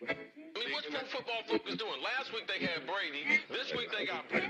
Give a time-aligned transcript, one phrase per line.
[0.00, 0.16] I
[0.56, 2.00] mean, what's Pro Football Focus doing?
[2.02, 3.42] Last week they had Brady.
[3.50, 4.48] This week they got Brady.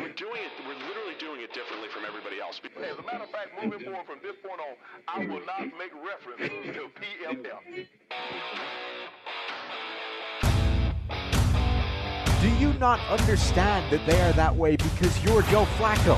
[0.00, 0.52] We're doing it.
[0.66, 2.60] We're literally doing it differently from everybody else.
[2.60, 4.76] As a matter of fact, moving forward from this point on,
[5.08, 7.86] I will not make reference to PFF.
[12.42, 16.16] Do you not understand that they are that way because you're Joe Flacco?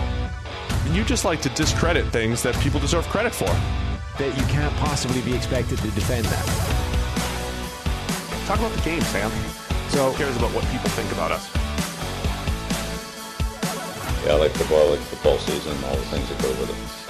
[0.87, 3.53] And you just like to discredit things that people deserve credit for.
[4.19, 6.84] That you can't possibly be expected to defend that.
[8.47, 9.31] Talk about the game, Sam.
[9.89, 11.49] So Who cares about what people think about us?
[14.27, 17.04] Yeah, I like football, I like football season, all the things that go with it.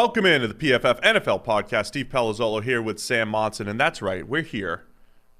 [0.00, 1.86] Welcome into the PFF NFL podcast.
[1.86, 4.84] Steve Palazzolo here with Sam Monson, and that's right, we're here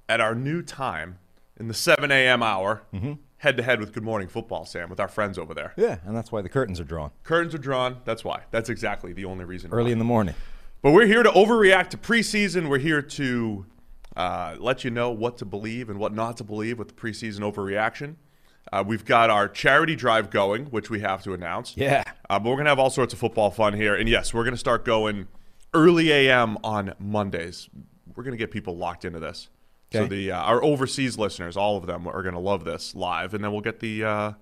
[0.08, 1.20] at our new time
[1.60, 2.42] in the 7 a.m.
[2.42, 2.82] hour,
[3.36, 5.74] head to head with Good Morning Football, Sam, with our friends over there.
[5.76, 7.98] Yeah, and that's why the curtains are drawn Curtains are drawn.
[8.04, 8.42] That's why.
[8.50, 9.70] That's exactly the only reason.
[9.70, 9.92] early why.
[9.92, 10.34] in the morning.
[10.82, 12.68] But we're here to overreact to preseason.
[12.68, 13.64] We're here to
[14.16, 17.42] uh, let you know what to believe and what not to believe with the preseason
[17.42, 18.16] overreaction.
[18.72, 21.76] Uh, we've got our charity drive going, which we have to announce.
[21.76, 22.04] Yeah.
[22.28, 23.94] Uh, but we're going to have all sorts of football fun here.
[23.94, 25.28] And yes, we're going to start going
[25.74, 27.68] early AM on Mondays.
[28.14, 29.48] We're going to get people locked into this.
[29.92, 30.08] So Okay.
[30.08, 33.32] the uh, our overseas listeners, all of them, are going to love this live.
[33.32, 34.32] And then we'll get the uh,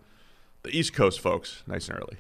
[0.65, 2.17] the East Coast folks nice and early.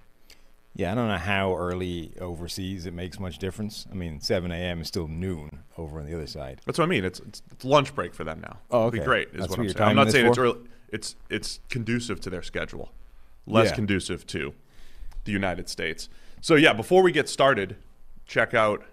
[0.76, 3.86] Yeah, I don't know how early overseas it makes much difference.
[3.90, 4.82] I mean, 7 a.m.
[4.82, 6.60] is still noon over on the other side.
[6.66, 7.02] That's what I mean.
[7.02, 8.58] It's, it's, it's lunch break for them now.
[8.70, 9.06] Oh, It'll be okay.
[9.06, 9.28] great.
[9.28, 9.88] Is That's what what I'm saying.
[9.88, 10.58] I'm not saying it's early.
[10.88, 12.92] It's it's conducive to their schedule,
[13.46, 13.74] less Yeah.
[13.74, 14.54] conducive to
[15.24, 16.08] the United States.
[16.40, 17.76] So yeah, before we get started,
[18.26, 18.84] check out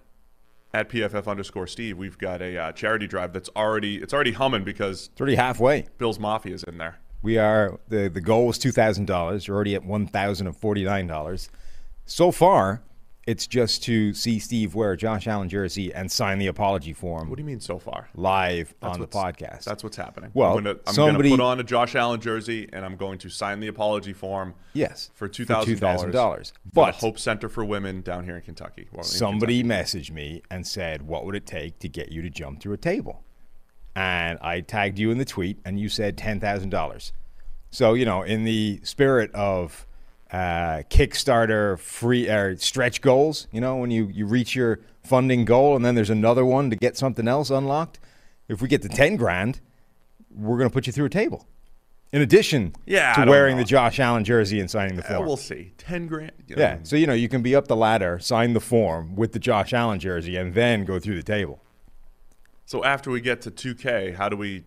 [0.73, 1.97] at PFF underscore Steve.
[1.97, 5.85] We've got a uh, charity drive that's already it's already humming because It's already halfway.
[5.97, 6.97] Bill's Mafia is in there.
[7.21, 9.47] We are the the goal was two thousand dollars.
[9.47, 11.49] You're already at one thousand and forty nine dollars.
[12.05, 12.81] So far,
[13.25, 17.29] it's just to see Steve wear a Josh Allen jersey and sign the apology form
[17.29, 18.09] What do you mean so far?
[18.15, 19.63] live That's on the podcast.
[19.63, 20.31] That's what's happening.
[20.33, 23.59] Well, I'm, somebody- gonna put on a Josh Allen jersey and I'm going to sign
[23.61, 24.55] the apology form.
[24.73, 26.51] yes For two thousand dollars, $2,000.
[26.53, 28.87] the But Hope Center for Women down here in Kentucky.
[28.91, 32.59] Well, somebody messaged me and said, "What would it take to get you to jump
[32.61, 33.23] through a table?"
[33.95, 37.13] And I tagged you in the tweet, and you said ten thousand dollars.
[37.71, 39.85] So you know, in the spirit of
[40.33, 45.75] uh, Kickstarter free or stretch goals, you know, when you you reach your funding goal,
[45.75, 47.99] and then there's another one to get something else unlocked.
[48.47, 49.61] If we get to ten grand,
[50.35, 51.47] we're going to put you through a table.
[52.11, 53.63] In addition Yeah, to wearing know.
[53.63, 55.25] the Josh Allen jersey and signing the Uh, form.
[55.27, 55.73] we'll see.
[55.77, 56.31] Ten grand.
[56.47, 56.77] you Yeah.
[56.83, 59.73] So, you know, you can be up the ladder, sign the form with the Josh
[59.73, 61.59] Allen jersey, and then go through the table.
[62.65, 64.63] So after we get to 2K, how do we?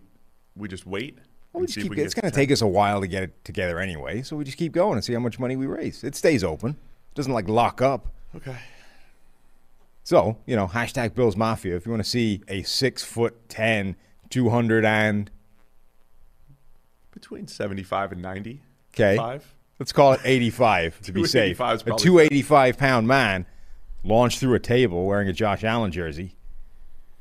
[0.57, 1.19] We just wait.
[1.53, 3.43] Well, we just keep, we it's going to take us a while to get it
[3.45, 4.21] together anyway.
[4.21, 6.03] So we just keep going and see how much money we raise.
[6.03, 8.07] It stays open, it doesn't like lock up.
[8.35, 8.57] Okay.
[10.03, 11.75] So, you know, hashtag Bills Mafia.
[11.75, 13.95] If you want to see a six foot 10,
[14.29, 15.29] 200 and,
[17.11, 18.61] Between 75 and 90.
[18.93, 19.53] okay, Five.
[19.79, 21.59] let's call it 85 to be safe.
[21.59, 23.45] A 285 pound man
[24.03, 26.35] launched through a table wearing a Josh Allen jersey.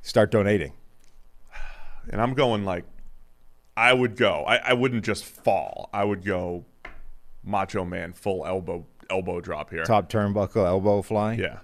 [0.03, 0.73] Start donating.
[2.09, 2.85] And I'm going like,
[3.77, 4.45] I would go.
[4.47, 5.91] I, I wouldn't just fall.
[5.93, 6.65] I would go,
[7.45, 9.85] Macho Man, full elbow elbow drop here.
[9.85, 11.35] Top turnbuckle, elbow fly.
[11.35, 11.59] Yeah.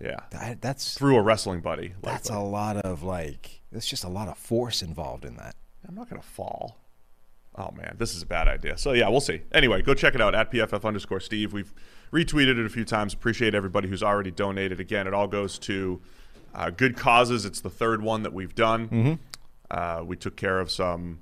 [0.00, 0.16] Yeah.
[0.30, 1.88] That, that's Through a wrestling buddy.
[2.02, 2.38] like That's that.
[2.38, 3.60] a lot of like.
[3.70, 5.54] There's just a lot of force involved in that.
[5.88, 6.78] I'm not gonna fall.
[7.56, 8.78] Oh man, this is a bad idea.
[8.78, 9.42] So yeah, we'll see.
[9.52, 11.52] Anyway, go check it out at PFF underscore Steve.
[11.52, 11.72] We've
[12.12, 13.12] retweeted it a few times.
[13.14, 14.80] Appreciate everybody who's already donated.
[14.80, 16.00] Again, it all goes to
[16.54, 17.44] uh, good causes.
[17.44, 19.18] It's the third one that we've done.
[19.70, 21.20] Uh, we took care of some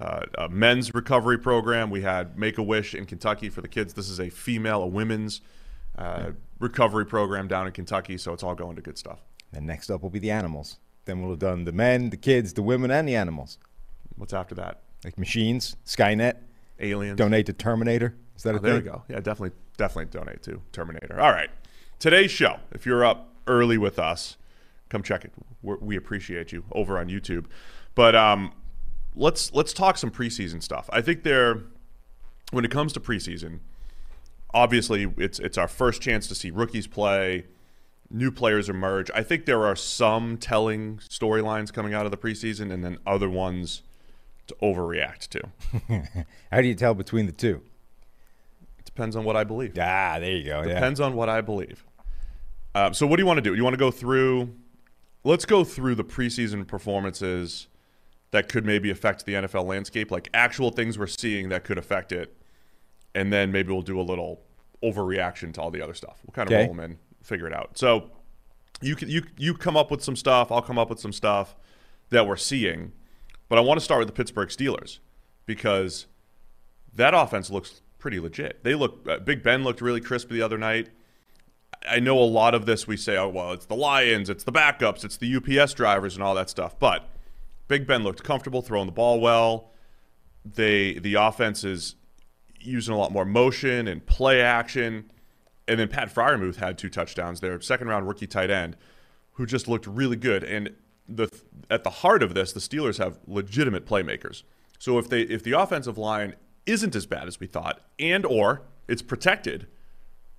[0.00, 1.90] uh, a men's recovery program.
[1.90, 3.94] We had Make a Wish in Kentucky for the kids.
[3.94, 5.40] This is a female, a women's
[5.96, 8.18] uh, recovery program down in Kentucky.
[8.18, 9.20] So it's all going to good stuff.
[9.52, 10.78] And next up will be the animals.
[11.06, 13.58] Then we'll have done the men, the kids, the women, and the animals.
[14.16, 14.80] What's after that?
[15.04, 16.34] Like machines, Skynet.
[16.80, 17.16] Aliens.
[17.16, 18.14] Donate to Terminator.
[18.36, 18.92] Is that Oh, a there we thing?
[18.92, 19.02] go.
[19.08, 21.18] Yeah, definitely, definitely donate to Terminator.
[21.18, 21.48] All right,
[21.98, 22.58] today's show.
[22.72, 24.36] If you're up early with us,
[24.90, 25.32] come check it.
[25.62, 27.46] We're, we appreciate you over on YouTube.
[27.94, 28.52] But um,
[29.16, 30.88] let's let's talk some preseason stuff.
[30.92, 31.62] I think there,
[32.52, 33.60] when it comes to preseason,
[34.54, 37.46] obviously it's it's our first chance to see rookies play,
[38.10, 39.10] new players emerge.
[39.14, 43.28] I think there are some telling storylines coming out of the preseason, and then other
[43.28, 43.82] ones
[44.46, 46.26] to overreact to.
[46.52, 47.62] How do you tell between the two?
[48.78, 49.76] It depends on what I believe.
[49.80, 50.62] Ah, there you go.
[50.62, 50.74] Yeah.
[50.74, 51.84] Depends on what I believe.
[52.74, 53.54] Um, so, what do you want to do?
[53.54, 54.54] You want to go through?
[55.26, 57.66] let's go through the preseason performances
[58.36, 62.12] that could maybe affect the NFL landscape, like actual things we're seeing that could affect
[62.12, 62.36] it,
[63.14, 64.42] and then maybe we'll do a little
[64.82, 66.18] overreaction to all the other stuff.
[66.22, 66.66] We'll kind of Okay.
[66.66, 67.78] roll them in, figure it out.
[67.78, 68.10] So
[68.82, 70.52] you can you you come up with some stuff.
[70.52, 71.56] I'll come up with some stuff
[72.10, 72.92] that we're seeing,
[73.48, 74.98] but I want to start with the Pittsburgh Steelers
[75.46, 76.04] because
[76.94, 78.62] that offense looks pretty legit.
[78.64, 80.90] They look uh, Big Ben looked really crisp the other night.
[81.88, 84.52] I know a lot of this we say, oh well, it's the Lions, it's the
[84.52, 86.78] backups, it's the UPS drivers, and all that stuff.
[86.78, 87.08] But
[87.68, 89.70] Big Ben looked comfortable throwing the ball well.
[90.44, 91.96] They the offense is
[92.60, 95.10] using a lot more motion and play action.
[95.68, 98.76] And then Pat Freiermuth had two touchdowns there, second round rookie tight end,
[99.32, 100.44] who just looked really good.
[100.44, 100.74] And
[101.08, 101.28] the
[101.70, 104.42] at the heart of this, the Steelers have legitimate playmakers.
[104.78, 106.34] So if they if the offensive line
[106.66, 109.66] isn't as bad as we thought, and or it's protected,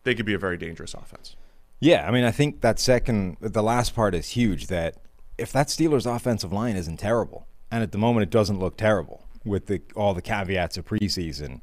[0.03, 1.35] they could be a very dangerous offense.
[1.79, 4.67] Yeah, I mean, I think that second, the last part is huge.
[4.67, 4.95] That
[5.37, 9.25] if that Steelers offensive line isn't terrible, and at the moment it doesn't look terrible
[9.43, 11.61] with the, all the caveats of preseason,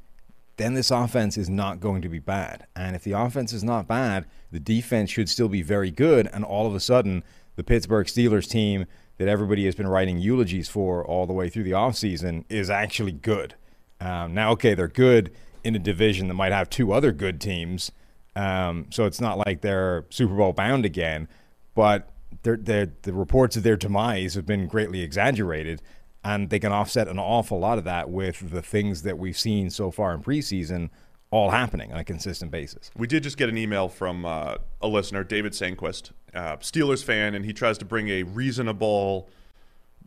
[0.57, 2.67] then this offense is not going to be bad.
[2.77, 6.29] And if the offense is not bad, the defense should still be very good.
[6.33, 7.25] And all of a sudden,
[7.57, 8.87] the Pittsburgh Steelers team
[9.19, 13.13] that everybody has been writing eulogies for all the way through the offseason is actually
[13.13, 13.55] good.
[14.01, 15.33] Um, now, okay, they're good
[15.63, 17.91] in a division that might have two other good teams.
[18.37, 21.29] Um, so it's not like they're Super Bowl bound again,
[21.75, 22.11] but
[22.45, 25.83] the reports of their demise have been greatly exaggerated,
[26.23, 29.71] and they can offset an awful lot of that with the things that we've seen
[29.71, 30.91] so far in preseason
[31.35, 32.93] all happening on a consistent basis.
[32.97, 37.35] We did just get an email from uh, a listener, David Sanquist, uh, Steelers fan,
[37.35, 39.29] and he tries to bring a reasonable.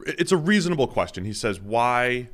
[0.05, 1.25] It's a reasonable question.
[1.25, 2.29] He says, "Why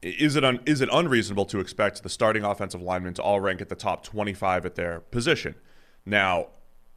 [0.00, 3.60] is it un, is it unreasonable to expect the starting offensive linemen to all rank
[3.60, 5.56] at the top 25 at their position?"
[6.06, 6.48] Now,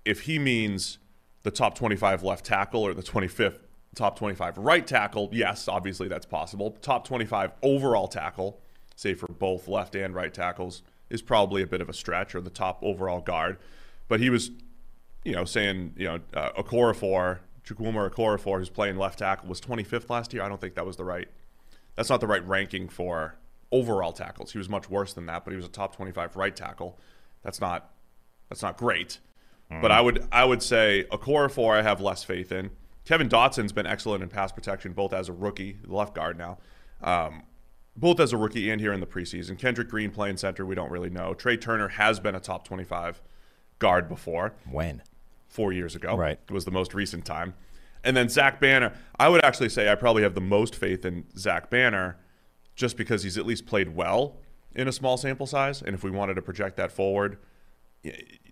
[0.05, 0.99] if he means
[1.43, 3.59] the top 25 left tackle or the 25th
[3.95, 6.71] top 25 right tackle, yes, obviously that's possible.
[6.81, 8.59] Top 25 overall tackle,
[8.95, 12.41] say for both left and right tackles, is probably a bit of a stretch, or
[12.41, 13.57] the top overall guard.
[14.07, 14.51] But he was,
[15.23, 20.09] you know, saying, you know, uh, Okorafor, Chukwuma Okorafor, who's playing left tackle, was 25th
[20.09, 20.43] last year.
[20.43, 21.27] I don't think that was the right.
[21.95, 23.35] That's not the right ranking for
[23.71, 24.53] overall tackles.
[24.53, 26.97] He was much worse than that, but he was a top 25 right tackle.
[27.43, 27.89] That's not.
[28.49, 29.19] That's not great.
[29.79, 32.71] But I would I would say Okorafor I have less faith in.
[33.05, 36.57] Kevin Dotson's been excellent in pass protection, both as a rookie, left guard now,
[37.01, 37.43] um,
[37.95, 39.57] both as a rookie and here in the preseason.
[39.57, 41.33] Kendrick Green playing center, we don't really know.
[41.33, 43.21] Trai Turner has been a top 25
[43.79, 45.01] guard before, When?
[45.47, 46.15] four years ago.
[46.15, 46.39] Right.
[46.47, 47.53] It was the most recent time.
[48.03, 51.25] And then Zach Banner, I would actually say I probably have the most faith in
[51.37, 52.17] Zach Banner,
[52.75, 54.37] just because he's at least played well
[54.75, 55.81] in a small sample size.
[55.81, 57.37] And if we wanted to project that forward,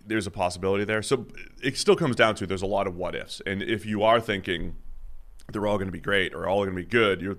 [0.06, 1.02] there's a possibility there.
[1.02, 1.26] So
[1.62, 3.40] it still comes down to there's a lot of what ifs.
[3.46, 4.76] And if you are thinking
[5.52, 7.38] they're all going to be great or all going to be good, you're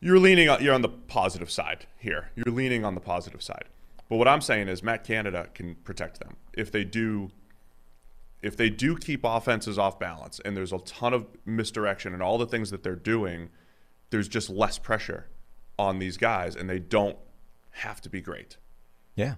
[0.00, 2.30] you're leaning on, you're on the positive side here.
[2.36, 3.64] You're leaning on the positive side.
[4.08, 7.30] But what I'm saying is Matt Canada can protect them if they do
[8.42, 12.38] if they do keep offenses off balance and there's a ton of misdirection and all
[12.38, 13.48] the things that they're doing,
[14.10, 15.26] there's just less pressure
[15.78, 17.16] on these guys and they don't
[17.70, 18.56] have to be great.
[19.14, 19.34] Yeah.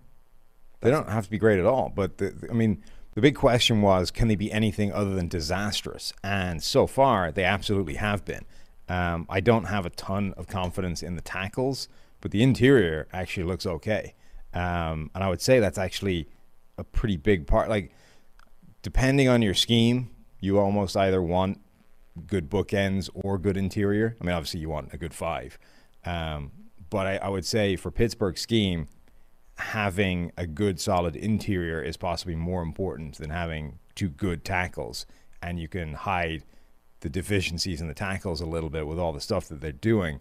[0.80, 1.92] They don't have to be great at all.
[1.94, 2.82] But, the, I mean,
[3.14, 6.12] the big question was can they be anything other than disastrous?
[6.22, 8.44] And so far, they absolutely have been.
[8.88, 11.88] Um, I don't have a ton of confidence in the tackles,
[12.20, 14.14] but the interior actually looks okay.
[14.54, 16.28] Um, and I would say that's actually
[16.78, 17.68] a pretty big part.
[17.68, 17.92] Like,
[18.82, 21.61] depending on your scheme, you almost either want
[22.26, 24.16] good bookends or good interior.
[24.20, 25.58] I mean, obviously, you want a good five.
[26.04, 26.52] Um,
[26.90, 28.88] but I, I would say for Pittsburgh's scheme,
[29.58, 35.04] having a good solid interior is possibly more important than having two good tackles.
[35.42, 36.44] And you can hide
[37.00, 40.20] the deficiencies in the tackles a little bit with all the stuff that they're doing.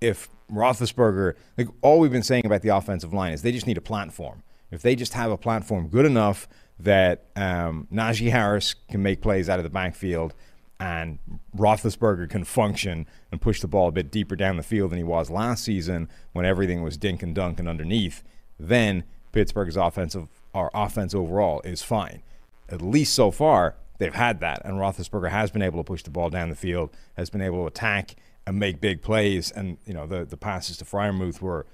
[0.00, 3.78] If Roethlisberger like all we've been saying about the offensive line is they just need
[3.78, 4.42] a platform.
[4.70, 6.48] If they just have a platform good enough
[6.78, 10.34] that um, Najee Harris can make plays out of the backfield
[10.80, 11.18] and
[11.56, 15.04] Roethlisberger can function and push the ball a bit deeper down the field than he
[15.04, 18.24] was last season when everything was dink and dunk and underneath,
[18.68, 22.22] then Pittsburgh's offensive our offense overall is fine.
[22.68, 26.10] At least so far, they've had that, and Roethlisberger has been able to push the
[26.10, 28.16] ball down the field, has been able to attack
[28.46, 31.66] and make big plays, and you know the the passes to Freiermuth were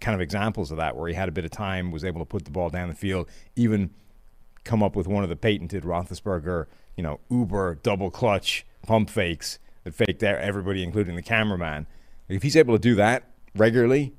[0.00, 2.24] kind of examples of that, where he had a bit of time, was able to
[2.24, 3.90] put the ball down the field, even
[4.64, 9.58] come up with one of the patented Roethlisberger, you know, uber double clutch pump fakes
[9.84, 11.86] that faked everybody, including the cameraman.
[12.28, 13.24] If he's able to do that
[13.56, 14.12] regularly,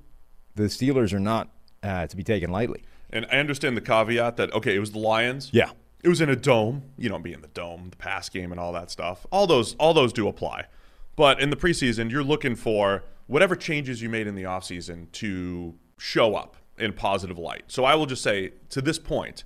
[0.55, 1.49] the Steelers are not
[1.83, 2.83] uh, to be taken lightly.
[3.09, 5.49] And I understand the caveat that okay, it was the Lions.
[5.51, 5.71] Yeah.
[6.03, 6.83] It was in a dome.
[6.97, 9.25] You don't be in the dome, the pass game, and all that stuff.
[9.31, 10.65] All those, all those do apply.
[11.15, 15.75] But in the preseason, you're looking for whatever changes you made in the offseason to
[15.97, 17.65] show up in positive light.
[17.67, 19.43] So I will just say, to this point,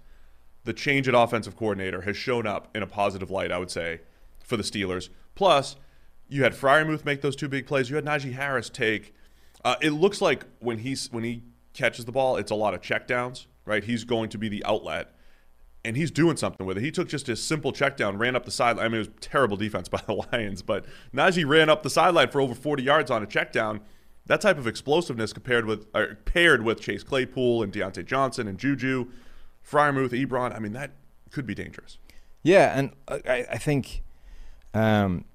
[0.63, 3.99] the change at offensive coordinator has shown up in a positive light, I would say,
[4.39, 5.09] for the Steelers.
[5.35, 5.75] Plus,
[6.27, 7.89] you had Freiermuth make those two big plays.
[7.89, 9.13] You had Najee Harris take.
[9.63, 11.43] Uh, it looks like when he's when he
[11.75, 13.83] catches the ball, it's a lot of checkdowns, right?
[13.83, 15.11] He's going to be the outlet,
[15.83, 16.83] and he's doing something with it.
[16.83, 18.85] He took just a simple check down, ran up the sideline.
[18.85, 22.29] I mean, it was terrible defense by the Lions, but Najee ran up the sideline
[22.29, 23.81] for over 40 yards on a check down.
[24.27, 25.85] That type of explosiveness compared with
[26.25, 29.11] paired with Chase Claypool and Diontae Johnson and Juju,
[29.63, 30.55] Freiermuth, Ebron.
[30.55, 30.93] I mean, that
[31.29, 31.99] could be dangerous.
[32.41, 34.01] Yeah, and I, I think.
[34.73, 35.25] Um,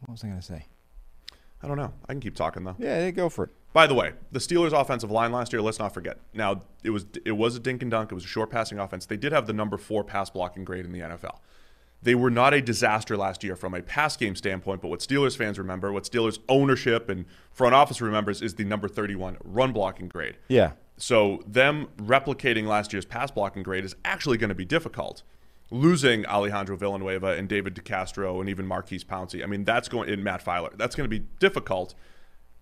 [0.00, 0.66] what was I going to say?
[1.62, 1.92] I don't know.
[2.08, 2.76] I can keep talking though.
[2.78, 3.50] Yeah, go for it.
[3.76, 5.60] By the way, the Steelers' offensive line last year.
[5.60, 6.16] Let's not forget.
[6.32, 8.10] Now it was it was a dink and dunk.
[8.10, 9.04] It was a short passing offense.
[9.04, 11.40] They did have the number four pass blocking grade in the NFL.
[12.02, 15.36] They were not a disaster last year from a pass game standpoint, but what Steelers
[15.36, 20.08] fans remember, what Steelers ownership and front office remembers, is the number 31 run blocking
[20.08, 20.38] grade.
[20.48, 20.70] Yeah.
[20.96, 25.22] So them replicating last year's pass blocking grade is actually going to be difficult.
[25.70, 30.22] Losing Alejandro Villanueva and David DeCastro and even Maurkice Pouncey, I mean, that's going in
[30.22, 30.74] Matt Feiler.
[30.78, 31.94] That's going to be difficult.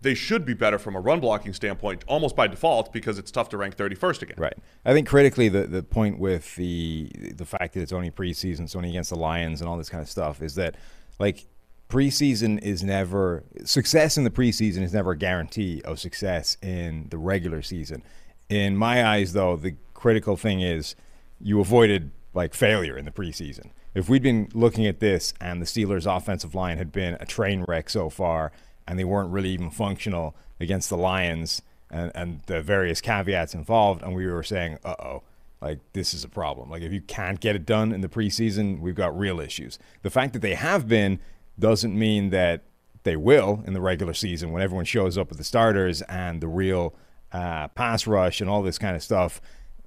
[0.04, 3.49] They should be better from a run blocking standpoint, almost by default, because it's tough
[3.49, 4.37] to rank 31st again.
[4.38, 4.54] Right.
[4.84, 8.76] I think critically, the, the point with the the fact that it's only preseason, it's
[8.76, 10.76] only against the Lions and all this kind of stuff, is that
[11.18, 11.46] like
[11.88, 17.18] preseason is never success in the preseason is never a guarantee of success in the
[17.18, 18.02] regular season.
[18.49, 20.96] In my eyes, though, the critical thing is
[21.40, 23.70] you avoided like failure in the preseason.
[23.94, 27.64] If we'd been looking at this and the Steelers' offensive line had been a train
[27.66, 28.52] wreck so far,
[28.86, 34.02] and they weren't really even functional against the Lions and, and the various caveats involved,
[34.02, 35.22] and we were saying, uh oh,
[35.60, 36.68] like this is a problem.
[36.70, 39.78] Like if you can't get it done in the preseason, we've got real issues.
[40.02, 41.20] The fact that they have been
[41.58, 42.62] doesn't mean that
[43.04, 46.48] they will in the regular season when everyone shows up with the starters and the
[46.48, 46.94] real
[47.32, 49.40] uh, pass rush and all this kind of stuff.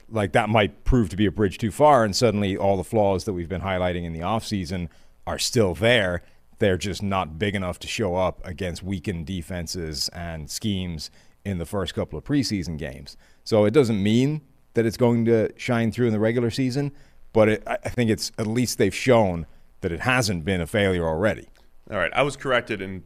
[0.09, 3.25] Like that might prove to be a bridge too far, and suddenly all the flaws
[3.25, 4.87] that we've been highlighting in the offseason
[5.25, 6.23] are still there
[6.59, 11.11] they're just not big enough to show up against weakened defenses and schemes
[11.45, 13.15] in the first couple of preseason games.
[13.43, 14.41] So it doesn't mean
[14.73, 16.91] that it's going to shine through in the regular season,
[17.33, 19.45] but it, I think it's at least they've shown
[19.81, 21.47] that it hasn't been a failure already.
[21.89, 23.03] All right, I was corrected and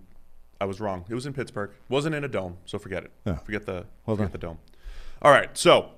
[0.60, 1.06] I was wrong.
[1.10, 1.72] It was in Pittsburgh.
[1.72, 3.12] It wasn't in a dome, so forget it.
[3.26, 3.38] Yeah.
[3.38, 4.58] Forget the Well forget the dome.
[5.22, 5.92] All right, so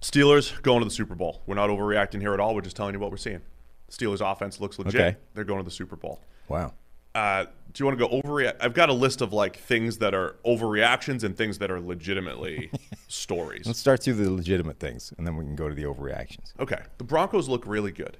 [0.00, 1.42] Steelers going to the Super Bowl.
[1.46, 2.54] We're not overreacting here at all.
[2.54, 3.42] We're just telling you what we're seeing.
[3.90, 4.94] Steelers offense looks legit.
[5.00, 5.16] Okay.
[5.34, 6.20] They're going to the Super Bowl.
[6.48, 6.74] Wow.
[7.14, 8.52] Uh, do you want to go over?
[8.60, 12.70] I've got a list of like things that are overreactions and things that are legitimately
[13.08, 13.66] stories.
[13.66, 16.52] Let's start through the legitimate things, and then we can go to the overreactions.
[16.60, 18.18] Okay, the Broncos look really good.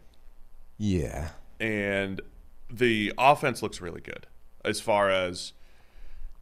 [0.79, 1.29] Yeah.
[1.61, 2.21] and
[2.71, 4.27] the offense looks really good
[4.65, 5.53] as far as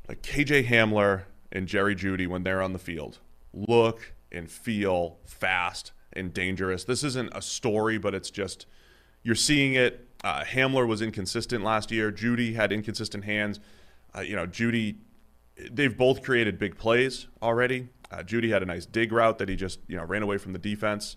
[0.09, 3.19] like KJ Hamler and Jerry Jeudy when they're on the field
[3.53, 6.85] look and feel fast and dangerous.
[6.85, 8.67] This isn't a story, but it's just
[9.25, 10.09] you're seeing it.
[10.23, 12.13] Uh, Hamler was inconsistent last year.
[12.13, 13.59] Jeudy had inconsistent hands.
[14.17, 14.97] Uh, you know, Jeudy,
[15.71, 17.89] they've both created big plays already.
[18.11, 20.53] Uh, Jeudy had a nice dig route that he just you know ran away from
[20.53, 21.17] the defense.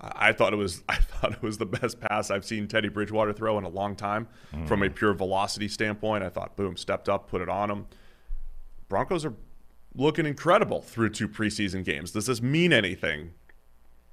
[0.00, 2.88] I I thought it was I thought it was the best pass I've seen Teddy
[2.88, 4.28] Bridgewater throw in a long time
[4.66, 6.24] from a pure velocity standpoint.
[6.24, 7.86] I thought boom, stepped up, put it on him.
[8.88, 9.34] Broncos are
[9.94, 12.12] looking incredible through two preseason games.
[12.12, 13.34] Does this mean anything?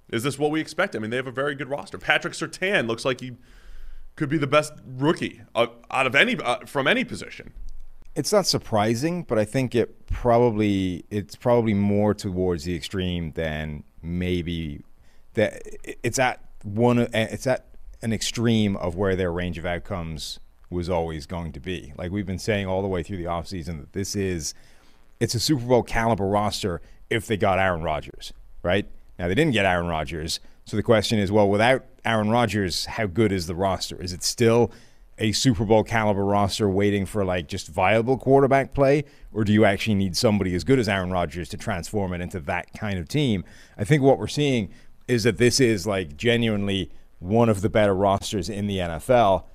[0.10, 0.96] Is this what we expect?
[0.96, 1.98] I mean, they have a very good roster.
[1.98, 3.38] Patrick Surtain looks like he
[4.16, 7.54] could be the best rookie out of any uh, from any position.
[8.16, 13.84] It's not surprising, but I think it probably it's probably more towards the extreme than
[14.02, 14.82] maybe
[15.34, 15.62] that
[16.04, 17.68] it's at one it's at
[18.02, 21.94] an extreme of where their range of outcomes was always going to be.
[21.98, 24.54] Like we've been saying all the way through the offseason that this is
[25.20, 28.32] it's a Super Bowl caliber roster if they got Aaron Rodgers,
[28.64, 28.88] right?
[29.18, 30.40] Now they didn't get Aaron Rodgers.
[30.66, 34.02] So the question is, well, without Aaron Rodgers, how good is the roster?
[34.02, 34.72] Is it still
[35.18, 39.64] a Super Bowl caliber roster waiting for like just viable quarterback play, or do you
[39.64, 43.08] actually need somebody as good as Aaron Rodgers to transform it into that kind of
[43.08, 43.46] team?
[43.78, 44.72] I think what we're seeing
[45.08, 49.46] is that this is like genuinely one of the better rosters in the NFL.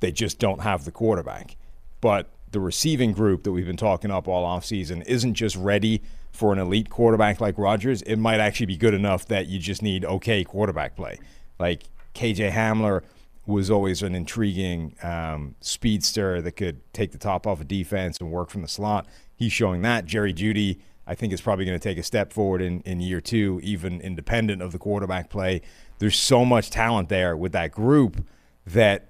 [0.00, 1.56] They just don't have the quarterback.
[2.00, 6.02] But the receiving group that we've been talking up all offseason isn't just ready
[6.36, 8.02] for an elite quarterback like Rodgers.
[8.02, 11.18] It might actually be good enough that you just need okay quarterback play.
[11.58, 13.02] Like KJ Hamler
[13.46, 18.30] was always an intriguing um, speedster that could take the top off a defense and
[18.30, 19.06] work from the slot.
[19.36, 20.04] He's showing that.
[20.04, 23.20] Jerry Jeudy, I think, is probably going to take a step forward in, in year
[23.20, 25.62] two, even independent of the quarterback play.
[25.98, 28.26] there's so much talent there with that group
[28.66, 29.08] that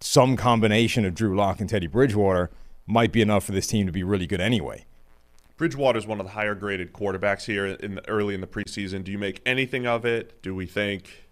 [0.00, 2.50] some combination of Drew Lock and Teddy Bridgewater
[2.86, 4.84] might be enough for this team to be really good anyway.
[5.56, 9.04] Bridgewater is one of the higher graded quarterbacks here in the, early in the preseason.
[9.04, 10.42] Do you make anything of it?
[10.42, 11.26] Do we think?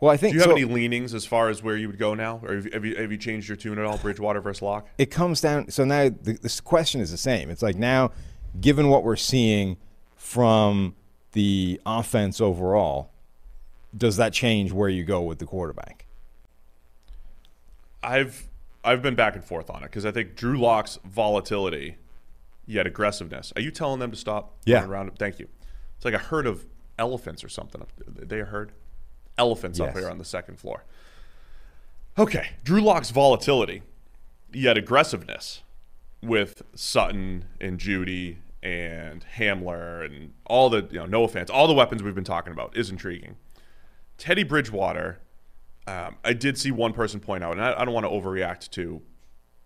[0.00, 1.98] Well, I think Do you have so- any leanings as far as where you would
[1.98, 3.98] go now, or have you, have you, have you changed your tune at all?
[3.98, 4.88] Bridgewater versus Lock?
[4.98, 8.10] it comes down so now the, this question is the same it's like now
[8.60, 9.76] given what we're seeing
[10.16, 10.94] from
[11.32, 13.10] the offense overall
[13.96, 16.06] does that change where you go with the quarterback
[18.02, 18.48] I've
[18.82, 21.96] I've been back and forth on it because I think Drew Lock's volatility,
[22.66, 23.52] yet aggressiveness.
[23.56, 24.56] Are you telling them to stop?
[24.64, 24.84] Yeah.
[24.84, 25.10] around?
[25.18, 25.48] Thank you.
[25.96, 26.66] It's like a herd of
[26.98, 27.82] elephants or something.
[28.06, 28.72] They a herd?
[29.38, 30.84] Elephants up here on the second floor.
[32.18, 33.82] Okay, Drew Lock's volatility,
[34.52, 35.62] yet aggressiveness
[36.22, 41.74] with Sutton and Jeudy and Hamler and all the you know no offense, all the
[41.74, 43.36] weapons we've been talking about is intriguing.
[44.18, 45.20] Teddy Bridgewater,
[45.86, 48.70] um, I did see one person point out, and I, I don't want to overreact
[48.72, 49.00] to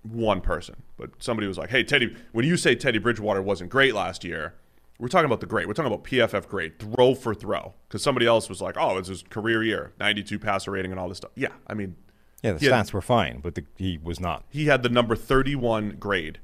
[0.04, 3.94] one person, but somebody was like, "Hey, Teddy, when you say Teddy Bridgewater wasn't great
[3.94, 4.54] last year,
[4.98, 5.66] we're talking about the great.
[5.66, 9.08] We're talking about PFF grade, throw for throw." Because somebody else was like, "Oh, it's
[9.08, 11.96] his career year, 92 passer rating, and all this stuff." Yeah, I mean,
[12.42, 14.88] yeah the he had- stats were fine but the, he was not he had the
[14.90, 16.38] number 31 grade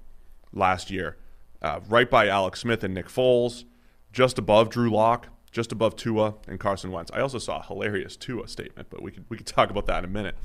[0.53, 1.17] last year,
[1.63, 3.65] uh, right by Alex Smith and Nick Foles,
[4.13, 7.11] just above Drew Lock, just above Tua and Carson Wentz.
[7.13, 9.99] I also saw a hilarious Tua statement, but we could we could talk about that
[9.99, 10.37] in a minute.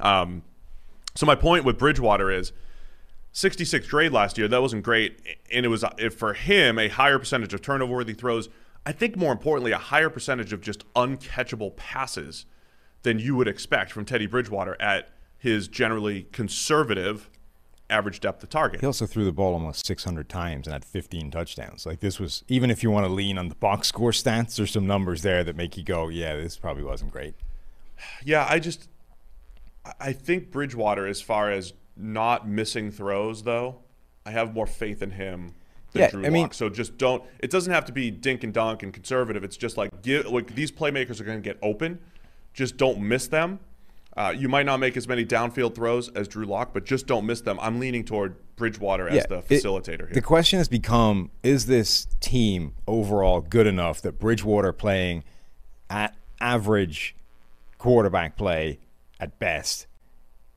[0.00, 0.42] Um,
[1.14, 2.52] so my point with Bridgewater is
[3.32, 4.48] 66th grade last year.
[4.48, 5.18] That wasn't great,
[5.52, 5.84] and it was
[6.16, 8.48] for him a higher percentage of turnover-worthy throws.
[8.86, 12.46] I think more importantly, a higher percentage of just uncatchable passes
[13.02, 17.28] than you would expect from Teddy Bridgewater at his generally conservative
[17.90, 18.80] average depth of target.
[18.80, 22.42] he also threw the ball almost 600 times and had 15 touchdowns like this was
[22.48, 25.44] even if you want to lean on the box score stats there's some numbers there
[25.44, 27.34] that make you go yeah this probably wasn't great
[28.24, 28.88] Yeah, I just
[30.00, 33.76] I think Bridgewater, as far as not missing throws, though,
[34.26, 35.54] I have more faith in him
[35.92, 36.54] than Yeah, Drew I mean- Lock.
[36.54, 37.22] So just don't.
[37.40, 39.44] It doesn't have to be dink and dunk and conservative.
[39.44, 41.98] It's just like give like these playmakers are going to get open.
[42.54, 43.60] Just don't miss them.
[44.16, 47.26] Uh, you might not make as many downfield throws as Drew Lock, but just don't
[47.26, 47.58] miss them.
[47.60, 50.10] I'm leaning toward Bridgewater as the it- facilitator here.
[50.14, 55.24] The question has become is this team overall good enough that Bridgewater playing
[55.90, 57.16] at average
[57.78, 58.78] quarterback play
[59.24, 59.86] at best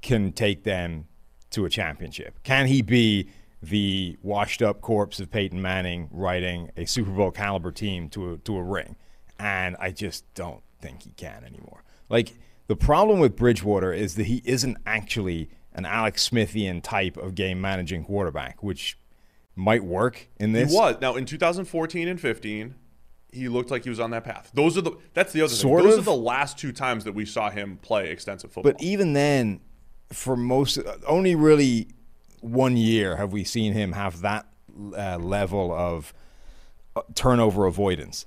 [0.01, 1.07] can take them
[1.51, 2.43] to a championship?
[2.43, 3.29] Can he be
[3.63, 8.37] the washed up corpse of Peyton Manning riding a Super Bowl caliber team to a,
[8.37, 8.95] to a ring?
[9.39, 11.83] And I just don't think he can anymore.
[12.09, 12.33] Like,
[12.67, 17.61] the problem with Bridgewater is that he isn't actually an Alex Smithian type of game
[17.61, 18.97] managing quarterback, which
[19.55, 20.71] might work in this.
[20.71, 22.75] he was now in 2014 and 15.
[23.37, 24.51] He looked like he was on that path.
[24.53, 24.91] Those are the.
[25.13, 25.89] That's the other Sort thing.
[25.89, 26.07] Those of.
[26.07, 28.73] are the last two times that we saw him play extensive football.
[28.73, 29.61] But even then,
[30.11, 31.87] for most, only really
[32.41, 34.45] one year have we seen him have that
[34.97, 36.13] uh, level of
[36.95, 38.25] uh, turnover avoidance,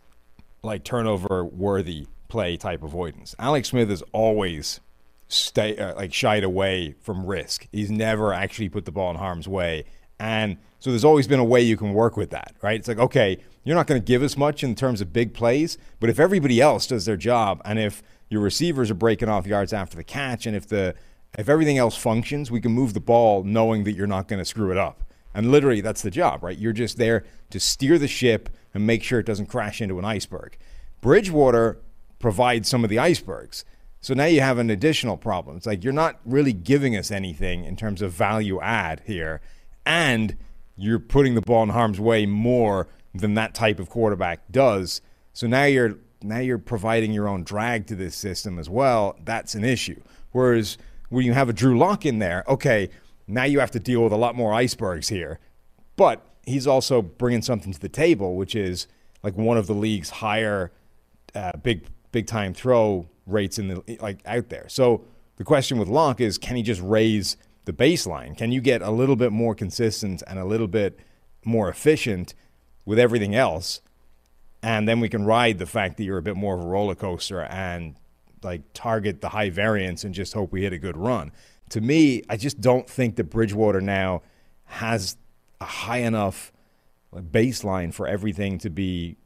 [0.62, 3.34] like turnover worthy play type avoidance.
[3.38, 4.80] Alex Smith has always
[5.28, 7.66] stay uh, like shied away from risk.
[7.72, 9.84] He's never actually put the ball in harm's way,
[10.18, 12.78] and so there's always been a way you can work with that, right?
[12.78, 15.76] It's like okay, you're not going to give us much in terms of big plays,
[15.98, 19.72] but if everybody else does their job, and if your receivers are breaking off yards
[19.72, 20.94] after the catch, and if the
[21.38, 24.44] if everything else functions, we can move the ball knowing that you're not going to
[24.44, 25.04] screw it up.
[25.32, 26.58] And literally, that's the job, right?
[26.58, 30.04] You're just there to steer the ship and make sure it doesn't crash into an
[30.04, 30.56] iceberg.
[31.00, 31.78] Bridgewater
[32.18, 33.64] provides some of the icebergs.
[34.00, 35.56] So now you have an additional problem.
[35.56, 39.40] It's like you're not really giving us anything in terms of value add here,
[39.86, 40.36] and
[40.76, 45.00] you're putting the ball in harm's way more than that type of quarterback does.
[45.32, 49.16] So now you're now you're providing your own drag to this system as well.
[49.24, 50.00] That's an issue.
[50.32, 50.76] Whereas
[51.08, 52.90] when you have a Drew Lock in there, okay,
[53.26, 55.38] now you have to deal with a lot more icebergs here.
[55.96, 58.86] But he's also bringing something to the table, which is
[59.22, 60.72] like one of the league's higher
[61.34, 64.66] uh, big big time throw rates in the like out there.
[64.68, 65.04] So
[65.36, 68.36] the question with Lock is, can he just raise the baseline?
[68.36, 70.98] Can you get a little bit more consistent and a little bit
[71.44, 72.34] more efficient
[72.90, 73.80] with everything else?
[74.64, 76.96] And then we can ride the fact that you're a bit more of a roller
[76.96, 77.94] coaster and
[78.42, 81.30] like target the high variance and just hope we hit a good run.
[81.68, 84.22] To me, I just don't think that Bridgewater now
[84.64, 85.16] has
[85.60, 86.52] a high enough
[87.14, 89.16] baseline for everything to be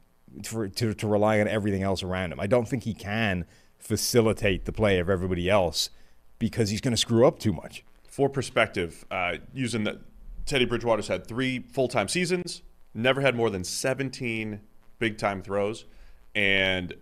[0.43, 2.39] to, to rely on everything else around him.
[2.39, 3.45] I don't think he can
[3.79, 5.89] facilitate the play of everybody else
[6.37, 7.83] because he's going to screw up too much.
[8.07, 10.01] for perspective, uh, using the
[10.45, 12.61] Teddy Bridgewater's had three full time seasons,
[12.95, 14.61] never had more than 17
[14.99, 15.85] big time throws,
[16.33, 16.93] and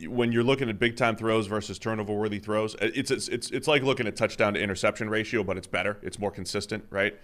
[0.00, 3.50] when you're looking at big time throws versus turnover worthy throws, uh, it's, it's it's
[3.50, 5.98] it's like looking at touchdown to interception ratio, but it's better.
[6.02, 7.18] It's more consistent, right?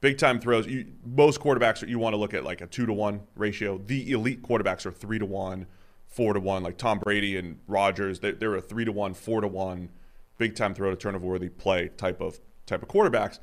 [0.00, 0.66] Big time throws.
[0.66, 3.78] You, most quarterbacks you want to look at like a two to one ratio.
[3.78, 5.66] The elite quarterbacks are three to one,
[6.06, 6.62] four to one.
[6.62, 9.90] Like Tom Brady and Rodgers, they, they're a three to one, four to one,
[10.38, 13.38] big time throw to turnover worthy play type of type of quarterbacks.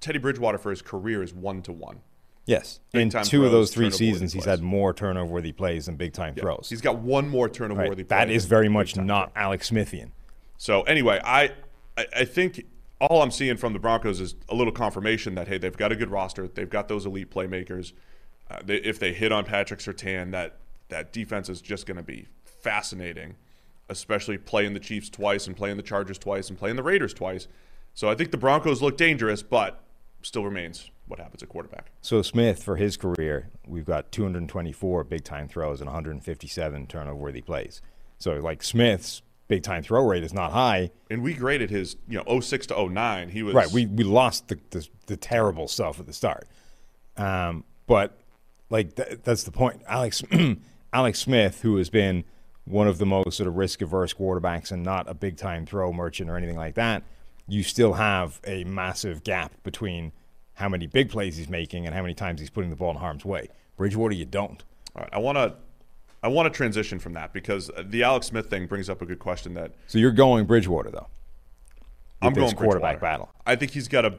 [0.00, 2.00] Teddy Bridgewater for his career is one to one.
[2.46, 2.78] Yes.
[2.94, 6.34] In two of those three seasons, he's had more turnover worthy plays than big time
[6.34, 6.68] throws.
[6.70, 10.10] He's got one more turnover worthy That play is very much not Alex Smithian.
[10.56, 11.52] So anyway, I,
[11.98, 12.64] I I think
[13.00, 15.96] all I'm seeing from the Broncos is a little confirmation that hey, they've got a
[15.96, 16.46] good roster.
[16.46, 17.92] They've got those elite playmakers.
[18.48, 20.56] Uh, they, if they hit on Patrick Surtain, that
[20.88, 23.34] that defense is just going to be fascinating,
[23.88, 27.48] especially playing the Chiefs twice and playing the Chargers twice and playing the Raiders twice.
[27.92, 29.82] So I think the Broncos look dangerous, but
[30.22, 31.90] still remains what happens at quarterback.
[32.02, 37.40] So Smith, for his career, we've got 224 big time throws and 157 turnover worthy
[37.40, 37.80] plays.
[38.18, 40.90] So like Smith's big time throw rate is not high.
[41.10, 43.28] And we graded his, you know, 06 to 09.
[43.28, 43.70] He was Right.
[43.70, 46.48] We we lost the the, the terrible stuff at the start.
[47.16, 48.18] Um, but
[48.70, 49.82] like th- that's the point.
[49.86, 50.22] Alex
[50.92, 52.24] Alex Smith, who has been
[52.64, 55.92] one of the most sort of risk averse quarterbacks and not a big time throw
[55.92, 57.04] merchant or anything like that,
[57.46, 60.12] you still have a massive gap between
[60.56, 62.96] how many big plays he's making and how many times he's putting the ball in
[62.96, 63.48] harm's way.
[63.76, 64.62] Bridgewater, you don't.
[64.94, 65.54] All right, I want to
[66.22, 69.18] I want to transition from that because the Alex Smith thing brings up a good
[69.20, 71.06] question that So you're going Bridgewater though.
[72.22, 73.30] I'm going quarterback battle.
[73.46, 74.18] I think he's got a.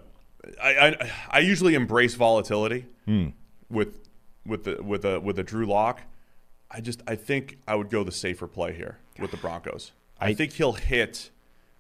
[0.64, 3.30] I, I, I usually embrace volatility Hmm.
[3.70, 3.98] with
[4.46, 6.02] with the with a with a Drew Lock.
[6.70, 9.92] I just I think I would go the safer play here with the Broncos.
[10.20, 11.32] I, I- think he'll hit.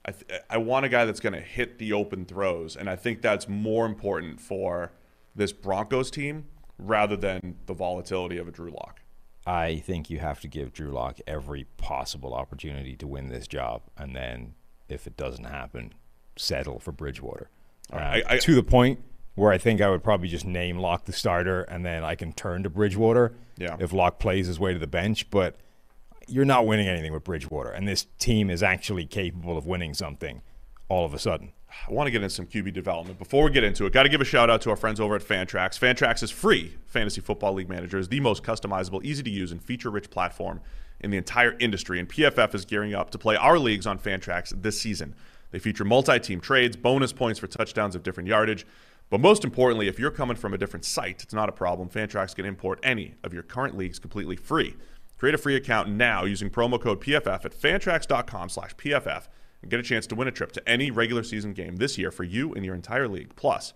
[0.08, 2.96] I th- I want a guy that's going to hit the open throws, and I
[2.96, 4.92] think that's more important for
[5.36, 6.46] this Broncos team
[6.80, 9.02] rather than the volatility of a Drew Lock.
[9.46, 13.82] I think you have to give Drew Lock every possible opportunity to win this job,
[13.98, 14.54] and then
[14.90, 15.94] if it doesn't happen,
[16.38, 17.50] settle for Bridgewater.
[17.92, 19.00] Uh, I- I- to the point
[19.36, 22.32] where I think I would probably just name Lock the starter, and then I can
[22.34, 23.76] turn to Bridgewater Yeah.
[23.80, 25.30] if Lock plays his way to the bench.
[25.30, 25.58] But
[26.28, 30.42] you're not winning anything with Bridgewater, and this team is actually capable of winning something
[30.90, 31.54] all of a sudden.
[31.88, 33.20] I want to get into some QB development.
[33.20, 35.16] Before we get into it, got to give a shout out to our friends over
[35.16, 35.78] at Fantrax.
[35.78, 39.62] Fantrax is free fantasy football league manager, is the most customizable, easy to use, and
[39.62, 40.62] feature rich platform
[41.00, 42.00] in the entire industry.
[42.00, 45.14] And PFF is gearing up to play our leagues on Fantrax this season.
[45.52, 48.66] They feature multi team trades, bonus points for touchdowns of different yardage.
[49.10, 51.88] But most importantly, if you're coming from a different site, it's not a problem.
[51.88, 54.76] Fantrax can import any of your current leagues completely free.
[55.18, 59.28] Create a free account now using promo code PFF at fantrax.com slash PFF
[59.62, 62.12] and get a chance to win a trip to any regular season game this year
[62.12, 63.74] for you and your entire league, plus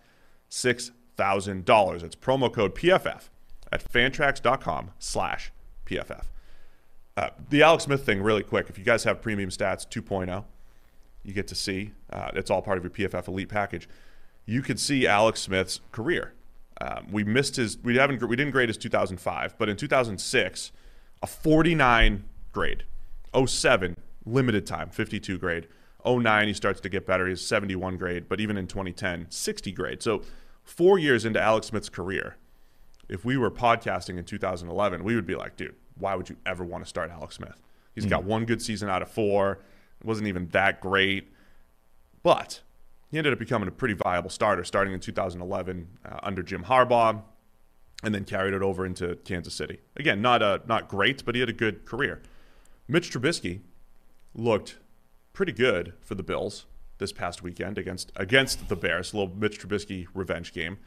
[0.49, 2.03] $6,000.
[2.03, 3.29] It's promo code PFF
[3.71, 5.51] at fantrax.com slash
[5.85, 6.25] PFF.
[7.17, 8.69] Uh, the Alex Smith thing, really quick.
[8.69, 10.45] If you guys have Premium Stats 2.0,
[11.23, 11.91] you get to see.
[12.11, 13.89] Uh, it's all part of your PFF Elite package.
[14.45, 16.33] You could see Alex Smith's career.
[16.79, 17.77] Um, we missed his.
[17.77, 18.27] We haven't.
[18.27, 20.71] We didn't grade his 2005, but in 2006,
[21.21, 22.83] a 49 grade.
[23.45, 25.67] 07 limited time, 52 grade.
[26.05, 27.27] 09 he starts to get better.
[27.27, 30.01] He's 71 grade, but even in 2010, 60 grade.
[30.01, 30.23] So
[30.63, 32.37] four years into Alex Smith's career,
[33.07, 36.63] if we were podcasting in 2011, we would be like, dude, why would you ever
[36.63, 37.61] want to start Alex Smith?
[37.93, 39.59] He's got one good season out of four.
[39.99, 41.31] It wasn't even that great.
[42.23, 42.61] But
[43.09, 47.21] he ended up becoming a pretty viable starter starting in 2011 uh, under Jim Harbaugh
[48.03, 49.79] and then carried it over into Kansas City.
[49.95, 52.21] Again, not, uh, not great, but he had a good career.
[52.87, 53.61] Mitch Trubisky
[54.33, 54.77] looked
[55.33, 56.65] pretty good for the Bills
[56.97, 59.13] this past weekend against against the Bears.
[59.13, 60.77] A little Mitch Trubisky revenge game.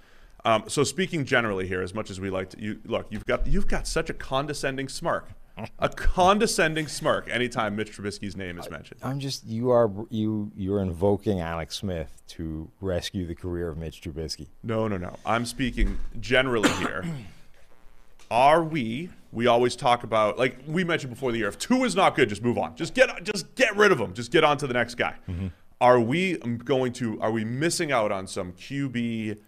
[0.45, 3.47] Um, so speaking generally here, as much as we like to, you look, you've got
[3.47, 5.31] you've got such a condescending smirk,
[5.79, 9.01] a condescending smirk anytime Mitch Trubisky's name is mentioned.
[9.03, 14.01] I'm just you are you you're invoking Alex Smith to rescue the career of Mitch
[14.01, 14.49] Trubisky.
[14.63, 15.17] No, no, no.
[15.25, 17.05] I'm speaking generally here.
[18.31, 19.11] Are we?
[19.33, 21.49] We always talk about like we mentioned before the year.
[21.49, 22.75] If two is not good, just move on.
[22.75, 24.15] Just get just get rid of him.
[24.15, 25.15] Just get on to the next guy.
[25.29, 25.49] Mm-hmm.
[25.81, 27.21] Are we um, going to?
[27.21, 29.39] Are we missing out on some QB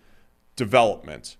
[0.54, 1.36] development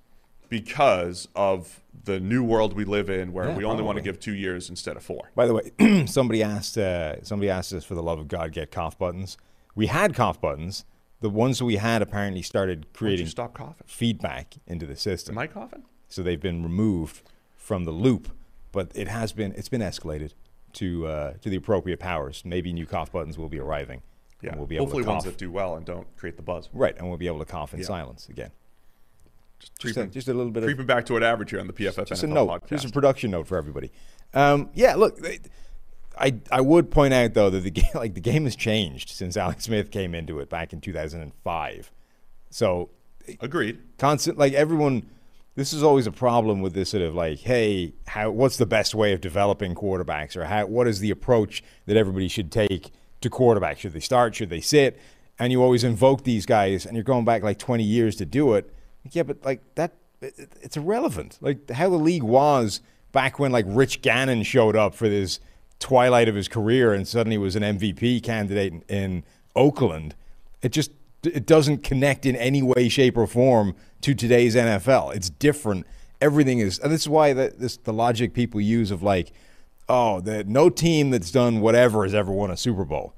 [0.48, 4.18] because of the new world we live in, where Yeah, we only want to give
[4.20, 5.30] two years instead of four?
[5.34, 8.70] By the way, somebody asked uh, somebody asked us for the love of God get
[8.70, 9.36] cough buttons.
[9.74, 10.84] We had cough buttons.
[11.20, 13.86] The ones that we had apparently started creating stop coughing?
[13.86, 15.34] feedback into the system.
[15.34, 15.84] Am I coughing?
[16.08, 17.22] so they've been removed
[17.56, 18.28] from the loop,
[18.70, 20.32] but it has been it's been escalated
[20.74, 22.42] to uh, to the appropriate powers.
[22.44, 24.02] Maybe new cough buttons will be arriving.
[24.42, 24.50] Yeah.
[24.50, 26.68] and we'll be able Hopefully to ones that do well and don't create the buzz.
[26.74, 27.86] right, and we'll be able to cough in Yeah.
[27.86, 28.50] silence again.
[29.58, 31.66] Just a, Creeping, just a little bit of creeping back to an average here on
[31.66, 32.68] the PFF just a note, podcast.
[32.68, 33.90] just a production note for everybody.
[34.34, 35.18] Um, yeah, look,
[36.18, 39.36] I I would point out though that the game like the game has changed since
[39.36, 41.90] Alex Smith came into it back in 2005.
[42.50, 42.90] So
[43.40, 43.78] Agreed.
[43.98, 45.08] constant like everyone
[45.56, 48.94] this is always a problem with this sort of like hey how what's the best
[48.94, 53.28] way of developing quarterbacks or how what is the approach that everybody should take to
[53.28, 54.98] quarterbacks should they start should they sit
[55.38, 58.54] and you always invoke these guys and you're going back like 20 years to do
[58.54, 58.72] it
[59.12, 62.80] yeah but like that it, it's irrelevant like how the league was
[63.12, 65.40] back when like Rich Gannon showed up for this
[65.78, 70.14] twilight of his career and suddenly was an MVP candidate in, in Oakland
[70.62, 70.90] it just
[71.26, 75.14] it doesn't connect in any way, shape, or form to today's NFL.
[75.14, 75.86] It's different.
[76.20, 79.32] Everything is, and this is why the, this the logic people use of like,
[79.88, 83.14] oh, the no team that's done whatever has ever won a Super Bowl.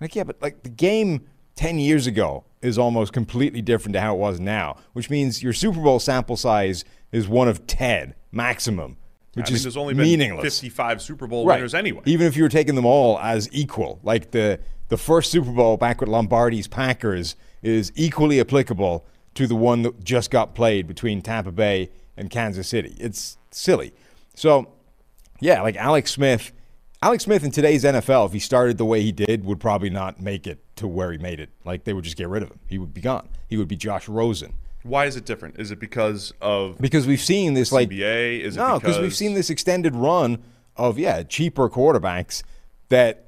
[0.00, 1.26] Like, yeah, but like the game
[1.62, 5.52] ten years ago is almost completely different to how it was now, which means your
[5.52, 8.96] Super Bowl sample size is one of ten maximum,
[9.34, 10.42] which I mean, is there's only been meaningless.
[10.42, 11.56] 55 Super Bowl Right.
[11.56, 12.02] winners anyway.
[12.04, 15.76] Even if you were taking them all as equal, like the the first Super Bowl
[15.76, 21.22] back with Lombardi's Packers is equally applicable to the one that just got played between
[21.22, 22.94] Tampa Bay and Kansas City.
[22.98, 23.94] It's silly.
[24.34, 24.66] So,
[25.40, 26.52] yeah, like Alex Smith,
[27.02, 30.20] Alex Smith in today's NFL, if he started the way he did, would probably not
[30.20, 31.50] make it to where he made it.
[31.64, 32.60] Like they would just get rid of him.
[32.68, 33.28] He would be gone.
[33.48, 34.54] He would be Josh Rosen.
[34.84, 35.58] Why is it different?
[35.58, 38.40] Is it because of Because we've seen this like CBA?
[38.42, 40.44] Is no, because we've seen this extended run
[40.76, 42.44] of yeah cheaper quarterbacks
[42.88, 43.26] that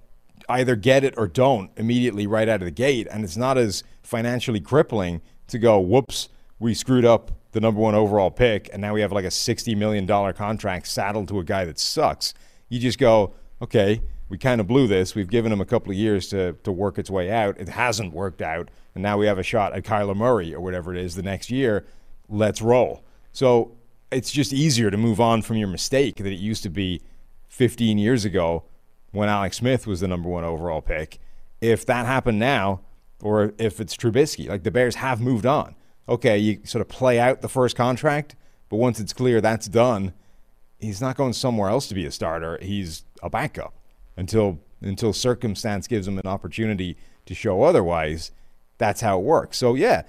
[0.49, 3.83] either get it or don't immediately right out of the gate, and it's not as
[4.05, 6.29] financially crippling to go whoops
[6.61, 9.75] we screwed up the number one overall pick, and now we have like a sixty
[9.75, 12.35] million dollar contract saddled to a guy that sucks.
[12.69, 14.03] You just go okay.
[14.29, 15.15] We kind of blew this.
[15.15, 17.61] We've given him a couple of years to, to work its way out.
[17.61, 18.71] It hasn't worked out.
[18.95, 21.51] And now we have a shot at Kyler Murray or whatever it is the next
[21.51, 21.85] year.
[22.29, 23.05] Let's roll.
[23.33, 23.77] So
[24.11, 27.03] it's just easier to move on from your mistake that it used to be
[27.49, 28.65] 15 years ago
[29.13, 31.19] when Alex Smith was the number one overall pick.
[31.61, 32.81] If that happened now,
[33.23, 35.75] or if it's Trubisky, like the Bears have moved on.
[36.09, 38.37] Okay, you sort of play out the first contract,
[38.69, 40.13] but once it's clear that's done,
[40.79, 42.59] he's not going somewhere else to be a starter.
[42.61, 43.75] He's a backup
[44.17, 48.31] until until circumstance gives him an opportunity to show otherwise.
[48.79, 49.57] That's how it works.
[49.57, 50.03] So yeah,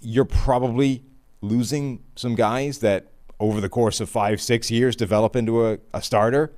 [0.00, 1.02] you're probably
[1.40, 3.08] losing some guys that
[3.40, 6.52] over the course of five, six years develop into a, a starter.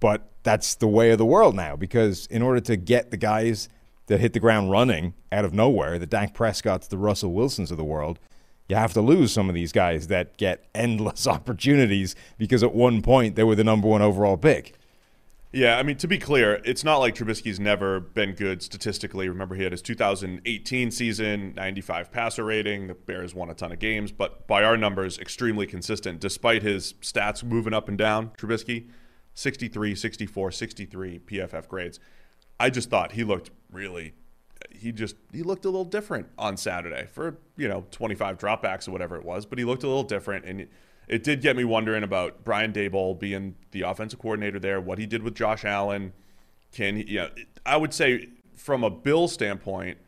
[0.00, 3.68] But that's the way of the world now because in order to get the guys
[4.06, 7.76] that hit the ground running out of nowhere, the Dak Prescott's, the Russell Wilsons of
[7.76, 8.18] the world,
[8.68, 13.02] you have to lose some of these guys that get endless opportunities because at one
[13.02, 14.74] point they were the number one overall pick.
[15.54, 19.28] Yeah, I mean, to be clear, it's not like Trubisky's never been good statistically.
[19.28, 22.86] Remember, he had his 2018 season, 95 passer rating.
[22.86, 26.94] The Bears won a ton of games, but by our numbers, extremely consistent, despite his
[26.94, 28.30] stats moving up and down.
[28.38, 28.88] Trubisky,
[29.34, 32.00] 63, 64, 63 PFF grades.
[32.58, 34.14] I just thought he looked really,
[34.70, 38.92] he just, he looked a little different on Saturday for, you know, 25 dropbacks or
[38.92, 40.46] whatever it was, but he looked a little different.
[40.46, 40.66] And
[41.12, 45.06] it did get me wondering about Brian Daboll being the offensive coordinator there, what he
[45.06, 46.12] did with Josh Allen.
[46.72, 47.28] Can he, yeah,
[47.66, 49.98] I would say from a Bill standpoint,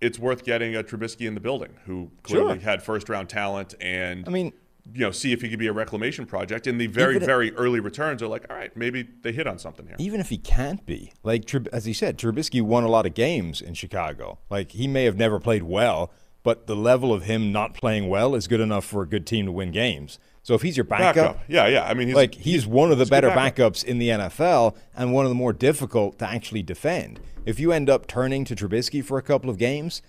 [0.00, 2.70] it's worth getting a Trubisky in the building who clearly Sure.
[2.70, 4.52] had first round talent and I mean,
[4.92, 6.66] you know, see if he could be a reclamation project.
[6.66, 9.86] And the very, very early returns are like, all right, maybe they hit on something
[9.86, 9.94] here.
[10.00, 13.60] even if he can't be, like as he said, Trubisky won a lot of games
[13.60, 14.40] in Chicago.
[14.50, 16.10] Like he may have never played well,
[16.42, 19.46] but the level of him not playing well is good enough for a good team
[19.46, 20.18] to win games.
[20.42, 21.84] So if he's your backup, Yeah, yeah.
[21.84, 23.74] I mean, he's like he's one of the better backup.
[23.74, 27.20] backups in the NFL and one of the more difficult to actually defend.
[27.46, 30.02] If you end up turning to Trubisky for a couple of games,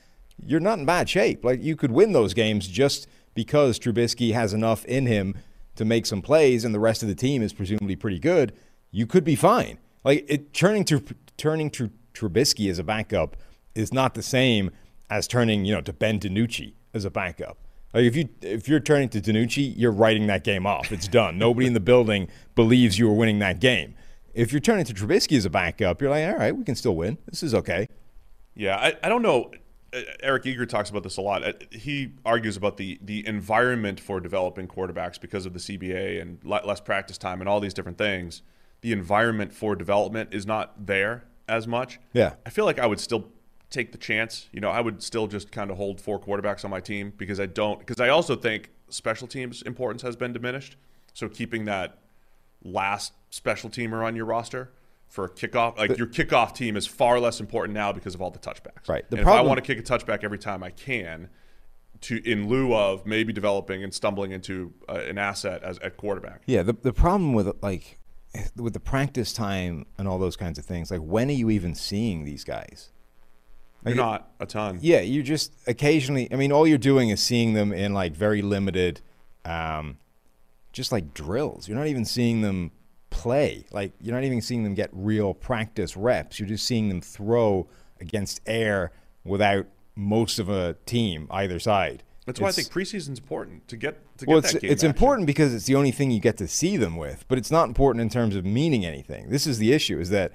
[0.44, 1.44] you're not in bad shape.
[1.46, 5.36] Like you could win those games just because Trubisky has enough in him
[5.76, 8.54] to make some plays and the rest of the team is presumably pretty good.
[8.92, 9.78] You could be fine.
[10.04, 11.04] Like it turning to
[11.38, 13.38] turning to Trubisky as a backup
[13.76, 14.72] is not the same
[15.10, 17.58] as turning, you know, to Ben DiNucci as a backup.
[17.94, 20.92] Like if you if you're turning to DiNucci, you're writing that game off.
[20.92, 21.38] It's done.
[21.38, 23.96] Nobody in the building believes you were winning that game.
[24.34, 26.96] If you're turning to Trubisky as a backup, you're like, all right, we can still
[26.96, 27.20] win.
[27.28, 27.88] This is okay.
[28.56, 29.52] Yeah, I, I don't know.
[29.94, 31.44] Uh, Eric Eager talks about this a lot.
[31.44, 36.40] Uh, He argues about the the environment for developing quarterbacks because of the CBA and
[36.44, 38.42] less practice time and all these different things.
[38.82, 42.00] The environment for development is not there as much.
[42.14, 42.34] Yeah.
[42.46, 43.30] I feel like I would still
[43.74, 44.48] take the chance.
[44.54, 47.40] You know, I would still just kind of hold four quarterbacks on my team because
[47.40, 50.78] I don't because I also think special teams importance has been diminished.
[51.14, 51.98] So keeping that
[52.64, 54.72] last special teamer on your roster
[55.08, 58.32] for a kickoff, like your kickoff team is far less important now because of all
[58.32, 58.88] the touchbacks.
[58.88, 59.08] Right.
[59.10, 61.30] The and if I want to kick a touchback every time I can,
[62.02, 66.44] to in lieu of maybe developing and stumbling into uh, an asset as at quarterback.
[66.46, 68.00] Yeah, the the problem with like
[68.56, 71.74] with the practice time and all those kinds of things, like when are you even
[71.76, 72.92] seeing these guys?
[73.86, 74.80] You're not a ton.
[74.82, 76.28] Yeah, you just occasionally.
[76.32, 79.02] I mean, all you're doing is seeing them in like very limited,
[79.46, 79.98] um,
[80.72, 81.68] just like drills.
[81.68, 82.72] You're not even seeing them
[83.10, 83.66] play.
[83.72, 86.40] Like you're not even seeing them get real practice reps.
[86.40, 87.68] You're just seeing them throw
[88.00, 88.92] against air
[89.24, 92.04] without most of a team either side.
[92.26, 94.84] That's why I think preseason's important to get to well, get it's that game it's
[94.84, 97.68] important because it's the only thing you get to see them with, but it's not
[97.68, 99.30] important in terms of meaning anything.
[99.30, 100.32] This is the issue: is that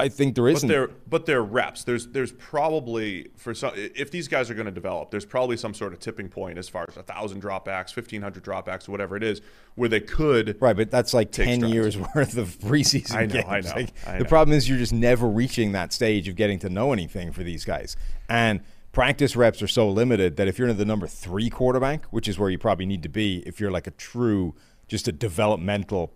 [0.00, 0.68] I think there But isn't.
[0.68, 1.84] they're but they're reps.
[1.84, 5.74] There's there's probably for some if these guys are going to develop, there's probably some
[5.74, 9.22] sort of tipping point as far as a thousand dropbacks, fifteen hundred dropbacks, whatever it
[9.22, 9.40] is,
[9.74, 11.74] where they could Right, but that's like ten strides.
[11.74, 13.46] years worth of preseason I know, games.
[13.48, 16.58] I know, Like, I The problem is you're just never reaching that stage of getting
[16.60, 17.96] to know anything for these guys.
[18.28, 18.60] And
[18.92, 22.38] practice reps are so limited that if you're in the number three quarterback, which is
[22.38, 24.54] where you probably need to be, if you're like a true,
[24.88, 26.12] just a developmental,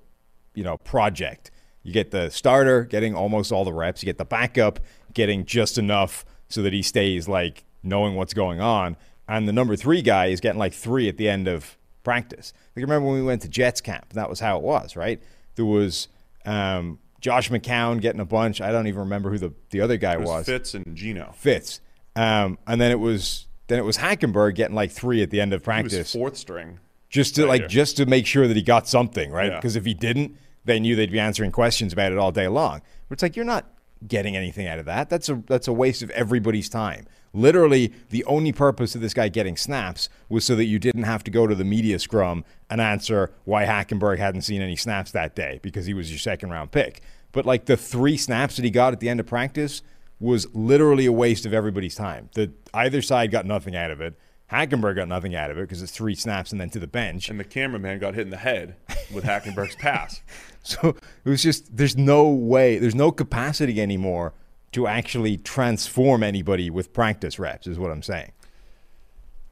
[0.55, 1.51] you know, project,
[1.85, 4.81] you get the starter getting almost all the reps, you get the backup
[5.13, 8.97] getting just enough so that he stays like knowing what's going on,
[9.29, 12.53] and the number three guy is getting like three at the end of practice.
[12.75, 14.13] Like remember when we went to Jets camp?
[14.15, 15.23] That was how it was, right?
[15.55, 16.09] There was
[16.45, 18.61] um, Josh McCown getting a bunch.
[18.61, 20.47] I don't even remember who the, the other guy was was.
[20.47, 21.33] Fitz and Geno.
[21.37, 21.81] Fitz.
[22.17, 25.53] Um, and then it was then it was Hackenberg getting like three at the end
[25.53, 26.79] of practice, fourth string.
[27.09, 27.69] just to right like here.
[27.69, 29.51] just to make sure that he got something right.
[29.51, 29.57] Yeah.
[29.57, 32.81] Because if he didn't, they knew they'd be answering questions about it all day long.
[33.09, 33.67] But it's like you're not
[34.07, 35.09] getting anything out of that.
[35.09, 37.07] That's a that's a waste of everybody's time.
[37.33, 41.25] Literally, the only purpose of this guy getting snaps was so that you didn't have
[41.25, 45.35] to go to the media scrum and answer why Hackenberg hadn't seen any snaps that
[45.35, 47.03] day because he was your second round pick.
[47.33, 49.83] But like the three snaps that he got at the end of practice
[50.21, 52.31] was literally a waste of everybody's time.
[52.35, 54.15] The either side got nothing out of it.
[54.53, 57.29] Hackenberg got nothing out of it because it's three snaps and then to the bench.
[57.29, 58.77] And the cameraman got hit in the head
[59.13, 60.23] with Hackenberg's pass.
[60.67, 64.33] So it was just there's no way, there's no capacity anymore
[64.73, 68.33] to actually transform anybody with practice reps, is what I'm saying.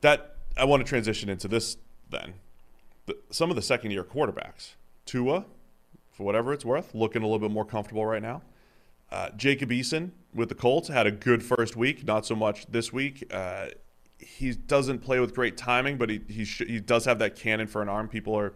[0.01, 1.77] That I want to transition into this
[2.09, 2.33] then.
[3.05, 5.45] The, some of the second year quarterbacks, Tua,
[6.11, 8.41] for whatever it's worth, looking a little bit more comfortable right now.
[9.11, 12.91] Uh, Jacob Eason with the Colts had a good first week, not so much this
[12.91, 13.31] week.
[13.31, 13.67] Uh,
[14.23, 17.67] he doesn't play with great timing, but he he, sh- he does have that cannon
[17.67, 18.09] for an arm.
[18.09, 18.55] People are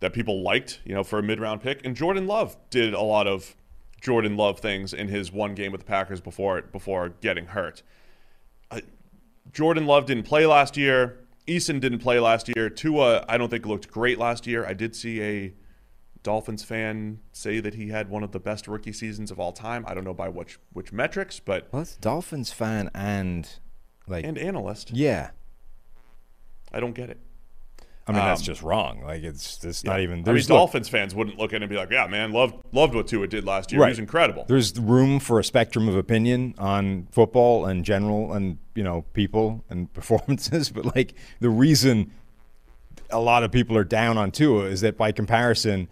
[0.00, 1.84] that people liked, you know, for a mid round pick.
[1.84, 3.56] And Jordan Love did a lot of
[4.00, 7.82] Jordan Love things in his one game with the Packers before before getting hurt.
[8.70, 8.80] Uh,
[9.52, 11.18] Jordan Love didn't play last year.
[11.46, 12.70] Eason didn't play last year.
[12.70, 14.64] Tua, I don't think looked great last year.
[14.64, 15.54] I did see a
[16.22, 19.84] Dolphins fan say that he had one of the best rookie seasons of all time.
[19.88, 23.48] I don't know by which which metrics, but Well, Dolphins fan and
[24.06, 24.90] like and analyst.
[24.92, 25.30] yeah.
[26.72, 27.18] I don't get it.
[28.06, 29.02] I mean that's Um, just wrong.
[29.04, 31.70] Like it's it's not even I mean, look, Dolphins fans wouldn't look at it and
[31.70, 33.80] be like, "Yeah, man, loved loved what Tua did last year.
[33.80, 33.88] Right.
[33.88, 38.58] He was incredible." There's room for a spectrum of opinion on football and general and
[38.74, 42.10] you know people and performances, but like the reason
[43.10, 45.86] a lot of people are down on Tua is that by comparison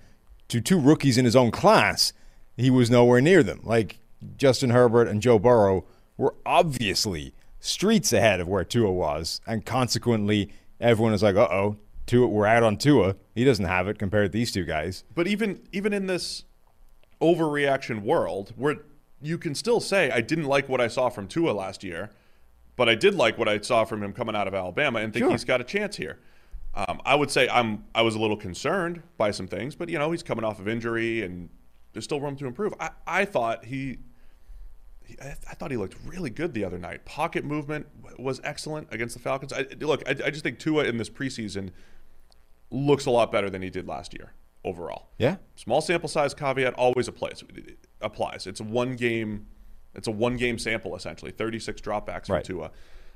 [0.49, 2.13] to two rookies in his own class,
[2.57, 3.61] he was nowhere near them.
[3.63, 3.99] Like
[4.37, 5.85] Justin Herbert and Joe Burrow
[6.17, 11.77] were obviously streets ahead of where Tua was, and consequently, everyone is like, "Uh oh,
[12.07, 13.15] Tua, we're out on Tua.
[13.35, 16.45] He doesn't have it compared to these two guys." But even even in this
[17.21, 18.77] overreaction world, where
[19.23, 22.11] you can still say I didn't like what I saw from Tua last year,
[22.77, 25.25] but I did like what I saw from him coming out of Alabama, and think
[25.25, 25.31] Sure.
[25.31, 26.19] he's got a chance here.
[26.75, 29.99] Um, I would say I'm I was a little concerned by some things, but you
[29.99, 31.51] know he's coming off of injury, and
[31.93, 32.73] there's still room to improve.
[32.81, 33.99] I, I thought he.
[35.21, 37.05] I I thought he looked really good the other night.
[37.05, 37.87] Pocket movement
[38.19, 39.53] was excellent against the Falcons.
[39.53, 41.71] I, look, I, I just think Tua in this preseason
[42.71, 44.33] looks a lot better than he did last year
[44.65, 45.09] overall.
[45.19, 47.43] Yeah, Small sample size caveat always applies.
[47.55, 48.47] It applies.
[48.47, 49.47] It's a one game.
[49.95, 51.31] It's a one game sample essentially.
[51.33, 52.45] Thirty six dropbacks Right.
[52.45, 52.71] Tua,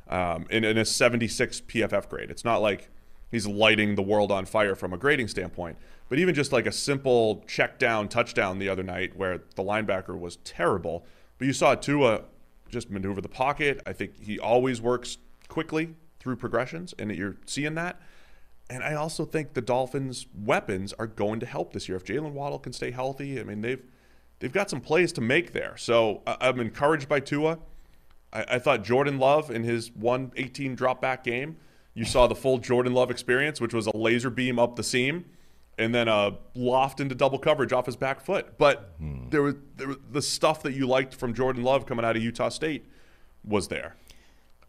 [0.08, 2.30] um, in, in a seventy six PFF grade.
[2.30, 2.90] It's not like
[3.30, 5.76] he's lighting the world on fire from a grading standpoint.
[6.08, 10.18] But even just like a simple check down touchdown the other night where the linebacker
[10.18, 11.06] was terrible,
[11.44, 12.22] but you saw Tua
[12.70, 13.82] just maneuver the pocket.
[13.84, 15.18] I think he always works
[15.48, 18.00] quickly through progressions, and you're seeing that.
[18.70, 21.96] And I also think the Dolphins' weapons are going to help this year.
[21.98, 23.82] If Jaylen Waddle can stay healthy, I mean they've
[24.38, 25.76] they've got some plays to make there.
[25.76, 27.58] So I- I'm encouraged by Tua.
[28.32, 31.58] I, I thought Jordan Love in his 118 drop back game,
[31.92, 35.26] you saw the full Jordan Love experience, which was a laser beam up the seam,
[35.78, 38.58] and then a loft into double coverage off his back foot.
[38.58, 38.94] But
[39.30, 42.22] there was there was the stuff that you liked from Jordan Love coming out of
[42.22, 42.86] Utah State
[43.44, 43.96] was there.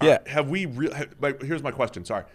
[0.01, 0.19] Yeah.
[0.25, 0.65] Uh, have we?
[0.65, 2.03] Re- ha- my, here's my question.
[2.03, 2.25] Sorry.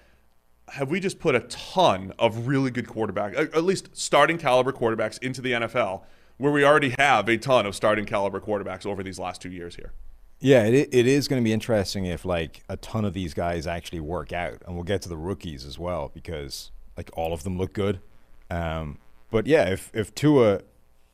[0.69, 4.73] have we just put a ton of really good quarterbacks, at at least starting caliber
[4.73, 6.03] quarterbacks, into the NFL,
[6.39, 9.77] where we already have a ton of starting caliber quarterbacks over these last two years
[9.77, 9.93] here?
[10.39, 13.67] Yeah, it, it is going to be interesting if like a ton of these guys
[13.67, 17.43] actually work out, and we'll get to the rookies as well because like all of
[17.45, 18.01] them look good.
[18.51, 18.99] Um,
[19.31, 20.61] but yeah, if if Tua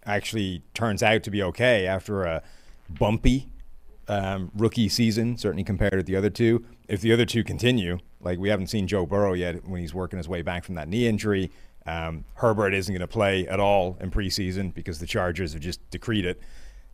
[0.04, 2.42] actually turns out to be okay after a
[2.88, 3.48] bumpy
[4.08, 8.38] um, rookie season, certainly compared to the other two, if the other two continue, like
[8.38, 11.06] we haven't seen Joe Burrow yet when he's working his way back from that knee
[11.06, 11.50] injury.
[11.86, 15.88] Um, Herbert isn't going to play at all in preseason because the Chargers have just
[15.90, 16.40] decreed it.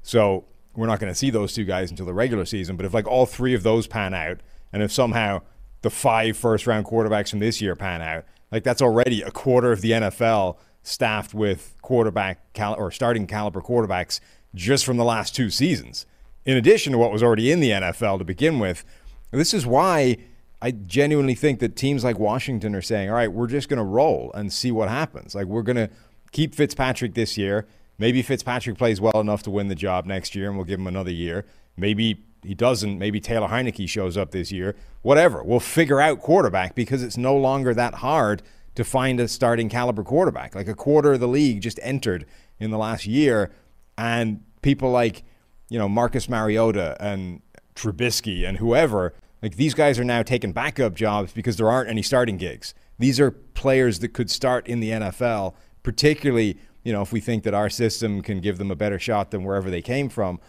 [0.02, 2.76] So we're not going to see those two guys until the regular season.
[2.76, 4.40] But if like all three of those pan out,
[4.72, 5.42] and if somehow
[5.82, 9.72] the five first round quarterbacks from this year pan out, like that's already a quarter
[9.72, 14.20] of the NFL staffed with quarterback cal- or starting caliber quarterbacks
[14.54, 16.06] just from the last two seasons.
[16.44, 18.84] In addition to what was already in the NFL to begin with,
[19.30, 20.18] this is why
[20.60, 23.84] I genuinely think that teams like Washington are saying, all right, we're just going to
[23.84, 25.34] roll and see what happens.
[25.34, 25.90] Like, we're going to
[26.32, 27.66] keep Fitzpatrick this year.
[27.98, 30.86] Maybe Fitzpatrick plays well enough to win the job next year and we'll give him
[30.86, 31.46] another year.
[31.76, 32.98] Maybe he doesn't.
[32.98, 34.74] Maybe Taylor Heinicke shows up this year.
[35.02, 35.42] Whatever.
[35.42, 38.42] We'll figure out quarterback because it's no longer that hard
[38.74, 40.54] to find a starting caliber quarterback.
[40.54, 42.26] Like a quarter of the league just entered
[42.58, 43.52] in the last year,
[43.98, 45.24] and people like,
[45.68, 47.42] you know, Marcus Mariota and
[47.74, 52.02] Trubisky and whoever, like these guys are now taking backup jobs because there aren't any
[52.02, 52.74] starting gigs.
[52.98, 57.42] These are players that could start in the NFL, particularly, you know, if we think
[57.44, 60.40] that our system can give them a better shot than wherever they came from.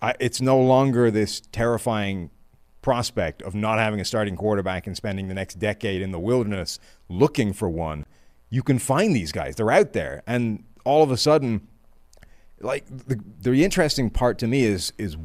[0.00, 2.30] I, it's no longer this terrifying
[2.82, 6.78] prospect of not having a starting quarterback and spending the next decade in the wilderness
[7.08, 8.06] looking for one.
[8.50, 11.66] You can find these guys; they're out there, and all of a sudden,
[12.60, 15.16] like the the interesting part to me is is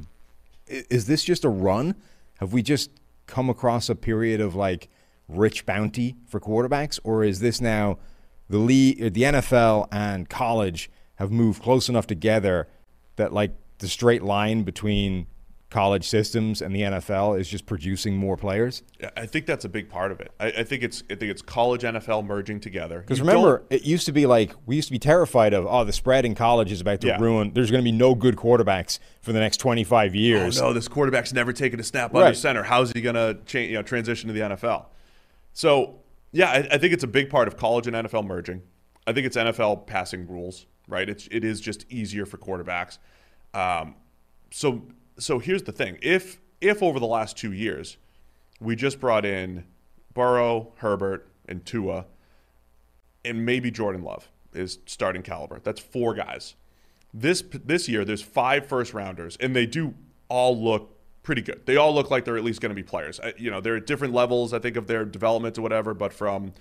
[0.67, 1.95] is this just a run?
[2.39, 2.91] Have we just
[3.27, 4.89] come across a period of like
[5.27, 7.97] rich bounty for quarterbacks, or is this now
[8.49, 12.67] the league, the NFL and college have moved close enough together
[13.15, 13.51] that like
[13.83, 15.27] the straight line between
[15.69, 18.83] college systems and the NFL is just producing more players?
[19.17, 20.31] I think that's a big part of it.
[20.39, 22.99] I, I think it's I think it's college NFL merging together.
[23.01, 25.83] Because remember, don't- it used to be like we used to be terrified of oh
[25.83, 27.17] the spread in college is about to Yeah.
[27.19, 27.53] ruin.
[27.53, 30.61] There's going to be no good quarterbacks for the next 25 years.
[30.61, 32.63] Oh no, this quarterback's never taken a snap under center.
[32.63, 34.85] How's he gonna change, you know, transition to the NFL?
[35.53, 35.99] So
[36.31, 38.61] yeah, I, I think it's a big part of college and NFL merging.
[39.05, 41.09] I think it's NFL passing rules, right?
[41.09, 42.99] It's it is just easier for quarterbacks.
[43.53, 43.95] Um,
[44.51, 44.83] so
[45.17, 47.97] so here's the thing: if if over the last two years
[48.59, 49.65] we just brought in
[50.13, 52.05] Burrow, Herbert, and Tua,
[53.25, 55.59] and maybe Jordan Love is starting caliber.
[55.63, 56.55] That's four guys.
[57.13, 59.93] This this year, there's five first rounders, and they do
[60.29, 60.89] all look
[61.21, 61.65] pretty good.
[61.65, 63.19] They all look like they're at least going to be players.
[63.19, 65.93] I, you know, they're at different levels, I think, of their development or whatever.
[65.93, 66.53] But from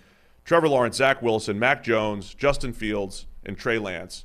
[0.45, 4.25] Trevor Lawrence, Zach Wilson, Mac Jones, Justin Fields, and Trey Lance,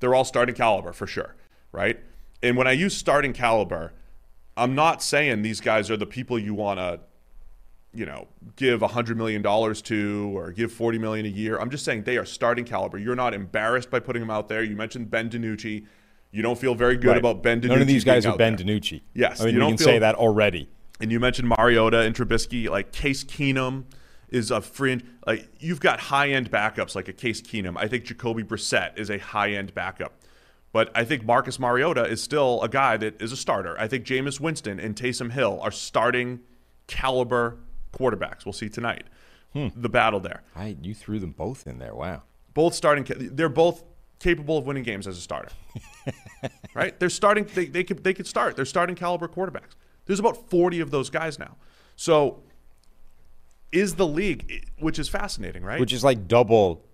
[0.00, 1.36] they're all starting caliber for sure,
[1.72, 1.98] right?
[2.42, 3.92] And when I use starting caliber,
[4.56, 7.00] I'm not saying these guys are the people you want to
[7.94, 11.58] you know, give $100 million to or give 40 million a year.
[11.58, 12.96] I'm just saying they are starting caliber.
[12.98, 14.62] You're not embarrassed by putting them out there.
[14.62, 15.84] You mentioned Ben DiNucci.
[16.30, 17.18] You don't feel very good Right.
[17.18, 17.68] about Ben DiNucci.
[17.68, 18.64] None of these guys are Ben there.
[18.64, 19.02] DiNucci.
[19.12, 20.70] Yes, I mean you can say that already.
[21.00, 22.70] And you mentioned Mariota and Trubisky.
[22.70, 23.84] Like Case Keenum
[24.30, 25.04] is a fringe.
[25.26, 27.76] Like you've got high end backups like a Case Keenum.
[27.76, 30.14] I think Jacoby Brissett is a high end backup.
[30.72, 33.78] But I think Marcus Mariota is still a guy that is a starter.
[33.78, 36.40] I think Jameis Winston and Taysom Hill are starting
[36.86, 37.58] caliber
[37.92, 38.46] quarterbacks.
[38.46, 39.04] We'll see tonight.
[39.52, 39.68] Hmm.
[39.76, 40.42] The battle there.
[40.56, 41.94] I, you threw them both in there.
[41.94, 42.22] Wow.
[42.54, 43.06] Both starting.
[43.34, 43.84] They're both
[44.18, 45.50] capable of winning games as a starter.
[46.74, 46.98] right?
[46.98, 47.44] They're starting.
[47.54, 48.56] They they could they could start.
[48.56, 49.74] They're starting caliber quarterbacks.
[50.06, 51.56] There's about 40 of those guys now.
[51.96, 52.42] So
[53.72, 55.80] is the league, which is fascinating, right?
[55.80, 56.84] Which is like double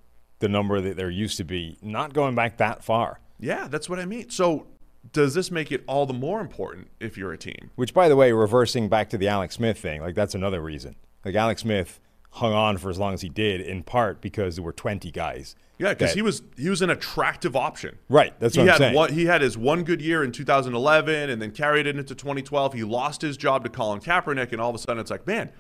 [0.41, 3.21] the number that there used to be, not going back that far.
[3.39, 4.31] Yeah, that's what I mean.
[4.31, 4.67] So
[5.13, 7.71] does this make it all the more important if you're a team?
[7.77, 10.97] Which, by the way, reversing back to the Alex Smith thing, like that's another reason.
[11.25, 12.01] Like Alex Smith
[12.33, 15.57] hung on for as long as he did, in part because there were 20 guys.
[15.79, 17.99] Yeah, because he was he was an attractive option.
[18.09, 18.95] Right, that's he what I'm had saying.
[18.95, 22.75] One, he had his one good year in 2011, and then carried it into 2012.
[22.75, 25.51] He lost his job to Colin Kaepernick, and all of a sudden it's like, man,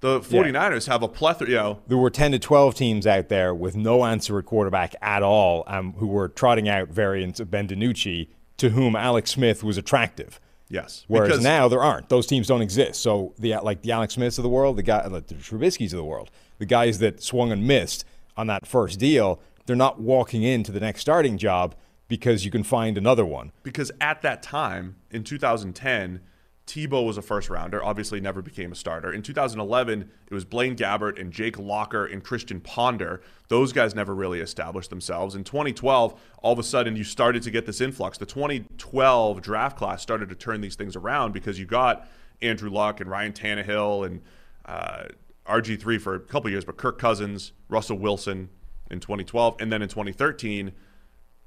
[0.00, 1.48] the 49ers have a plethora.
[1.48, 4.94] You know, there were 10 to 12 teams out there with no answer at quarterback
[5.00, 8.28] at all um, who were trotting out variants of Ben DiNucci
[8.58, 10.40] to whom Alex Smith was attractive.
[10.68, 11.04] yes.
[11.08, 12.08] Whereas now there aren't.
[12.08, 13.00] Those teams don't exist.
[13.02, 15.98] So the like the Alex Smiths of the world, the guy like the Trubisky's of
[15.98, 18.04] the world, the guys that swung and missed
[18.36, 21.74] on that first deal, they're not walking into the next starting job
[22.08, 23.50] because you can find another one.
[23.62, 26.20] because at that time in 2010
[26.66, 29.12] Tebow was a first rounder, obviously never became a starter.
[29.12, 33.22] In 2011, it was Blaine Gabbert and Jake Locker and Christian Ponder.
[33.46, 35.36] Those guys never really established themselves.
[35.36, 38.18] In 2012, all of a sudden you started to get this influx.
[38.18, 42.08] The 2012 draft class started to turn these things around because you got
[42.42, 44.22] Andrew Luck and Ryan Tannehill and
[44.64, 45.04] uh,
[45.46, 48.48] RG3 for a couple years, but Kirk Cousins, Russell Wilson
[48.90, 49.56] in 2012.
[49.60, 50.72] And then in 2013,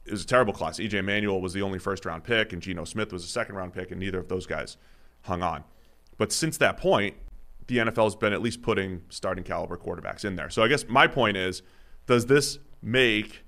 [0.05, 0.79] it was a terrible class.
[0.79, 3.73] EJ Manuel was the only first round pick, and Geno Smith was a second round
[3.73, 4.77] pick, and neither of those guys
[5.29, 5.63] hung on.
[6.17, 7.15] But since that point,
[7.67, 10.49] the NFL has been at least putting starting caliber quarterbacks in there.
[10.49, 11.61] So I guess my point is
[12.07, 13.43] does this make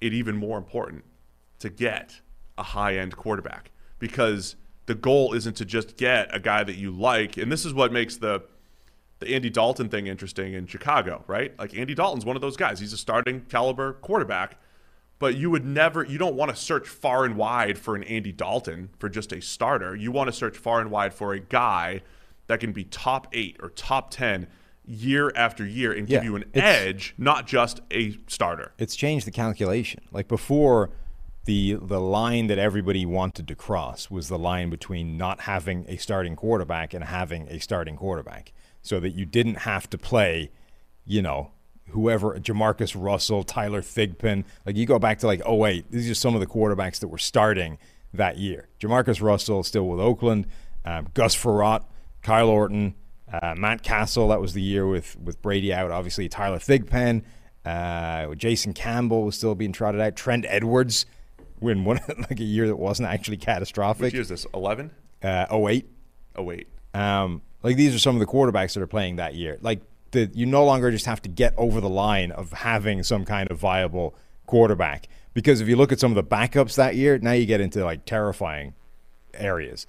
[0.00, 1.04] it even more important
[1.58, 2.20] to get
[2.58, 3.72] a high end quarterback?
[3.98, 7.36] Because the goal isn't to just get a guy that you like.
[7.36, 8.44] And this is what makes the
[9.18, 11.58] the Andy Dalton thing interesting in Chicago, right?
[11.58, 12.78] Like Andy Dalton's one of those guys.
[12.78, 14.58] He's a starting caliber quarterback
[15.18, 18.32] but you would never you don't want to search far and wide for an Andy
[18.32, 19.94] Dalton for just a starter.
[19.96, 22.02] You want to search far and wide for a guy
[22.48, 24.46] that can be top 8 or top 10
[24.84, 28.72] year after year and Yeah, give you an edge, not just a starter.
[28.78, 30.00] it's changed the calculation.
[30.12, 30.90] Like before,
[31.44, 35.96] the the line that everybody wanted to cross was the line between not having a
[35.96, 38.52] starting quarterback and having a starting quarterback,
[38.82, 40.50] so that you didn't have to play,
[41.04, 41.50] you know,
[41.90, 44.44] whoever Jamarcus Russell, Tyler Thigpen.
[44.64, 47.18] Like you go back to like 08, these are some of the quarterbacks that were
[47.18, 47.78] starting
[48.12, 48.68] that year.
[48.80, 50.46] Jamarcus Russell still with Oakland,
[50.84, 51.84] um, Gus Frerotte,
[52.22, 52.94] Kyle Orton,
[53.32, 54.28] uh, Matt Cassel.
[54.28, 55.90] That was the year with with Brady out.
[55.90, 57.22] Obviously Tyler Thigpen.
[57.64, 60.14] Uh, Jason Campbell was still being trotted out.
[60.14, 61.04] Trent Edwards,
[61.58, 64.02] when one like a year that wasn't actually catastrophic.
[64.02, 64.46] Which year is this?
[64.54, 64.90] 11?
[65.22, 65.88] Uh, 08.
[66.36, 66.68] Oh wait.
[66.94, 69.58] Um, like these are some of the quarterbacks that are playing that year.
[69.60, 69.80] Like
[70.16, 73.50] the, you no longer just have to get over the line of having some kind
[73.50, 74.14] of viable
[74.46, 77.60] quarterback because if you look at some of the backups that year, now you get
[77.60, 78.72] into like terrifying
[79.34, 79.86] areas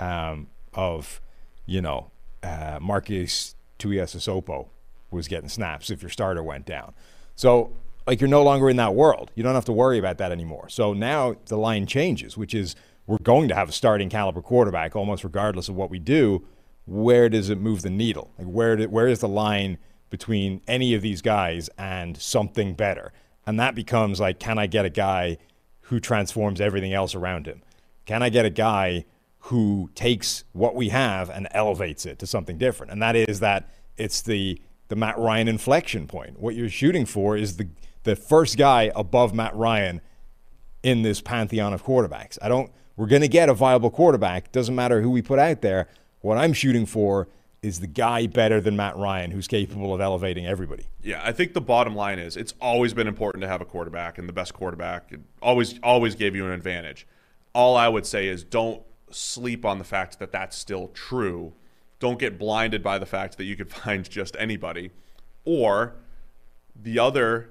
[0.00, 1.20] um, of
[1.66, 2.10] you know
[2.42, 4.66] uh, Marques Tuiasosopo
[5.12, 6.94] was getting snaps if your starter went down.
[7.36, 7.72] So
[8.08, 9.30] like you're no longer in that world.
[9.36, 10.68] You don't have to worry about that anymore.
[10.68, 12.74] So now the line changes, which is
[13.06, 16.44] we're going to have a starting caliber quarterback almost regardless of what we do.
[16.88, 18.30] Where does it move the needle?
[18.38, 19.78] Like where where is the line
[20.10, 23.12] between any of these guys and something better?
[23.46, 25.38] And that becomes like can I get a guy
[25.82, 27.62] who transforms everything else around him?
[28.06, 29.04] Can I get a guy
[29.40, 32.92] who takes what we have and elevates it to something different?
[32.92, 33.68] And that is that
[33.98, 36.40] it's the the Matt Ryan inflection point.
[36.40, 37.68] What you're shooting for is the
[38.04, 40.00] the first guy above Matt Ryan
[40.82, 42.38] in this pantheon of quarterbacks.
[42.40, 44.50] I don't we're going to get a viable quarterback.
[44.50, 45.86] Doesn't matter who we put out there.
[46.20, 47.28] What I'm shooting for
[47.62, 50.86] is the guy better than Matt Ryan who's capable of elevating everybody.
[51.02, 54.18] Yeah, I think the bottom line is it's always been important to have a quarterback
[54.18, 55.12] and the best quarterback
[55.42, 57.06] always always gave you an advantage.
[57.54, 61.52] All I would say is don't sleep on the fact that that's still true.
[61.98, 64.90] Don't get blinded by the fact that you could find just anybody.
[65.44, 65.96] Or
[66.80, 67.50] the other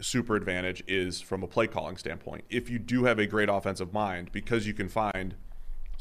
[0.00, 2.44] super advantage is from a play calling standpoint.
[2.48, 5.34] If you do have a great offensive mind, because you can find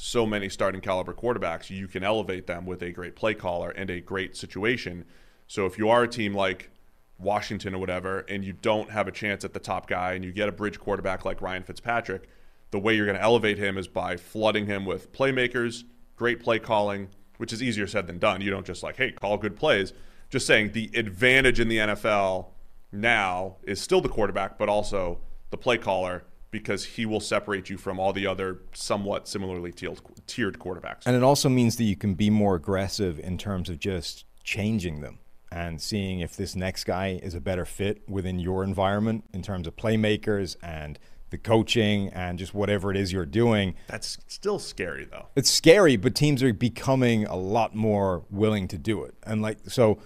[0.01, 3.89] so many starting caliber quarterbacks, you can elevate them with a great play caller and
[3.89, 5.03] a great situation.
[5.45, 6.69] So if you are a team like
[7.17, 10.31] Washington or whatever, and you don't have a chance at the top guy, and you
[10.31, 12.29] get a bridge quarterback like Ryan Fitzpatrick,
[12.71, 15.83] the way you're going to elevate him is by flooding him with playmakers,
[16.15, 18.39] great play calling, which is easier said than done.
[18.39, 19.91] You don't just like, hey, call good plays.
[20.29, 22.51] Just saying the advantage in the NFL
[22.93, 25.19] now is still the quarterback, but also
[25.49, 29.99] the play caller because he will separate you from all the other somewhat similarly tiered,
[30.27, 31.03] tiered quarterbacks.
[31.05, 35.01] And it also means that you can be more aggressive in terms of just changing
[35.01, 35.19] them
[35.51, 39.67] and seeing if this next guy is a better fit within your environment in terms
[39.67, 43.75] of playmakers and the coaching and just whatever it is you're doing.
[43.87, 45.27] That's still scary though.
[45.35, 49.15] It's scary, but teams are becoming a lot more willing to do it.
[49.23, 49.99] And like so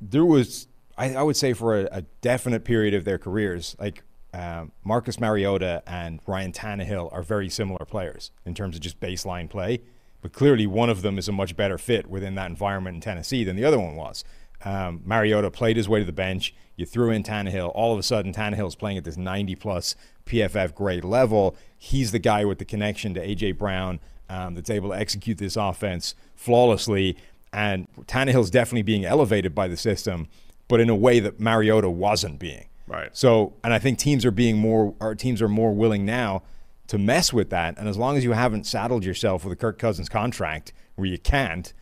[0.00, 4.02] there was I, I would say for a, a definite period of their careers, like
[4.32, 9.48] um, Marcus Mariota and Ryan Tannehill are very similar players in terms of just baseline
[9.48, 9.82] play.
[10.22, 13.44] But clearly, one of them is a much better fit within that environment in Tennessee
[13.44, 14.24] than the other one was.
[14.64, 16.54] Um, Mariota played his way to the bench.
[16.76, 17.72] You threw in Tannehill.
[17.74, 21.56] All of a sudden, Tannehill's playing at this 90 plus PFF grade level.
[21.76, 23.52] He's the guy with the connection to A.J.
[23.52, 27.16] Brown um, that's able to execute this offense flawlessly.
[27.52, 30.28] And Tannehill's definitely being elevated by the system,
[30.68, 32.66] but in a way that Mariota wasn't being.
[32.92, 33.16] Right.
[33.16, 36.42] So, and I think teams are being more, our teams are more willing now
[36.88, 37.78] to mess with that.
[37.78, 41.18] And as long as you haven't saddled yourself with a Kirk Cousins contract where you
[41.18, 41.72] can't,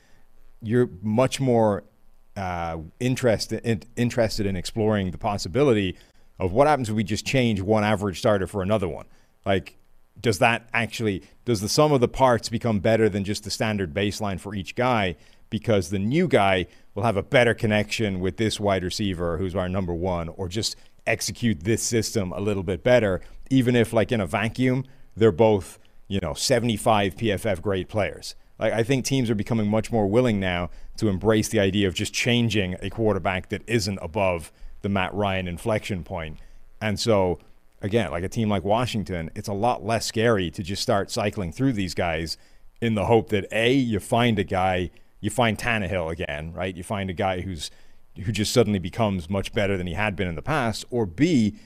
[0.62, 1.82] you're much more
[2.36, 5.96] uh, interested in, interested in exploring the possibility
[6.38, 9.06] of what happens if we just change one average starter for another one.
[9.44, 9.80] Like
[10.20, 13.94] does that actually does the sum of the parts become better than just the standard
[13.94, 15.16] baseline for each guy?
[15.48, 19.68] Because the new guy will have a better connection with this wide receiver who's our
[19.68, 20.76] number one, or just
[21.06, 23.20] execute this system a little bit better,
[23.50, 24.84] even if like in a vacuum
[25.16, 25.78] they're both
[26.08, 28.34] you know 75 PFF grade players.
[28.58, 31.94] Like I think teams are becoming much more willing now to embrace the idea of
[31.94, 36.38] just changing a quarterback that isn't above the Matt Ryan inflection point.
[36.80, 37.38] And so
[37.80, 41.52] again, like a team like Washington, it's a lot less scary to just start cycling
[41.52, 42.36] through these guys
[42.80, 44.90] in the hope that A, you find a guy,
[45.20, 46.74] you find Tannehill again, right?
[46.74, 47.70] You find a guy who's
[48.16, 51.56] who just suddenly becomes much better than he had been in the past, or B,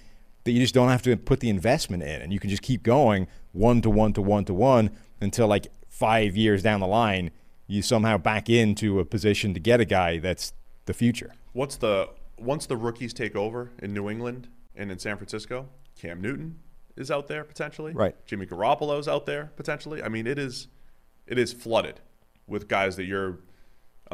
[0.45, 2.83] that you just don't have to put the investment in and you can just keep
[2.83, 4.91] going one to one to one to one
[5.21, 7.31] until like five years down the line,
[7.67, 10.53] you somehow back into a position to get a guy that's
[10.85, 11.33] the future.
[11.53, 15.69] What's the once the rookies take over in New England and in San Francisco?
[15.97, 16.59] Cam Newton
[16.97, 17.93] is out there potentially.
[17.93, 18.15] Right.
[18.27, 20.03] Jimmy Garoppolo's out there potentially.
[20.03, 20.69] I mean, it is
[21.27, 22.01] it is flooded
[22.47, 23.39] with guys that you're.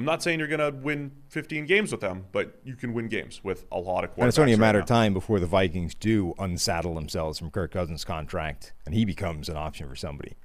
[0.00, 3.08] I'm not saying you're going to win 15 games with them, but you can win
[3.08, 4.18] games with a lot of quarterbacks.
[4.20, 4.84] And it's only a matter now.
[4.84, 9.50] of time before the Vikings do unsaddle themselves from Kirk Cousins' contract and he becomes
[9.50, 10.36] an option for somebody.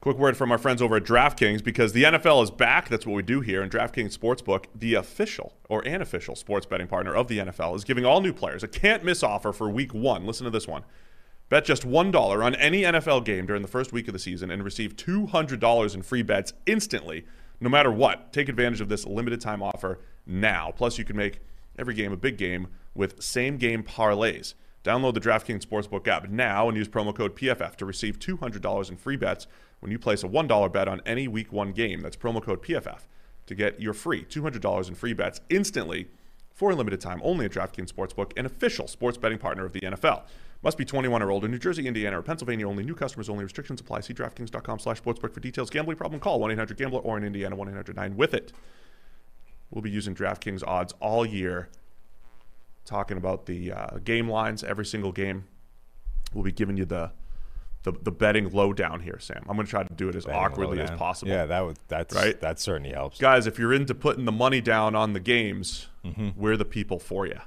[0.00, 2.88] Quick word from our friends over at DraftKings because the NFL is back.
[2.88, 3.60] That's what we do here.
[3.60, 8.04] And DraftKings Sportsbook, the official or unofficial sports betting partner of the NFL, is giving
[8.04, 10.24] all new players a can't miss offer for week one.
[10.26, 10.84] Listen to this one.
[11.48, 14.62] Bet just $1 on any NFL game during the first week of the season and
[14.62, 17.26] receive $200 in free bets instantly,
[17.62, 18.32] no matter what.
[18.32, 20.72] Take advantage of this limited time offer now.
[20.76, 21.38] Plus, you can make
[21.78, 24.54] every game a big game with same game parlays.
[24.84, 28.96] Download the DraftKings Sportsbook app now and use promo code PFF to receive $200 in
[28.96, 29.46] free bets
[29.78, 32.00] when you place a $1 bet on any week one game.
[32.00, 33.02] That's promo code PFF
[33.46, 36.08] to get your free $200 in free bets instantly
[36.52, 39.80] for a limited time only at DraftKings Sportsbook, an official sports betting partner of the
[39.80, 40.22] NFL.
[40.62, 41.48] Must be 21 or older.
[41.48, 42.84] New Jersey, Indiana, or Pennsylvania only.
[42.84, 43.42] New customers only.
[43.42, 44.00] Restrictions apply.
[44.00, 45.70] See DraftKings.com slash sportsbook for details.
[45.70, 46.20] Gambling problem?
[46.20, 48.52] Call 1-800-GAMBLER or in Indiana 1-800-9 with it.
[49.70, 51.68] We'll be using DraftKings odds all year
[52.84, 55.44] talking about the uh, game lines every single game.
[56.32, 57.12] We'll be giving you the
[57.84, 59.42] the, the betting lowdown here, Sam.
[59.48, 61.32] I'm going to try to do it as awkwardly as possible.
[61.32, 62.40] Yeah, that would that's Right?
[62.40, 63.18] That certainly helps.
[63.18, 65.88] Guys, if you're into putting the money down on the games,
[66.36, 67.40] we're the people for you.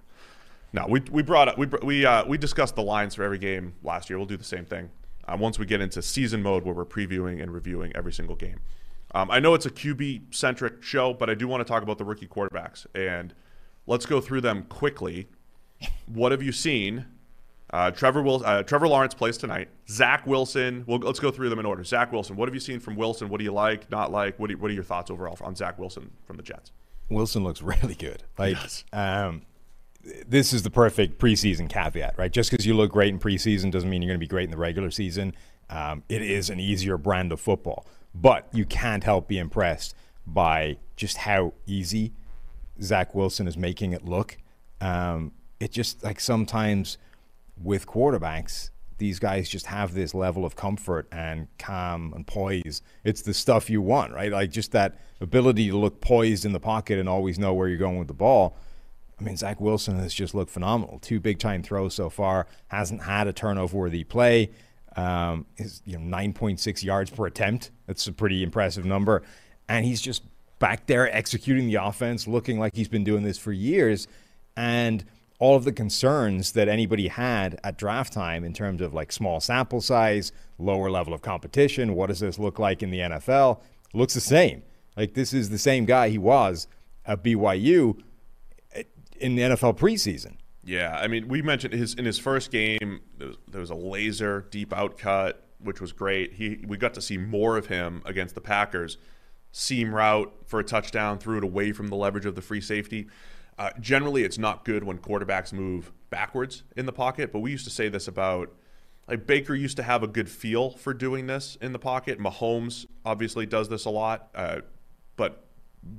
[0.76, 3.74] No, we, we brought up we we uh, we discussed the lines for every game
[3.82, 4.18] last year.
[4.20, 4.90] We'll do the same thing
[5.26, 8.60] uh, once we get into season mode where we're previewing and reviewing every single game.
[9.14, 11.98] Um, I know it's a QB centric show, but I do want to talk about
[11.98, 13.34] the rookie quarterbacks and
[13.88, 15.30] let's go through them quickly.
[16.08, 17.06] What have you seen?
[17.72, 19.70] Uh, Trevor Will, uh, Trevor Lawrence plays tonight.
[19.90, 20.84] Zach Wilson.
[20.88, 21.86] Well, let's go through them in order.
[21.86, 22.36] Zach Wilson.
[22.36, 23.30] What have you seen from Wilson?
[23.30, 23.90] What do you like?
[23.90, 24.38] Not like?
[24.38, 26.72] What, do you, what are your thoughts overall on Zach Wilson from the Jets?
[27.10, 28.24] Wilson looks really good.
[28.38, 28.84] Like, Yes.
[28.92, 29.42] um,
[30.28, 32.32] this is the perfect preseason caveat, right?
[32.32, 34.52] Just because you look great in preseason doesn't mean you're going to be great in
[34.52, 35.34] the regular season.
[35.70, 39.96] Um, it is an easier brand of football, but you can't help be impressed
[40.28, 42.14] by just how easy
[42.82, 44.38] Zach Wilson is making it look.
[44.82, 46.98] Um, it just like sometimes
[47.62, 52.82] with quarterbacks, these guys just have this level of comfort and calm and poise.
[53.04, 54.32] It's the stuff you want, right?
[54.32, 57.78] Like just that ability to look poised in the pocket and always know where you're
[57.78, 58.58] going with the ball.
[59.20, 61.00] I mean, Zach Wilson has just looked phenomenal.
[61.00, 62.48] Two big time throws so far.
[62.68, 64.52] Hasn't had a turnover worthy play.
[64.96, 65.46] Um,
[65.86, 67.72] you know 9.6 yards per attempt.
[67.86, 69.24] That's a pretty impressive number.
[69.68, 70.24] And he's just
[70.60, 74.08] back there executing the offense, looking like he's been doing this for years.
[74.56, 75.04] And
[75.40, 79.40] all of the concerns that anybody had at draft time in terms of like small
[79.40, 83.60] sample size, lower level of competition, what does this look like in the NFL?
[83.94, 84.64] Looks the same.
[84.96, 86.68] Like this is the same guy he was
[87.06, 88.02] at BYU
[89.20, 90.38] in the NFL preseason.
[90.64, 93.76] Yeah, I mean, we mentioned his in his first game there was, there was a
[93.76, 96.34] laser deep out cut, which was great.
[96.34, 98.98] He we got to see more of him against the Packers.
[99.52, 103.08] Seam route for a touchdown, threw it away from the leverage of the free safety.
[103.58, 107.64] Uh, generally, it's not good when quarterbacks move backwards in the pocket, but we used
[107.64, 108.54] to say this about
[109.08, 112.20] like Baker used to have a good feel for doing this in the pocket.
[112.20, 114.62] Mahomes obviously does this a lot, uh,
[115.16, 115.46] but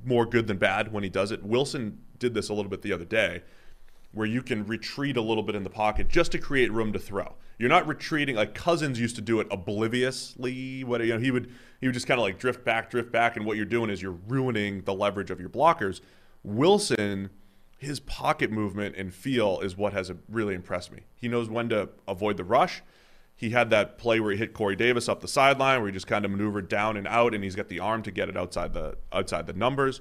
[0.05, 1.43] more good than bad when he does it.
[1.45, 3.43] Wilson did this a little bit the other day,
[4.13, 6.99] where you can retreat a little bit in the pocket just to create room to
[6.99, 7.35] throw.
[7.59, 10.85] You're not retreating like Cousins used to do it obliviously.
[10.85, 11.51] What you know, he would
[11.81, 14.03] he would just kind of like drift back, drift back, and what you're doing is
[14.03, 16.01] you're ruining the leverage of your blockers.
[16.43, 17.31] Wilson,
[17.79, 21.01] his pocket movement and feel is what has uh, really impressed me.
[21.15, 22.83] He knows when to avoid the rush.
[23.35, 26.07] He had that play where he hit Corey Davis up the sideline, where he just
[26.07, 28.73] kind of maneuvered down and out, and he's got the arm to get it outside
[28.73, 30.01] the outside the numbers.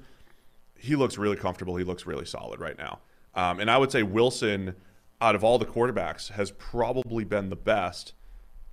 [0.77, 1.75] He looks really comfortable.
[1.75, 2.99] He looks really solid right now.
[3.33, 4.75] Um, and I would say Wilson,
[5.21, 8.13] out of all the quarterbacks, has probably been the best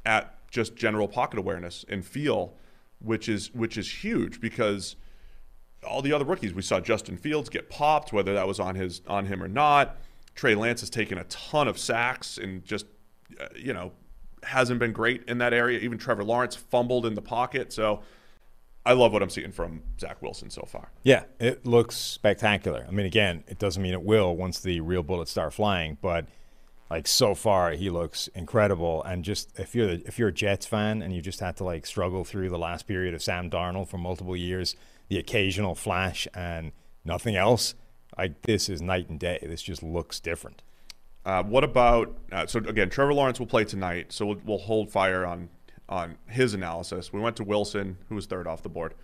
[0.05, 2.55] at just general pocket awareness and feel,
[3.01, 4.97] which is which is huge because
[5.87, 9.03] all the other rookies we saw Justin Fields get popped, whether that was on his
[9.07, 9.97] on him or not.
[10.35, 12.87] Trey Lance has taken a ton of sacks and just
[13.41, 13.93] uh, you know
[14.45, 15.79] hasn't been great in that area.
[15.81, 18.03] Even Trevor Lawrence fumbled in the pocket, so.
[18.85, 20.91] I love what I'm seeing from Zach Wilson so far.
[21.05, 22.85] Yeah, it looks spectacular.
[22.87, 26.27] I mean, again, it doesn't mean it will once the real bullets start flying, but
[26.91, 29.03] like so far, he looks incredible.
[29.05, 31.65] And just if you're the, if you're a Jets fan and you just had to
[31.65, 34.75] like struggle through the last period of Sam Darnold for multiple years,
[35.09, 36.73] the occasional flash and
[37.05, 37.75] nothing else,
[38.19, 39.39] like this is night and day.
[39.43, 40.63] This just looks different.
[41.25, 42.91] Uh, what about uh, so again?
[42.91, 45.49] Trevor Lawrence will play tonight, so we'll, we'll hold fire on
[45.93, 47.13] on his analysis.
[47.13, 48.95] We went to Wilson, who was third off the board.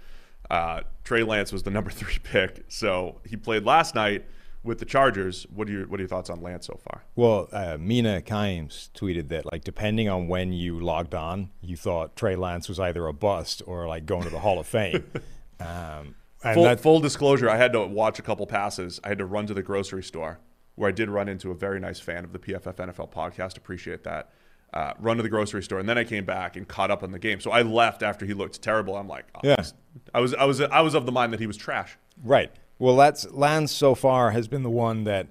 [0.51, 4.24] Uh, Trey Lance was the number three pick, so he played last night
[4.64, 5.47] with the Chargers.
[5.55, 7.05] What are your what are your thoughts on Lance so far?
[7.14, 12.16] Well, uh, Mina Kimes tweeted that like depending on when you logged on, you thought
[12.16, 15.05] Trey Lance was either a bust or like going to the Hall of Fame.
[15.61, 16.14] Um,
[16.45, 19.01] and Full, that- full disclosure: I had to watch a couple passes.
[19.03, 20.39] I had to run to the grocery store
[20.76, 23.57] where I did run into a very nice fan of the PFF NFL podcast.
[23.59, 24.30] Appreciate that.
[24.75, 27.11] Uh, run to the grocery store, and then I came back and caught up on
[27.11, 27.41] the game.
[27.41, 28.97] So I left after he looked terrible.
[28.97, 29.64] I'm like, oh, Yeah.
[30.12, 31.97] I was, I was, I was of the mind that he was trash.
[32.23, 32.53] Right.
[32.79, 35.29] Well, that's Lance so far has been the one that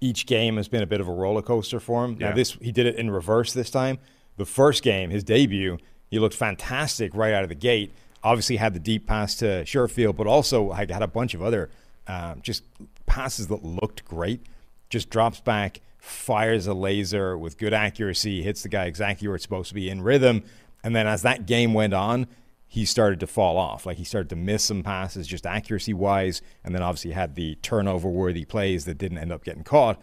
[0.00, 2.18] each game has been a bit of a roller coaster for him.
[2.20, 2.28] Yeah.
[2.28, 3.98] Now this he did it in reverse this time.
[4.36, 5.78] The first game, his debut,
[6.10, 7.94] he looked fantastic right out of the gate.
[8.22, 11.70] Obviously had the deep pass to Sherfield, but also had had a bunch of other
[12.06, 12.64] um, just
[13.06, 14.42] passes that looked great.
[14.90, 19.44] Just drops back, fires a laser with good accuracy, hits the guy exactly where it's
[19.44, 20.44] supposed to be in rhythm.
[20.82, 22.26] And then as that game went on,
[22.66, 23.86] he started to fall off.
[23.86, 27.54] Like he started to miss some passes just accuracy wise, and then obviously had the
[27.56, 30.00] turnover worthy plays that didn't end up getting caught.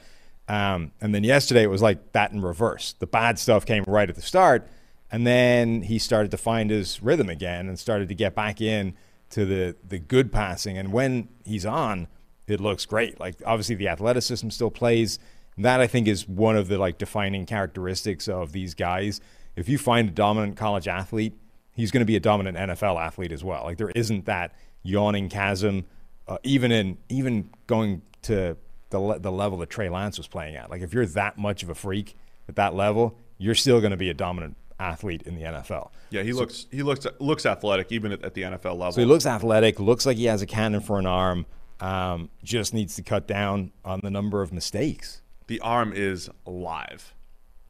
[0.47, 2.93] Um, and then yesterday it was like that in reverse.
[2.97, 4.67] The bad stuff came right at the start,
[5.11, 8.95] and then he started to find his rhythm again and started to get back in
[9.29, 10.77] to the the good passing.
[10.77, 12.07] And when he's on,
[12.47, 13.19] it looks great.
[13.19, 15.19] Like obviously the athleticism still plays.
[15.57, 19.21] That I think is one of the like defining characteristics of these guys.
[19.55, 21.37] If you find a dominant college athlete,
[21.73, 23.63] he's going to be a dominant NFL athlete as well.
[23.63, 25.85] Like there isn't that yawning chasm,
[26.27, 28.57] uh, even in even going to
[28.89, 30.69] the le- the level that Trey Lance was playing at.
[30.69, 32.15] Like if you're that much of a freak
[32.47, 35.91] at that level, you're still going to be a dominant athlete in the NFL.
[36.09, 38.91] Yeah, he looks, he looks, looks athletic even at, at the NFL level.
[38.91, 41.45] So he looks athletic, looks like he has a cannon for an arm.
[41.79, 45.21] Um, just needs to cut down on the number of mistakes.
[45.51, 47.13] The arm is live.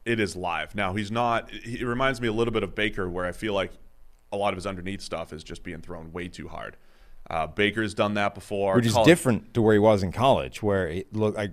[0.04, 0.76] It is live.
[0.76, 1.50] Now he's not.
[1.50, 3.72] He reminds me a little bit of Baker, where I feel like
[4.30, 6.76] a lot of his underneath stuff is just being thrown way too hard.
[7.28, 10.62] Uh, Baker's done that before, which is College- different to where he was in college,
[10.62, 11.52] where it looked like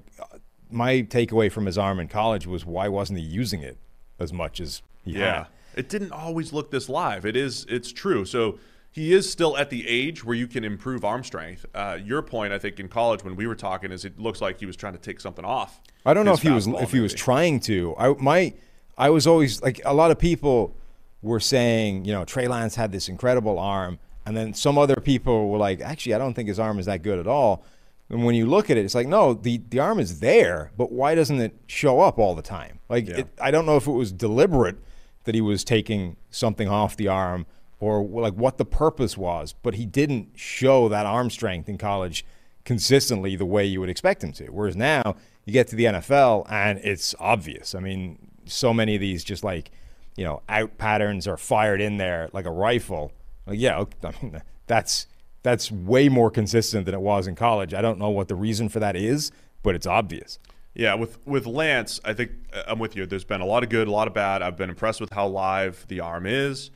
[0.70, 3.78] my takeaway from his arm in college was why wasn't he using it
[4.20, 5.48] as much as he Yeah, had?
[5.76, 7.26] it didn't always look this live.
[7.26, 7.66] It is.
[7.70, 8.24] It's true.
[8.24, 8.60] So
[8.92, 11.66] he is still at the age where you can improve arm strength.
[11.74, 14.60] Uh, your point, I think, in college when we were talking, is it looks like
[14.60, 15.82] he was trying to take something off.
[16.06, 17.96] I don't know if he was if he was trying to.
[17.98, 18.54] I my
[18.98, 20.76] I was always like a lot of people
[21.22, 25.50] were saying, you know, Trey Lance had this incredible arm, and then some other people
[25.50, 27.64] were like, actually, I don't think his arm is that good at all.
[28.10, 30.92] And when you look at it, it's like, no, the the arm is there, but
[30.92, 32.80] why doesn't it show up all the time?
[32.90, 33.18] Like, Yeah.
[33.20, 34.78] it, I don't know if it was deliberate
[35.26, 37.46] that he was taking something off the arm
[37.80, 42.26] or like what the purpose was, but he didn't show that arm strength in college
[42.66, 44.48] consistently the way you would expect him to.
[44.48, 45.16] Whereas now
[45.46, 47.74] you get to the NFL and it's obvious.
[47.74, 49.72] I mean, so many of these just like,
[50.16, 53.12] you know, out patterns are fired in there like a rifle.
[53.46, 55.08] Like, yeah, I mean, that's
[55.42, 57.74] that's way more consistent than it was in college.
[57.74, 59.32] I don't know what the reason for that is,
[59.64, 60.38] but it's obvious.
[60.76, 63.06] Yeah, with with Lance, I think uh, I'm with you.
[63.06, 64.42] There's been a lot of good, a lot of bad.
[64.42, 66.72] I've been impressed with how live the arm is.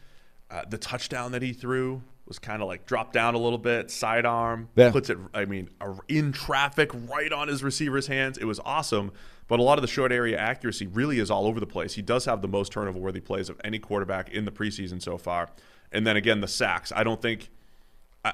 [0.54, 3.90] Uh, the touchdown that he threw was kind of like dropped down a little bit,
[3.90, 4.92] sidearm, Yeah.
[4.92, 5.18] puts it.
[5.34, 5.70] I mean,
[6.08, 8.38] in traffic, right on his receiver's hands.
[8.38, 9.12] It was awesome.
[9.48, 11.96] But a lot of the short area accuracy really is all over the place.
[11.96, 15.18] He does have the most turnover worthy plays of any quarterback in the preseason so
[15.18, 15.50] far.
[15.92, 16.94] And then again, the sacks.
[16.96, 17.50] I don't think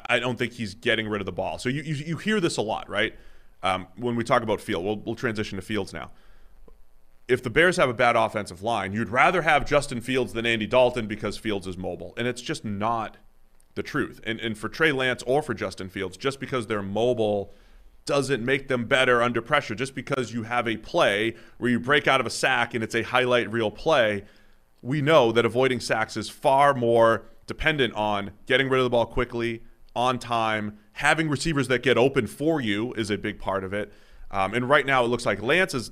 [0.07, 1.57] I, don't think he's getting rid of the ball.
[1.57, 3.15] So you, you, you hear this a lot, right?
[3.63, 6.11] Um, when we talk about field, we'll, we'll transition to fields now.
[7.30, 10.65] If the Bears have a bad offensive line, you'd rather have Justin Fields than Andy
[10.65, 12.13] Dalton because Fields is mobile.
[12.17, 13.17] And it's just not
[13.75, 14.19] the truth.
[14.25, 17.53] And, and for Trey Lance or for Justin Fields, just because they're mobile
[18.05, 19.75] doesn't make them better under pressure.
[19.75, 22.95] Just because you have a play where you break out of a sack and it's
[22.95, 24.25] a highlight reel play,
[24.82, 29.05] we know that avoiding sacks is far more dependent on getting rid of the ball
[29.05, 29.61] quickly,
[29.95, 33.91] on time, having receivers that get open for you is a big part of it.
[34.32, 35.91] Um, and right now, it looks like Lance is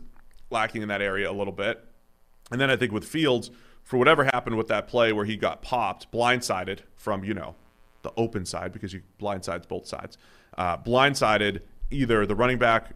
[0.49, 1.83] lacking in that area a little bit.
[2.51, 3.51] And then I think with Fields,
[3.83, 7.55] for whatever happened with that play where he got popped, blindsided from, you know,
[8.01, 10.17] the open side because you blindsides both sides.
[10.57, 12.91] Uh, blindsided either the running back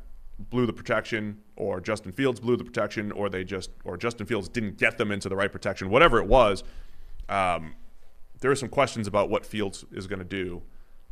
[0.49, 4.49] blew the protection or Justin Fields blew the protection or they just or Justin Fields
[4.49, 6.63] didn't get them into the right protection, whatever it was.
[7.29, 7.75] Um,
[8.39, 10.63] there are some questions about what Fields is going to do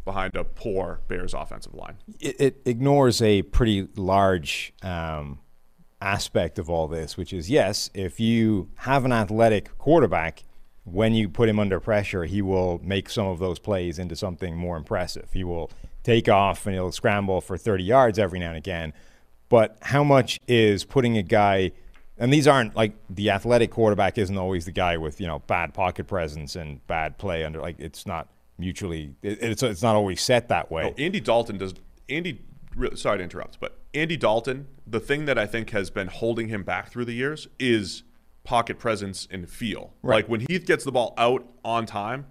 [0.03, 1.97] behind a poor Bears offensive line.
[2.19, 5.39] it, it ignores a pretty large um,
[6.01, 10.43] aspect of all this, which is yes, if you have an athletic quarterback,
[10.85, 14.55] when you put him under pressure, he will make some of those plays into something
[14.55, 15.29] more impressive.
[15.33, 15.69] He will
[16.03, 18.93] take off and he'll scramble for 30 yards every now and again.
[19.49, 21.71] But how much is putting a guy,
[22.17, 25.73] and these aren't like the athletic quarterback isn't always the guy with, you know, bad
[25.73, 28.27] pocket presence and bad play under, like, it's not
[28.57, 30.83] mutually, it's, it's not always set that way.
[30.85, 31.73] Oh, Andy Dalton does.
[32.07, 32.41] Andy,
[32.75, 36.49] re- sorry to interrupt, but Andy Dalton, the thing that I think has been holding
[36.49, 38.03] him back through the years is
[38.43, 39.93] pocket presence and feel.
[40.01, 40.17] Right.
[40.17, 42.25] Like when Heath gets the ball out on time,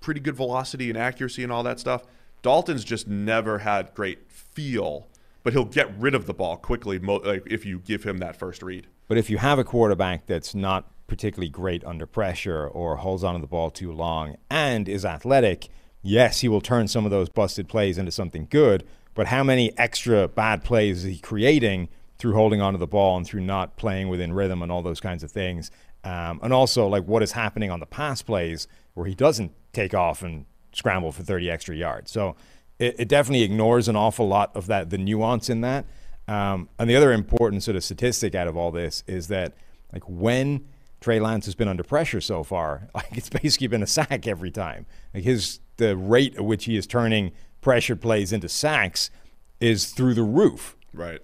[0.00, 2.04] pretty good velocity and accuracy and all that stuff.
[2.42, 5.08] Dalton's just never had great feel,
[5.42, 8.36] but he'll get rid of the ball quickly mo- like if you give him that
[8.36, 8.86] first read.
[9.08, 13.40] But if you have a quarterback that's not particularly great under pressure or holds onto
[13.40, 15.68] the ball too long and is athletic,
[16.02, 18.84] yes, he will turn some of those busted plays into something good.
[19.16, 21.88] But how many extra bad plays is he creating
[22.18, 25.24] through holding onto the ball and through not playing within rhythm and all those kinds
[25.24, 25.72] of things?
[26.04, 29.92] Um, and also, like what is happening on the pass plays where he doesn't take
[29.94, 32.12] off and scramble for 30 extra yards.
[32.12, 32.36] So
[32.78, 35.86] it, it definitely ignores an awful lot of that, the nuance in that.
[36.28, 39.54] Um, and the other important sort of statistic out of all this is that,
[39.92, 40.66] like, when
[41.00, 44.50] Trey Lance has been under pressure so far, like it's basically been a sack every
[44.50, 44.86] time.
[45.14, 47.32] Like his the rate at which he is turning
[47.66, 49.10] pressured plays into sacks
[49.58, 50.76] is through the roof.
[50.94, 51.18] Right.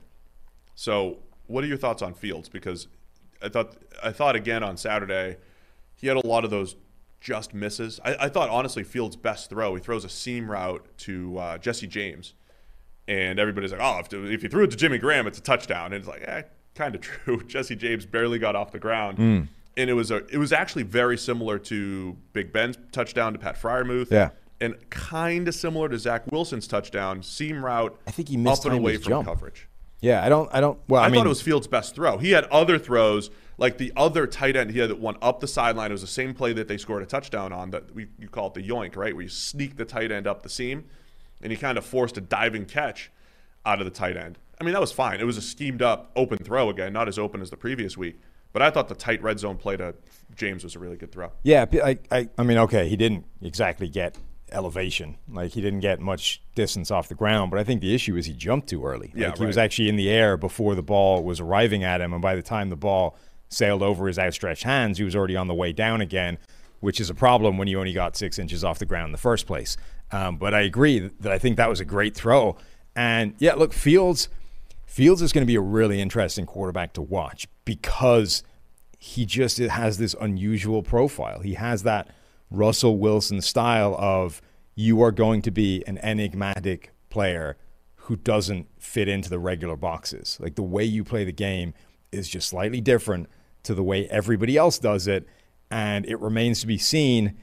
[0.74, 2.48] So, what are your thoughts on Fields?
[2.48, 2.88] Because
[3.40, 5.36] I thought I thought again on Saturday,
[5.94, 6.74] he had a lot of those
[7.20, 8.00] just misses.
[8.04, 9.76] I, I thought honestly Fields' best throw.
[9.76, 12.34] He throws a seam route to uh, Jesse James,
[13.06, 15.92] and everybody's like, "Oh, if, if you threw it to Jimmy Graham, it's a touchdown."
[15.92, 16.42] And it's like, eh,
[16.74, 17.40] kind of true.
[17.44, 21.16] Jesse James barely got off the ground, and it was a it was actually very
[21.16, 24.10] similar to Big Ben's touchdown to Pat Freiermuth.
[24.10, 24.30] Yeah.
[24.62, 27.98] And kind of similar to Zach Wilson's touchdown, seam route.
[28.06, 29.26] I think he missed up and away from jump.
[29.26, 29.68] coverage.
[30.00, 30.78] Yeah, I don't, I don't.
[30.88, 32.18] Well, I, I, mean, thought it was Fields' best throw.
[32.18, 34.70] He had other throws, like the other tight end.
[34.70, 35.90] He had that one up the sideline.
[35.90, 37.70] It was the same play that they scored a touchdown on.
[37.70, 39.14] That we you call it the yoink, right?
[39.14, 40.84] Where you sneak the tight end up the seam,
[41.40, 43.10] and he kind of forced a diving catch
[43.66, 44.38] out of the tight end.
[44.60, 45.20] I mean, that was fine.
[45.20, 48.20] It was a schemed up open throw again, not as open as the previous week.
[48.52, 49.94] But I thought the tight red zone play to
[50.36, 51.32] James was a really good throw.
[51.42, 54.18] Yeah, I, I, I mean, okay, he didn't exactly get
[54.52, 55.16] elevation.
[55.28, 58.26] Like he didn't get much distance off the ground, but I think the issue is
[58.26, 59.12] he jumped too early.
[59.14, 62.12] Yeah, like he was actually in the air before the ball was arriving at him,
[62.12, 63.16] and by the time the ball
[63.48, 66.38] sailed over his outstretched hands, he was already on the way down again,
[66.80, 69.18] which is a problem when you only got six inches off the ground in the
[69.18, 69.76] first place.
[70.10, 72.56] Um, but I agree that I think that was a great throw.
[72.94, 74.28] And yeah, look, Fields.
[74.86, 78.42] Fields is going to be a really interesting quarterback to watch because
[78.98, 81.40] he just has this unusual profile.
[81.40, 82.08] He has that
[82.52, 84.40] Russell Wilson style of
[84.74, 87.56] you are going to be an enigmatic player
[87.96, 90.38] who doesn't fit into the regular boxes.
[90.40, 91.74] Like the way you play the game
[92.10, 93.28] is just slightly different
[93.62, 95.26] to the way everybody else does it,
[95.70, 97.36] and it remains to be seen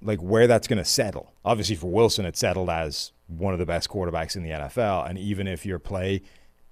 [0.00, 1.32] like where that's going to settle.
[1.44, 5.18] Obviously, for Wilson, it settled as one of the best quarterbacks in the NFL, and
[5.18, 6.22] even if your play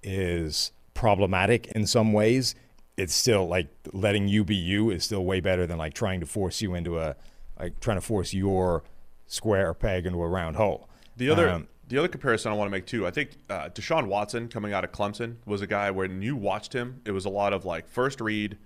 [0.01, 2.55] is problematic in some ways,
[2.97, 6.25] it's still like letting you be you is still way better than like trying to
[6.25, 7.15] force you into a
[7.59, 8.83] like trying to force your
[9.27, 10.89] square peg into a round hole.
[11.17, 14.07] The other Um, the other comparison I want to make too, I think uh, Deshaun
[14.07, 17.29] Watson coming out of Clemson was a guy when you watched him, it was a
[17.29, 18.57] lot of like first read,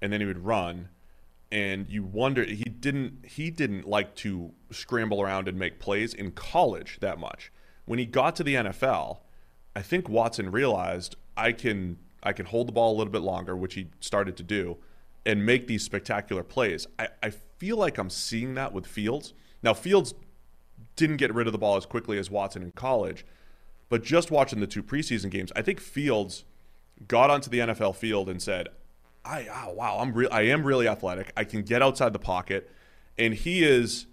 [0.00, 0.90] and then he would run,
[1.50, 6.32] and you wonder he didn't he didn't like to scramble around and make plays in
[6.32, 7.50] college that much.
[7.86, 9.18] When he got to the NFL,
[9.74, 13.56] I think Watson realized I can I can hold the ball a little bit longer,
[13.56, 14.76] which he started to do,
[15.28, 16.86] and make these spectacular plays.
[16.98, 19.34] I, I feel like I'm seeing that with Fields.
[19.62, 20.14] Now Fields
[20.96, 23.26] didn't get rid of the ball as quickly as Watson in college,
[23.90, 26.44] but just watching the two preseason games, I think Fields
[27.06, 28.68] got onto the NFL field and said,
[29.22, 30.30] "I oh, wow, I'm real.
[30.32, 31.30] I am really athletic.
[31.36, 32.70] I can get outside the pocket."
[33.18, 34.06] And he is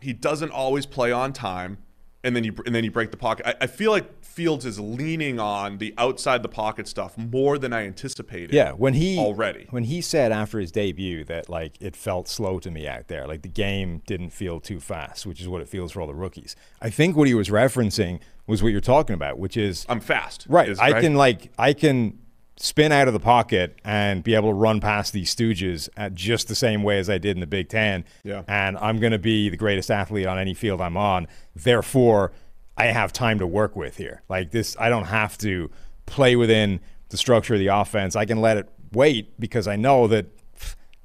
[0.00, 1.78] he doesn't always play on time,
[2.24, 3.46] and then you and then you break the pocket.
[3.46, 7.72] I, I feel like Fields is leaning on the outside the pocket stuff more than
[7.72, 8.52] I anticipated.
[8.54, 12.58] Yeah, when he already when he said after his debut that like it felt slow
[12.60, 15.68] to me out there, like the game didn't feel too fast, which is what it
[15.68, 16.56] feels for all the rookies.
[16.80, 20.46] I think what he was referencing was what you're talking about, which is I'm fast.
[20.48, 20.68] right.
[20.68, 22.18] is- I can like I can
[22.62, 26.46] spin out of the pocket and be able to run past these stooges at just
[26.46, 28.04] the same way as I did in the Big Ten.
[28.22, 28.44] Yeah.
[28.46, 31.26] And I'm going to be the greatest athlete on any field I'm on.
[31.56, 32.30] Therefore,
[32.76, 34.22] I have time to work with here.
[34.28, 35.72] Like this, I don't have to
[36.06, 38.14] play within the structure of the offense.
[38.14, 40.26] I can let it wait because I know that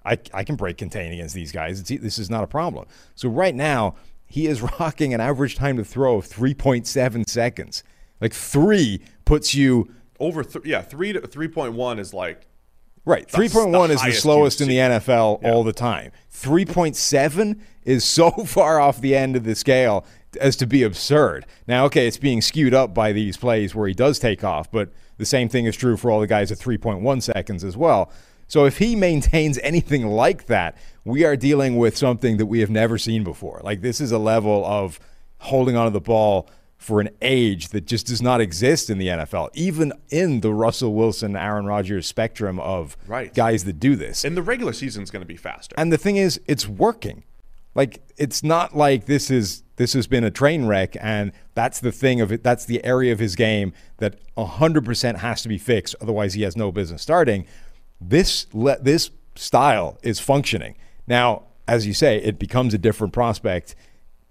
[0.05, 1.80] I, I can break contain against these guys.
[1.80, 2.86] It's, this is not a problem.
[3.16, 3.95] So right now,
[4.28, 7.84] he is rocking an average time to throw of 3.7 seconds.
[8.22, 12.47] Like three puts you Over th- yeah, three to three point one is like
[13.07, 13.26] Right.
[13.26, 16.11] 3.1 is the slowest in the NFL all the time.
[16.34, 20.05] 3.7 is so far off the end of the scale
[20.41, 21.45] as to be absurd.
[21.68, 24.91] Now, okay, it's being skewed up by these plays where he does take off, but
[25.18, 28.11] the same thing is true for all the guys at 3.1 seconds as well.
[28.45, 32.70] So if he maintains anything like that, we are dealing with something that we have
[32.70, 33.61] never seen before.
[33.63, 34.99] Like this is a level of
[35.38, 39.50] holding onto the ball for an age that just does not exist in the NFL,
[39.54, 43.34] even in the Russell Wilson, Aaron Rodgers spectrum of Right.
[43.34, 44.24] guys that do this.
[44.24, 45.74] and the regular season's going to be faster.
[45.78, 47.24] And the thing is, it's working.
[47.76, 51.92] Like it's not like this is this has been a train wreck, and that's the
[51.92, 52.42] thing of it.
[52.44, 55.96] That's the area of his game that hundred percent has to be fixed.
[56.02, 57.46] Otherwise, he has no business starting.
[58.02, 60.76] This le- this style is functioning
[61.08, 61.44] now.
[61.68, 63.76] As you say, it becomes a different prospect,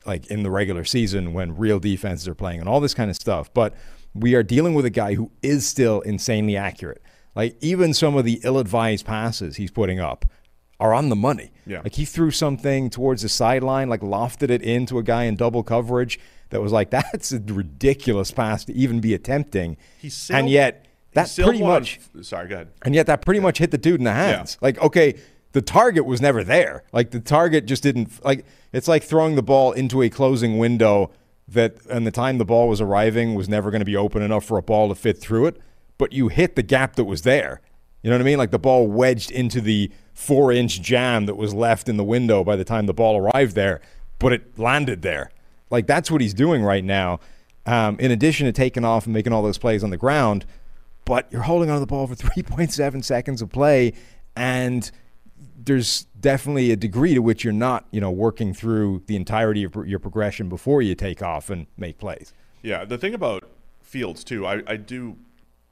[0.06, 3.16] like in the regular season when real defenses are playing and all this kind of
[3.16, 3.52] stuff.
[3.52, 3.74] But
[4.14, 7.02] we are dealing with a guy who is still insanely accurate.
[7.34, 10.24] Like even some of the ill-advised passes he's putting up
[10.80, 11.52] are on the money.
[11.66, 11.80] Yeah.
[11.82, 15.62] Like he threw something towards the sideline, like lofted it into a guy in double
[15.62, 16.18] coverage
[16.50, 19.76] that was like, that's a ridiculous pass to even be attempting.
[19.98, 22.68] He sailed- and yet that pretty much Sorry, go ahead.
[22.82, 24.58] and yet that pretty much hit the dude in the hands.
[24.60, 25.14] Like, okay,
[25.56, 26.82] the target was never there.
[26.92, 28.44] Like the target just didn't like
[28.74, 31.10] it's like throwing the ball into a closing window
[31.48, 34.44] that and the time the ball was arriving was never going to be open enough
[34.44, 35.58] for a ball to fit through it,
[35.96, 37.62] but you hit the gap that was there.
[38.02, 38.36] You know what I mean?
[38.36, 42.44] Like the ball wedged into the four inch jam that was left in the window
[42.44, 43.80] by the time the ball arrived there,
[44.18, 45.30] but it landed there.
[45.70, 47.18] Like that's what he's doing right now.
[47.64, 50.44] Um, in addition to taking off and making all those plays on the ground,
[51.06, 53.94] but you're holding on to the ball for 3.7 seconds of play,
[54.36, 54.90] and
[55.66, 59.74] there's definitely a degree to which you're not, you know, working through the entirety of
[59.84, 62.32] your progression before you take off and make plays.
[62.62, 63.44] Yeah, the thing about
[63.82, 65.16] Fields too, I, I do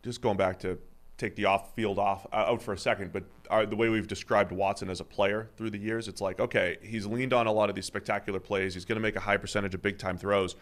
[0.03, 0.79] just going back to
[1.17, 4.09] take the off field off uh, out for a second, but our, the way we've
[4.09, 7.53] described Watson as a player through the years, it's like okay, he's leaned on a
[7.53, 8.75] lot of these spectacular plays.
[8.75, 10.57] He's going to make a high percentage of big time throws.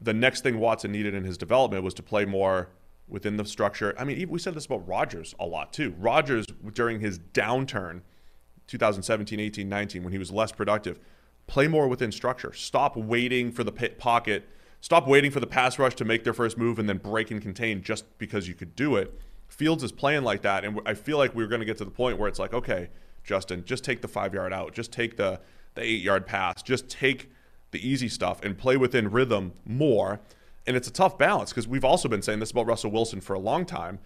[0.00, 2.70] The next thing Watson needed in his development was to play more
[3.08, 3.94] within the structure.
[3.98, 5.94] I mean, we said this about Rodgers a lot too.
[5.98, 8.00] Rodgers during his downturn
[8.66, 10.98] 2017, 18, 19, when he was less productive,
[11.46, 12.52] play more within structure.
[12.52, 14.48] Stop waiting for the pit pocket.
[14.80, 17.40] Stop waiting for the pass rush to make their first move and then break and
[17.40, 19.18] contain just because you could do it.
[19.48, 21.90] Fields is playing like that, and I feel like we're going to get to the
[21.90, 22.88] point where it's like, okay,
[23.22, 25.40] Justin, just take the five yard out, just take the
[25.74, 27.30] the eight yard pass, just take
[27.72, 30.20] the easy stuff and play within rhythm more.
[30.66, 33.34] And it's a tough balance because we've also been saying this about Russell Wilson for
[33.34, 33.98] a long time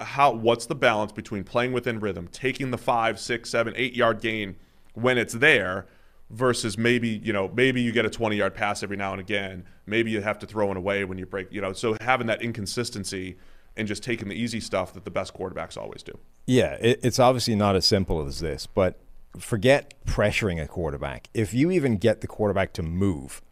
[0.00, 4.20] how what's the balance between playing within rhythm, taking the five, six, seven, eight yard
[4.20, 4.56] gain
[4.94, 5.86] when it's there,
[6.30, 9.64] versus maybe you know maybe you get a twenty yard pass every now and again,
[9.86, 11.72] maybe you have to throw it away when you break, you know.
[11.72, 13.36] So having that inconsistency
[13.76, 16.16] and just taking the easy stuff that the best quarterbacks always do.
[16.46, 19.00] Yeah, it, it's obviously not as simple as this, but
[19.38, 21.28] forget pressuring a quarterback.
[21.34, 23.42] If you even get the quarterback to move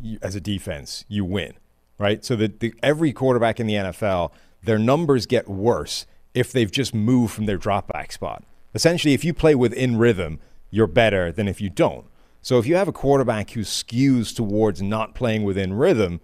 [0.00, 1.54] you, as a defense, you win,
[1.98, 2.24] right?
[2.24, 4.30] So that every quarterback in the NFL,
[4.62, 8.44] their numbers get worse if they've just moved from their dropback spot.
[8.74, 10.38] Essentially, if you play within rhythm,
[10.70, 12.06] you're better than if you don't.
[12.42, 16.20] So if you have a quarterback who skews towards not playing within rhythm,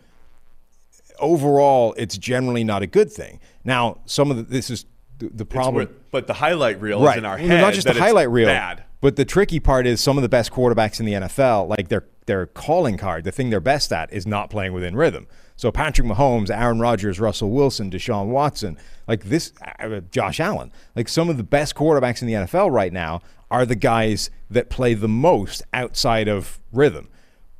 [1.18, 3.40] overall, it's generally not a good thing.
[3.64, 4.84] Now, some of the, this is
[5.18, 5.74] the, the problem.
[5.76, 7.14] where- but the highlight reel right.
[7.16, 7.60] is in our Well, head.
[7.60, 8.84] not just the highlight reel, Bad.
[9.00, 12.04] but the tricky part is some of the best quarterbacks in the NFL, like their
[12.26, 15.26] their calling card, the thing they're best at is not playing within rhythm.
[15.56, 21.08] So Patrick Mahomes, Aaron Rodgers, Russell Wilson, Deshaun Watson, like this, uh, Josh Allen, like
[21.08, 24.94] some of the best quarterbacks in the NFL right now are the guys that play
[24.94, 27.08] the most outside of rhythm.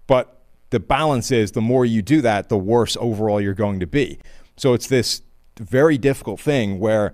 [0.07, 0.41] But
[0.71, 4.19] the balance is the more you do that, the worse overall you're going to be.
[4.57, 5.23] So it's this
[5.59, 7.13] very difficult thing where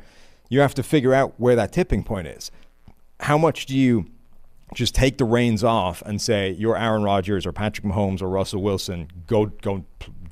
[0.48, 2.50] you have to figure out where that tipping point is.
[3.20, 4.06] How much do you
[4.74, 8.62] just take the reins off and say you're Aaron Rodgers or Patrick Mahomes or Russell
[8.62, 9.84] Wilson, go go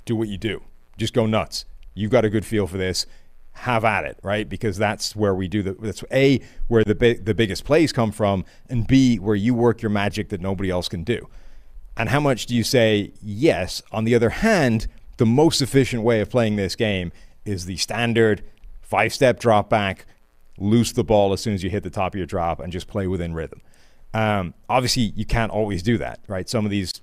[0.07, 0.63] do what you do.
[0.97, 1.67] Just go nuts.
[1.95, 3.05] You've got a good feel for this.
[3.53, 4.49] Have at it, right?
[4.49, 8.13] Because that's where we do the that's a where the big, the biggest plays come
[8.13, 11.29] from and B where you work your magic that nobody else can do.
[11.97, 13.83] And how much do you say yes?
[13.93, 14.87] On the other hand,
[15.17, 17.13] the most efficient way of playing this game
[17.47, 18.43] is the standard
[18.83, 20.07] five step drop back,
[20.59, 22.87] loose the ball as soon as you hit the top of your drop, and just
[22.87, 23.63] play within rhythm.
[24.15, 26.49] Um, obviously, you can't always do that, right?
[26.49, 27.01] Some of these,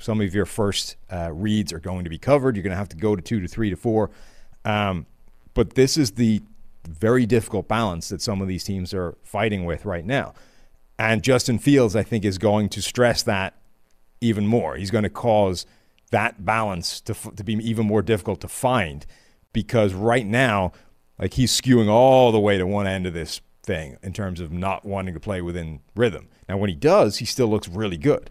[0.00, 2.56] some of your first uh, reads are going to be covered.
[2.56, 4.10] You're going to have to go to two to three to four.
[4.64, 5.06] Um,
[5.54, 6.42] but this is the
[6.88, 10.34] very difficult balance that some of these teams are fighting with right now.
[10.98, 13.54] And Justin Fields, I think, is going to stress that
[14.20, 14.76] even more.
[14.76, 15.66] He's going to cause
[16.10, 19.04] that balance to, f- to be even more difficult to find
[19.52, 20.72] because right now,
[21.18, 24.52] like he's skewing all the way to one end of this thing in terms of
[24.52, 26.28] not wanting to play within rhythm.
[26.48, 28.30] Now, when he does, he still looks really good.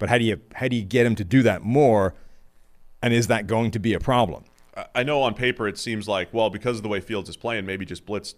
[0.00, 2.14] But how do you how do you get him to do that more?
[3.02, 4.44] And is that going to be a problem?
[4.94, 7.66] I- know on paper it seems like well because of the way Fields is playing,
[7.66, 8.34] maybe just blitz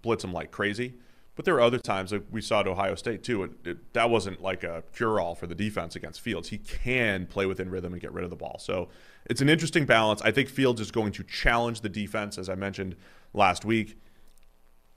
[0.00, 0.94] blitz him like crazy.
[1.34, 3.42] But there are other times like we saw at Ohio State too.
[3.42, 6.48] It, it, that wasn't like a cure all for the defense against Fields.
[6.48, 8.58] He can play within rhythm and get rid of the ball.
[8.60, 8.88] So
[9.26, 10.22] it's an interesting balance.
[10.22, 12.94] I think Fields is going to challenge the defense, as I mentioned
[13.34, 13.98] last week.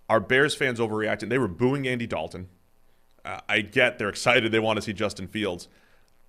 [0.09, 1.29] Are Bears fans overreacting?
[1.29, 2.49] They were booing Andy Dalton.
[3.25, 4.51] Uh, I get they're excited.
[4.51, 5.69] They want to see Justin Fields.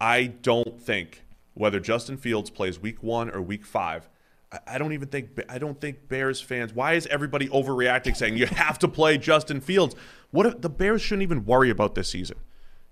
[0.01, 1.25] I don't think
[1.55, 4.09] whether Justin Fields plays week one or week five.
[4.53, 6.73] I- I don't even think I don't think Bears fans.
[6.73, 9.95] Why is everybody overreacting, saying you have to play Justin Fields?
[10.31, 12.37] What if the Bears shouldn't even worry about this season?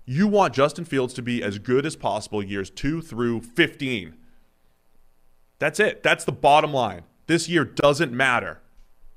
[0.05, 4.15] You want Justin Fields to be as good as possible years two through fifteen.
[5.59, 6.03] That's it.
[6.03, 7.03] That's the bottom line.
[7.27, 8.59] This year doesn't matter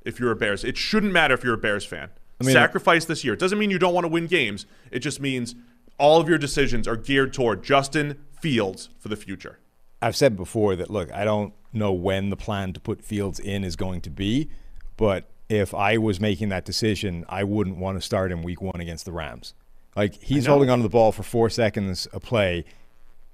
[0.05, 0.63] if you're a Bears.
[0.63, 2.11] It shouldn't matter if you're a Bears fan.
[2.41, 3.35] mean- Sacrifice this year.
[3.35, 4.67] It doesn't mean you don't want to win games.
[4.93, 5.55] It just means
[5.99, 9.59] all of your decisions are geared toward Justin Fields for the future.
[10.03, 13.65] I've said before that look, I don't know when the plan to put Fields in
[13.65, 14.49] is going to be,
[14.97, 18.81] but if I was making that decision, I wouldn't want to start him week one
[18.81, 19.55] against the Rams.
[19.95, 22.65] Like he's holding onto the ball for four seconds a play.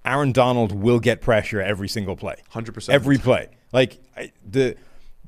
[0.05, 2.37] Aaron Donald will get pressure every single play.
[2.53, 2.89] 100%.
[2.89, 3.49] Every play.
[3.73, 4.77] Like I, the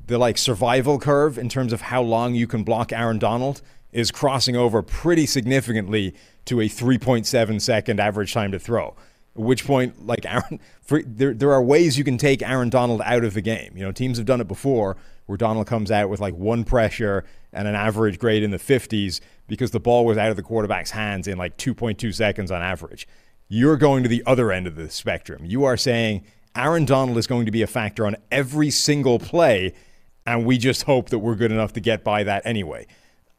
[0.07, 4.11] the like survival curve in terms of how long you can block Aaron Donald is
[4.11, 6.15] crossing over pretty significantly
[6.47, 8.97] to a 3.7 second average time to throw.
[9.37, 13.03] At which point, like Aaron, for, there there are ways you can take Aaron Donald
[13.05, 13.73] out of the game.
[13.77, 17.25] You know, teams have done it before, where Donald comes out with like one pressure
[17.53, 20.91] and an average grade in the 50s because the ball was out of the quarterback's
[20.91, 23.07] hands in like 2.2 seconds on average.
[23.49, 25.45] You're going to the other end of the spectrum.
[25.45, 26.25] You are saying
[26.57, 29.75] Aaron Donald is going to be a factor on every single play,
[30.27, 32.87] and we just hope that we're good enough to get by that anyway.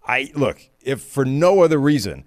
[0.08, 2.26] I look, if for no other reason,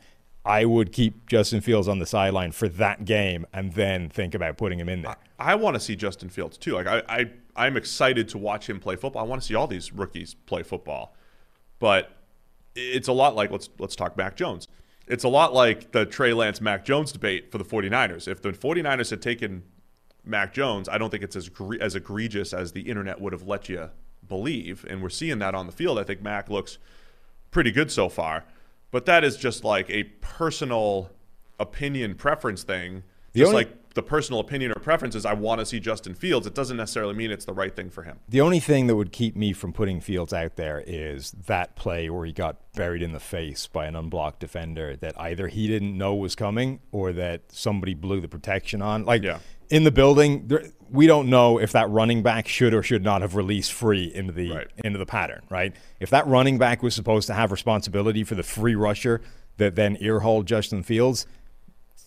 [0.49, 4.57] I would keep Justin Fields on the sideline for that game and then think about
[4.57, 5.17] putting him in there.
[5.39, 6.73] I want to see Justin Fields too.
[6.73, 9.23] Like I, I, I'm excited to watch him play football.
[9.23, 11.15] I want to see all these rookies play football.
[11.79, 12.11] But
[12.75, 14.69] it's a lot like let's let's talk Mac Jones.
[15.07, 18.27] It's a lot like the Trey Lance Mac Jones debate for the 49ers.
[18.27, 19.65] If the 49ers had taken
[20.25, 23.69] Mac Jones, I don't think it's as as egregious as the internet would have let
[23.69, 23.91] you
[24.27, 24.87] believe.
[24.89, 25.99] And we're seeing that on the field.
[25.99, 26.79] I think Mac looks
[27.51, 28.45] pretty good so far.
[28.91, 31.11] But that is just like a personal
[31.61, 33.03] opinion preference thing.
[33.33, 36.15] The just only- like the personal opinion or preference is I want to see Justin
[36.15, 36.47] Fields.
[36.47, 38.19] It doesn't necessarily mean it's the right thing for him.
[38.29, 42.09] The only thing that would keep me from putting Fields out there is that play
[42.09, 45.99] where he got buried in the face by an unblocked defender that either he didn't
[45.99, 49.05] know was coming or that somebody blew the protection on.
[49.05, 49.39] Like Yeah.
[49.69, 53.23] in the building, there, we don't know if that running back should or should not
[53.23, 54.69] have released free into the Right.
[54.85, 55.75] into the pattern, right?
[56.01, 59.21] If that running back was supposed to have responsibility for the free rusher
[59.59, 61.27] that then earholed Justin Fields,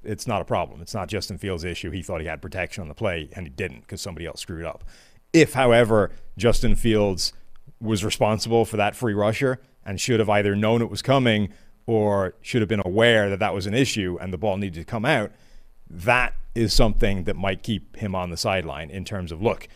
[0.03, 0.81] it's not a problem.
[0.81, 1.91] It's not Justin Fields' issue.
[1.91, 4.65] He thought he had protection on the play and he didn't because somebody else screwed
[4.65, 4.83] up.
[5.33, 7.33] If, however, Justin Fields
[7.79, 11.49] was responsible for that free rusher and should have either known it was coming
[11.85, 14.85] or should have been aware that that was an issue and the ball needed to
[14.85, 15.31] come out,
[15.91, 19.67] that is something that might keep him on the sideline in terms of look,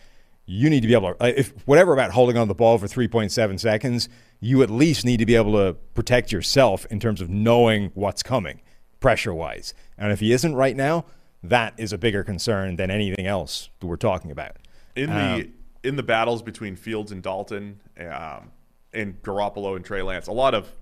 [0.46, 2.86] you need to be able to, uh, if whatever about holding on the ball for
[2.86, 4.08] 3.7 seconds,
[4.40, 8.22] you at least need to be able to protect yourself in terms of knowing what's
[8.22, 8.60] coming
[9.00, 9.74] pressure wise.
[9.98, 11.04] And if he isn't right now,
[11.42, 14.56] that is a bigger concern than anything else that we're talking about.
[14.94, 15.50] in Um, the
[15.82, 18.50] in the battles between Fields and Dalton, um,
[18.92, 20.72] and Garoppolo and Trey Lance, a lot of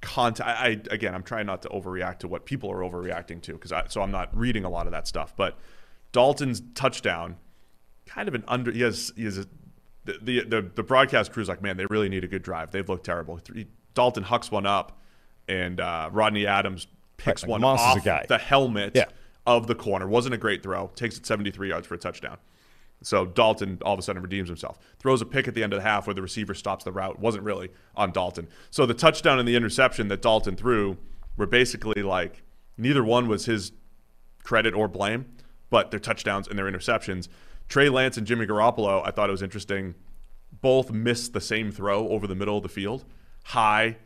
[0.00, 0.48] content.
[0.48, 3.72] I, I again, I'm trying not to overreact to what people are overreacting to because
[3.72, 5.34] I, so I'm not reading a lot of that stuff.
[5.36, 5.56] But
[6.12, 7.36] Dalton's touchdown,
[8.06, 8.70] kind of an under.
[8.72, 9.46] He has he has a,
[10.04, 12.70] the, the the the broadcast crew's like, man, they really need a good drive.
[12.70, 13.36] They've looked terrible.
[13.38, 15.00] Three, Dalton hucks one up,
[15.48, 16.86] and uh, Rodney Adams
[17.16, 18.24] picks like one off guy.
[18.28, 19.04] the helmet Yeah.
[19.46, 20.06] of the corner.
[20.08, 20.88] Wasn't a great throw.
[20.94, 22.38] Takes it 73 yards for a touchdown.
[23.02, 24.78] So Dalton all of a sudden redeems himself.
[24.98, 27.18] Throws a pick at the end of the half where the receiver stops the route.
[27.18, 28.48] Wasn't really on Dalton.
[28.70, 30.98] So the touchdown and the interception that Dalton threw
[31.36, 32.42] were basically like
[32.76, 33.72] neither one was his
[34.42, 35.26] credit or blame,
[35.70, 37.28] but their touchdowns and their interceptions.
[37.68, 39.94] Trey Lance and Jimmy Garoppolo, I thought it was interesting.
[40.60, 43.04] both missed the same throw over the middle of the field.
[43.44, 43.96] High,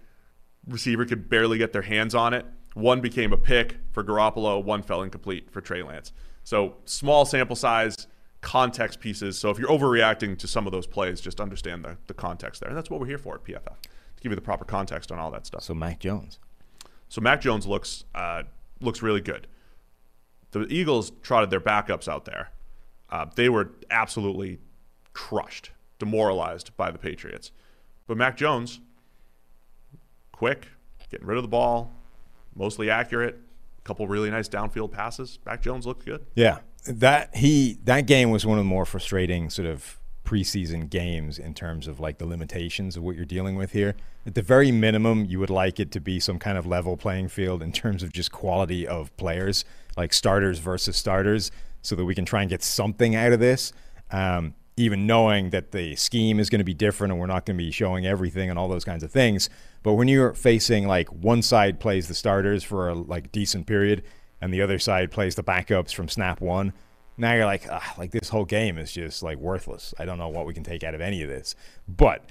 [0.67, 2.47] receiver could barely get their hands on it.
[2.75, 6.13] One became a pick for Garoppolo, one fell incomplete for Trey Lance.
[6.43, 8.07] So small sample size,
[8.45, 9.39] context pieces.
[9.39, 12.69] So if you're overreacting to some of those plays, just understand the, the context there.
[12.69, 15.19] And that's what we're here for at PFF, to give you the proper context on
[15.19, 15.63] all that stuff.
[15.63, 16.39] So Mac Jones.
[17.09, 18.43] So Mac Jones looks uh,
[18.81, 19.47] looks really good.
[20.51, 22.51] The Eagles trotted their backups out there.
[23.09, 24.59] Uh, they were absolutely
[25.15, 27.51] crushed, demoralized by the Patriots.
[28.07, 28.81] But Mac Jones,
[30.33, 30.69] quick,
[31.11, 31.93] getting rid of the ball,
[32.55, 33.39] mostly accurate,
[33.79, 35.39] a couple really nice downfield passes.
[35.47, 36.27] Mac Jones looked good.
[36.35, 41.39] Yeah, that he that game was one of the more frustrating sort of preseason games
[41.39, 43.95] in terms of like the limitations of what you're dealing with here.
[44.27, 47.29] At the very minimum, you would like it to be some kind of level playing
[47.29, 49.65] field in terms of just quality of players,
[49.97, 51.51] like starters versus starters,
[51.83, 53.73] so that we can try and get something out of this.
[54.11, 57.57] Um, even knowing that the scheme is going to be different and we're not going
[57.57, 59.49] to be showing everything and all those kinds of things.
[59.85, 64.03] But when you're facing like one side plays the starters for a like decent period
[64.45, 66.75] and the other side plays the backups from snap one,
[67.17, 69.95] now you're like, ah, like this whole game is just like worthless.
[69.99, 71.55] I don't know what we can take out of any of this.
[71.89, 72.27] But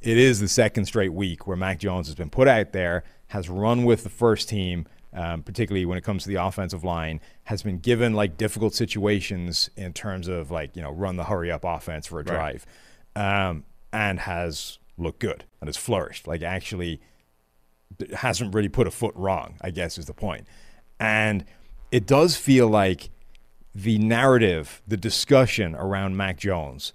[0.00, 3.48] it is the second straight week where Mac Jones has been put out there, has
[3.48, 7.64] run with the first team, um, particularly when it comes to the offensive line, has
[7.64, 11.64] been given like difficult situations in terms of like, you know, run the hurry up
[11.64, 12.64] offense for a drive,
[13.16, 16.28] um, and has looked good and has flourished.
[16.28, 17.00] Like, actually
[18.12, 20.46] hasn't really put a foot wrong, I guess is the point.
[20.98, 21.44] And
[21.90, 23.10] it does feel like
[23.74, 26.92] the narrative, the discussion around Mac Jones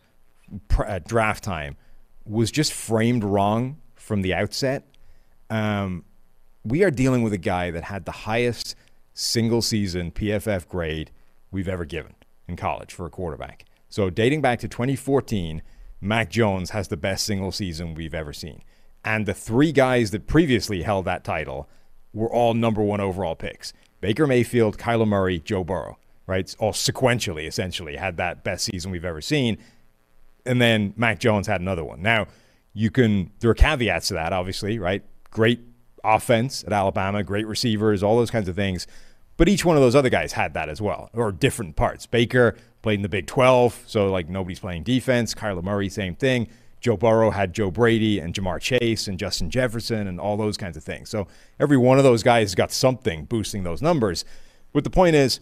[0.85, 1.77] at draft time
[2.25, 4.87] was just framed wrong from the outset.
[5.49, 6.05] Um,
[6.63, 8.75] we are dealing with a guy that had the highest
[9.13, 11.11] single season PFF grade
[11.51, 12.15] we've ever given
[12.47, 13.65] in college for a quarterback.
[13.89, 15.61] So dating back to 2014,
[15.99, 18.63] Mac Jones has the best single season we've ever seen.
[19.03, 21.69] And the three guys that previously held that title
[22.13, 25.97] were all number one overall picks Baker Mayfield, Kyler Murray, Joe Burrow,
[26.27, 26.53] right?
[26.59, 29.57] All sequentially, essentially, had that best season we've ever seen.
[30.45, 32.01] And then Mac Jones had another one.
[32.01, 32.27] Now,
[32.73, 35.03] you can, there are caveats to that, obviously, right?
[35.29, 35.61] Great
[36.03, 38.87] offense at Alabama, great receivers, all those kinds of things.
[39.37, 42.05] But each one of those other guys had that as well, or different parts.
[42.05, 45.33] Baker played in the Big 12, so like nobody's playing defense.
[45.33, 46.47] Kyler Murray, same thing.
[46.81, 50.75] Joe Burrow had Joe Brady and Ja'Marr Chase and Justin Jefferson and all those kinds
[50.75, 51.09] of things.
[51.09, 51.27] So
[51.59, 54.25] every one of those guys got something boosting those numbers.
[54.73, 55.39] But the point is,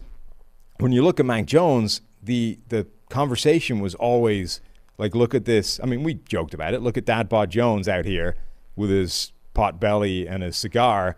[0.78, 4.60] when you look at Mac Jones, the the conversation was always
[4.98, 5.80] like, look at this.
[5.82, 6.82] I mean, we joked about it.
[6.82, 8.36] Look at Dad Bod Jones out here
[8.76, 11.16] with his pot belly and his cigar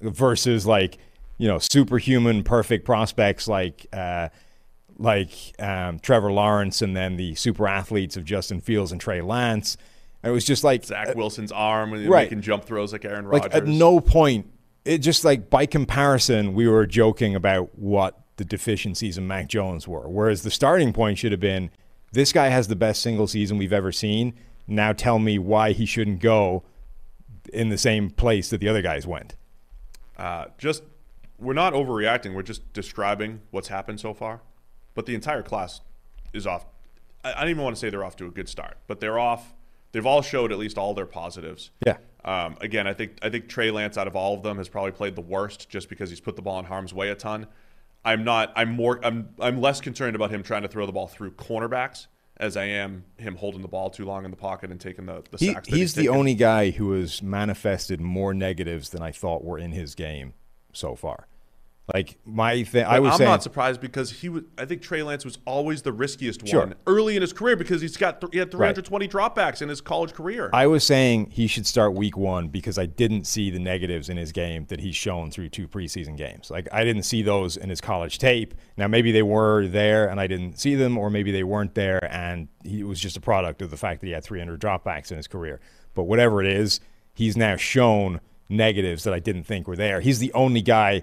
[0.00, 0.98] versus like,
[1.38, 4.28] you know, superhuman perfect prospects like uh,
[4.98, 9.76] like um, Trevor Lawrence and then the super athletes of Justin Fields and Trey Lance.
[10.22, 12.24] And it was just like Zach Wilson's arm and right.
[12.24, 13.52] making jump throws like Aaron Rodgers.
[13.52, 14.50] like at no point
[14.84, 19.86] it just like by comparison we were joking about what the deficiencies in Mac Jones
[19.86, 21.70] were whereas the starting point should have been
[22.12, 24.34] this guy has the best single season we've ever seen
[24.66, 26.62] now tell me why he shouldn't go
[27.52, 29.34] in the same place that the other guys went
[30.16, 30.82] Uh, just
[31.38, 32.34] we're not overreacting.
[32.34, 34.40] We're just describing what's happened so far.
[34.94, 35.80] But the entire class
[36.32, 36.66] is off.
[37.22, 39.18] I, I don't even want to say they're off to a good start, but they're
[39.18, 39.54] off.
[39.92, 41.70] They've all showed at least all their positives.
[41.86, 44.68] yeah Um, again, I think I think Trey Lance out of all of them has
[44.68, 47.46] probably played the worst, just because he's put the ball in harm's way a ton.
[48.04, 48.52] I'm not.
[48.56, 49.00] I'm more.
[49.04, 49.30] I'm.
[49.38, 52.06] I'm less concerned about him trying to throw the ball through cornerbacks
[52.36, 55.22] as I am him holding the ball too long in the pocket and taking the,
[55.30, 55.68] the he, sacks.
[55.68, 59.72] that he's the only guy who has manifested more negatives than I thought were in
[59.72, 60.34] his game
[60.72, 61.28] so far
[61.92, 63.12] like my thing I was.
[63.12, 64.44] I'm saying not surprised because he was.
[64.56, 66.60] I think Trey Lance was always the riskiest Sure.
[66.60, 69.82] one early in his career because he's got th- he had 320 dropbacks in his
[69.82, 70.48] college career.
[70.54, 74.16] I was saying he should start week one because I didn't see the negatives in
[74.16, 76.50] his game that he's shown through two preseason games.
[76.50, 78.54] Like I didn't see those in his college tape.
[78.78, 82.02] Now maybe they were there and I didn't see them, or maybe they weren't there
[82.10, 85.18] and he was just a product of the fact that he had 300 dropbacks in
[85.18, 85.60] his career.
[85.92, 86.80] But whatever it is,
[87.12, 90.00] he's now shown negatives that I didn't think were there.
[90.00, 91.02] He's the only guy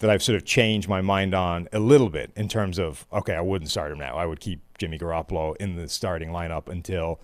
[0.00, 3.34] that I've sort of changed my mind on a little bit in terms of okay,
[3.34, 4.16] I wouldn't start him now.
[4.16, 7.20] I would keep Jimmy Garoppolo in the starting lineup until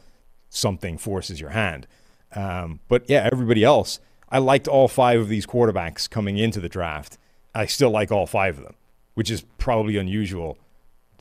[0.49, 1.87] something forces your hand.
[2.35, 3.99] Um, but yeah, everybody else,
[4.29, 7.19] I liked all five of these quarterbacks coming into the draft.
[7.55, 8.75] I still like all five of them,
[9.15, 10.59] which is probably unusual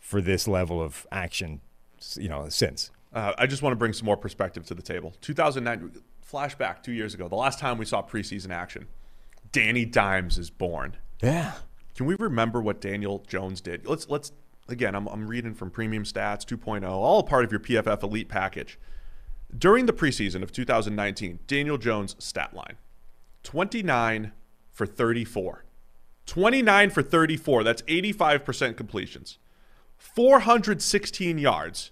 [0.01, 1.61] for this level of action,
[2.15, 2.91] you know, since.
[3.13, 5.13] Uh, I just want to bring some more perspective to the table.
[5.21, 8.87] 2009 flashback two years ago, the last time we saw preseason action.
[9.53, 10.97] Danny Dimes is born.
[11.21, 11.53] Yeah.
[11.95, 13.87] Can we remember what Daniel Jones did?
[13.87, 14.31] Let's let's
[14.67, 14.95] again.
[14.95, 18.77] I'm I'm reading from Premium Stats 2.0, all part of your PFF Elite package.
[19.57, 22.77] During the preseason of 2019, Daniel Jones' stat line
[23.43, 24.31] 29
[24.71, 25.63] for 34.
[26.25, 27.63] 29 for 34.
[27.63, 29.37] That's 85% completions.
[29.97, 31.91] 416 yards.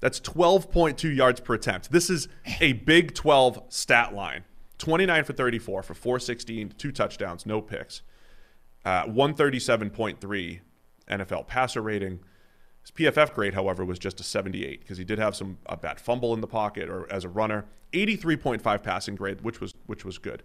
[0.00, 1.90] That's 12.2 yards per attempt.
[1.90, 2.28] This is
[2.60, 4.44] a Big 12 stat line.
[4.78, 8.02] 29 for 34 for 416, two touchdowns, no picks.
[8.86, 10.60] Uh, 137.3
[11.10, 12.20] NFL passer rating.
[12.82, 15.98] His PFF grade, however, was just a 78 because he did have some a bad
[15.98, 17.64] fumble in the pocket or as a runner.
[17.92, 20.44] 83.5 passing grade, which was which was good.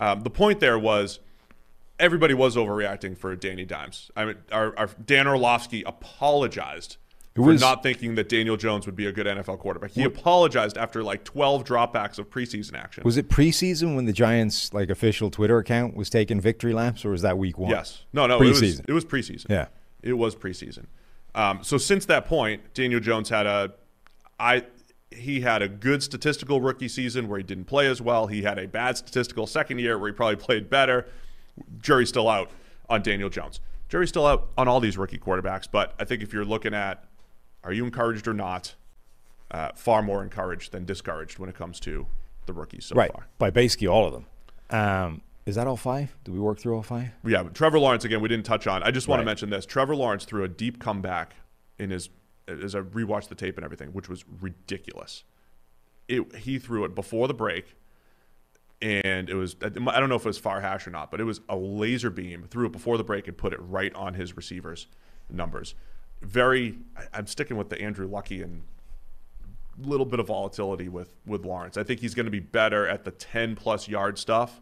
[0.00, 1.20] Um, the point there was
[1.98, 4.10] everybody was overreacting for Danny Dimes.
[4.16, 6.96] I mean, our, our Dan Orlovsky apologized
[7.34, 9.92] for was- not thinking that Daniel Jones would be a good NFL quarterback.
[9.92, 13.02] He apologized after like 12 dropbacks of preseason action.
[13.04, 17.10] Was it preseason when the Giants' like official Twitter account was taking victory laps, or
[17.10, 17.70] was that week one?
[17.70, 18.04] Yes.
[18.12, 18.84] No, no, it was, Preseason.
[18.88, 19.46] it was preseason.
[19.48, 19.66] Yeah.
[20.02, 20.86] It was preseason.
[21.34, 23.72] Um, so since that point, Daniel Jones had a
[24.38, 24.64] I
[25.10, 28.26] he had a good statistical rookie season where he didn't play as well.
[28.26, 31.06] He had a bad statistical second year where he probably played better.
[31.80, 32.50] Jury's still out
[32.88, 33.60] on Daniel Jones.
[33.88, 37.04] Jury's still out on all these rookie quarterbacks, but I think if you're looking at
[37.64, 38.74] are you encouraged or not,
[39.50, 42.06] uh, far more encouraged than discouraged when it comes to
[42.46, 43.12] the rookies so right.
[43.12, 43.26] far.
[43.38, 44.26] By basically all of them.
[44.70, 46.16] Um, is that all five?
[46.24, 47.10] Did we work through all five?
[47.24, 48.20] Yeah, Trevor Lawrence again.
[48.20, 48.82] We didn't touch on.
[48.82, 49.66] I just want to mention this.
[49.66, 51.34] Trevor Lawrence threw a deep comeback
[51.78, 52.10] in his
[52.48, 55.24] as I rewatched the tape and everything, which was ridiculous.
[56.08, 57.74] It he threw it before the break,
[58.80, 61.24] and it was I don't know if it was far hash or not, but it
[61.24, 62.46] was a laser beam.
[62.48, 64.86] Threw it before the break and put it right on his receivers'
[65.28, 65.74] numbers.
[66.22, 66.78] Very.
[66.96, 68.62] I, I'm sticking with the Andrew Lucky and
[69.78, 71.76] little bit of volatility with with Lawrence.
[71.76, 74.60] I think he's going to be better at the 10 plus yard stuff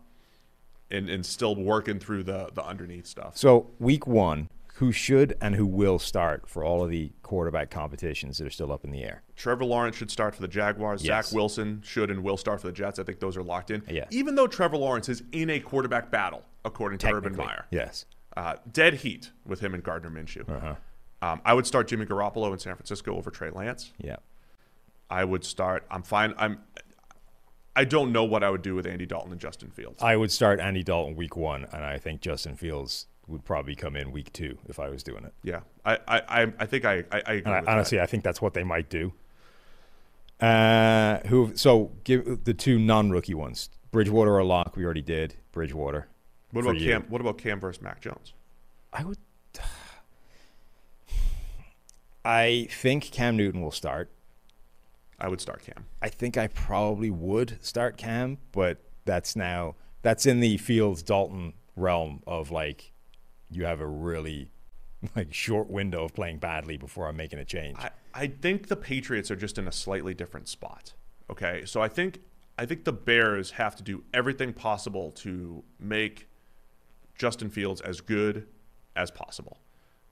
[0.91, 3.37] and and still working through the the underneath stuff.
[3.37, 8.39] So week one, who should and who will start for all of the quarterback competitions
[8.39, 9.23] that are still up in the air?
[9.37, 11.05] Trevor Lawrence should start for the Jaguars.
[11.05, 11.27] Yes.
[11.27, 12.99] Zach Wilson should and will start for the Jets.
[12.99, 13.83] I think those are locked in.
[13.89, 14.07] Yeah.
[14.11, 17.67] Even though Trevor Lawrence is in a quarterback battle, according to Urban Meyer.
[17.71, 18.07] Yes.
[18.37, 20.49] Uh, dead heat with him and Gardner Minshew.
[20.49, 20.75] Uh-huh.
[21.23, 23.93] Um, I would start Jimmy Garoppolo in San Francisco over Trey Lance.
[23.99, 24.17] Yeah.
[25.11, 25.85] I would start.
[25.91, 26.35] I'm fine.
[26.39, 26.61] I'm.
[27.77, 30.03] I don't know what I would do with Andy Dalton and Justin Fields.
[30.03, 33.97] I would start Andy Dalton week one, and I think Justin Fields would probably come
[33.97, 35.33] in week two if I was doing it.
[35.45, 37.69] yeah, I, I, I, think I, I, I with that.
[37.69, 39.13] honestly, I think that's what they might do.
[40.41, 41.53] Uh, who?
[41.55, 43.71] So give the two non-rookie ones.
[43.93, 44.77] Bridgewater or Lock.
[44.77, 46.09] We already did Bridgewater.
[46.53, 46.91] what about you.
[46.91, 47.03] Cam?
[47.09, 48.33] What about Cam versus Mac Jones?
[48.93, 49.19] I would.
[52.25, 54.11] I think Cam Newton will start.
[55.19, 55.87] I would start Cam.
[56.01, 61.53] I think I probably would start Cam, but that's now that's in the Fields Dalton
[61.77, 62.93] realm of like
[63.51, 64.51] you have a really
[65.17, 67.77] like short window of playing badly before I'm making a change.
[67.79, 70.95] I, I think the Patriots are just in a slightly different spot.
[71.31, 72.21] Okay, so I think
[72.59, 76.29] I think the Bears have to do everything possible to make
[77.17, 78.47] Justin Fields as good
[78.97, 79.59] as possible,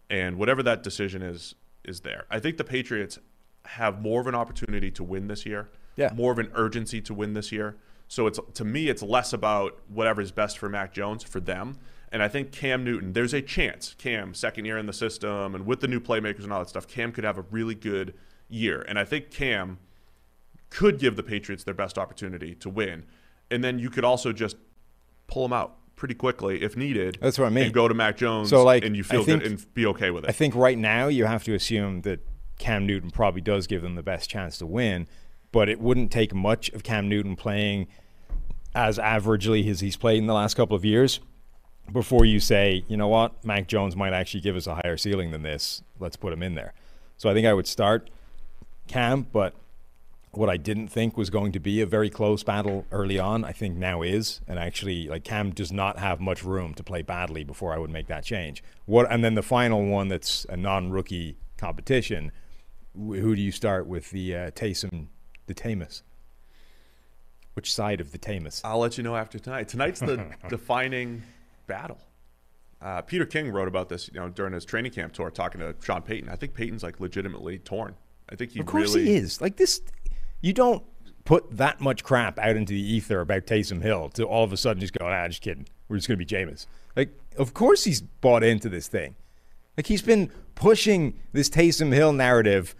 [0.08, 1.54] and whatever that decision is
[1.88, 2.26] is there.
[2.30, 3.18] I think the Patriots
[3.64, 5.70] have more of an opportunity to win this year.
[5.96, 6.12] Yeah.
[6.14, 7.76] more of an urgency to win this year.
[8.06, 11.76] So it's to me, it's less about whatever is best for Mac Jones for them.
[12.12, 15.66] And I think Cam Newton, there's a chance Cam, second year in the system, and
[15.66, 18.14] with the new playmakers and all that stuff, Cam could have a really good
[18.48, 18.84] year.
[18.88, 19.78] And I think Cam
[20.70, 23.04] could give the Patriots their best opportunity to win.
[23.50, 24.56] And then you could also just
[25.26, 27.18] pull them out pretty quickly if needed.
[27.20, 27.64] That's what I mean.
[27.64, 30.10] And go to Mac Jones So, like, and you feel think- good and be okay
[30.10, 30.30] with it.
[30.30, 32.20] I think right now you have to assume that
[32.58, 35.06] Cam Newton probably does give them the best chance to win,
[35.52, 37.86] but it wouldn't take much of Cam Newton playing
[38.74, 41.20] as averagely as he's played in the last couple of years
[41.92, 45.30] before you say, you know what, Mac Jones might actually give us a higher ceiling
[45.30, 45.82] than this.
[45.98, 46.74] Let's put him in there.
[47.16, 48.10] So I think I would start
[48.88, 49.54] Cam, but
[50.32, 53.52] what I didn't think was going to be a very close battle early on, I
[53.52, 54.40] think now is.
[54.46, 57.90] And actually, like Cam does not have much room to play badly before I would
[57.90, 58.62] make that change.
[58.84, 59.10] What?
[59.10, 62.32] And then the final one that's a non-rookie competition.
[62.94, 64.10] Who do you start with?
[64.10, 65.06] The uh, Taysom,
[65.46, 66.02] the Tamus.
[67.54, 68.60] Which side of the Tamus?
[68.64, 69.68] I'll let you know after tonight.
[69.68, 71.22] Tonight's the defining
[71.66, 71.98] battle.
[72.80, 75.74] Uh, Peter King wrote about this, you know, during his training camp tour, talking to
[75.82, 76.28] Sean Payton.
[76.28, 77.96] I think Payton's like legitimately torn.
[78.30, 79.40] I think he Of course really he is.
[79.40, 79.80] Like this,
[80.40, 80.82] you don't
[81.24, 84.56] put that much crap out into the ether about Taysom Hill to all of a
[84.56, 85.66] sudden just go, ah, just kidding.
[85.88, 86.66] We're just gonna be Jameis.
[86.96, 89.14] Like, of course he's bought into this thing.
[89.76, 92.74] Like he's been pushing this Taysom Hill narrative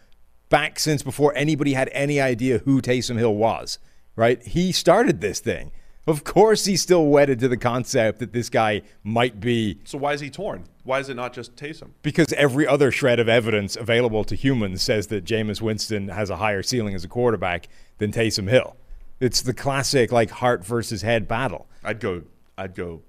[0.48, 3.78] back since before anybody had any idea who Taysom Hill was.
[4.16, 4.42] Right?
[4.42, 5.70] He started this thing
[6.08, 10.14] Of course, he's still wedded to the concept that this guy might be So why
[10.14, 10.64] is he torn?
[10.84, 11.90] Why is it not just Taysom?
[12.00, 16.36] because every other shred of evidence available to humans says that Jameis Winston has a
[16.36, 17.68] higher ceiling as a quarterback
[17.98, 18.74] than Taysom Hill.
[19.20, 21.66] It's the classic like heart versus head battle.
[21.84, 22.22] I'd go.
[22.56, 23.02] I'd go.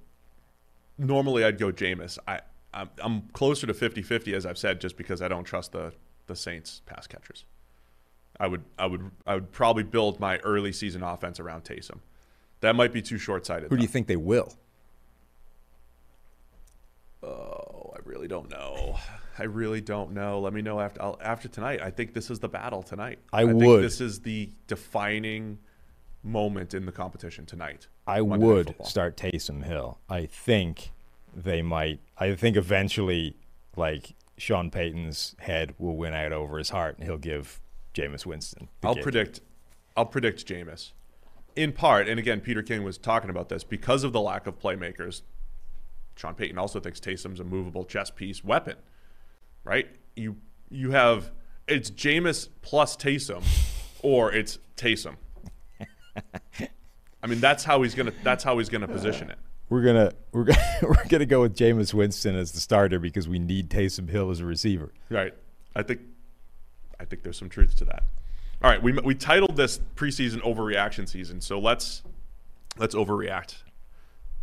[0.97, 2.17] Normally, I'd go Jameis.
[2.27, 2.41] I
[2.73, 5.93] I'm, I'm closer to 50-50, as I've said, just because I don't trust the
[6.27, 7.45] the Saints pass catchers.
[8.39, 11.99] I would I would I would probably build my early season offense around Taysom.
[12.61, 13.69] That might be too short sighted.
[13.69, 14.53] Who do you think they will?
[17.23, 18.97] Oh, I really don't know.
[19.37, 20.39] I really don't know.
[20.39, 21.81] Let me know after I'll, after tonight.
[21.81, 23.19] I think this is the battle tonight.
[23.31, 23.83] I think would.
[23.83, 25.59] This is the defining
[26.23, 27.87] moment in the competition tonight.
[28.05, 29.99] I Monday would start Taysom Hill.
[30.09, 30.91] I think
[31.33, 31.99] they might.
[32.17, 33.37] I think eventually,
[33.77, 37.61] like Sean Payton's head will win out over his heart, and he'll give
[37.93, 38.67] Jameis Winston.
[38.83, 39.03] I'll gig.
[39.03, 39.41] predict.
[39.95, 40.91] I'll predict Jameis.
[41.55, 44.59] In part, and again, Peter King was talking about this because of the lack of
[44.59, 45.23] playmakers.
[46.15, 48.75] Sean Payton also thinks Taysom's a movable chess piece weapon,
[49.63, 49.87] right?
[50.15, 50.37] You
[50.69, 51.31] you have
[51.67, 53.43] it's Jameis plus Taysom,
[54.01, 55.15] or it's Taysom.
[57.21, 58.13] I mean, that's how he's gonna.
[58.23, 59.37] That's how he's gonna position it.
[59.69, 63.39] We're gonna we're gonna we're gonna go with Jameis Winston as the starter because we
[63.39, 64.93] need Taysom Hill as a receiver.
[65.09, 65.33] Right.
[65.75, 66.01] I think
[66.99, 68.03] I think there's some truth to that.
[68.61, 72.03] All right, we we titled this preseason overreaction season, so let's
[72.77, 73.63] let's overreact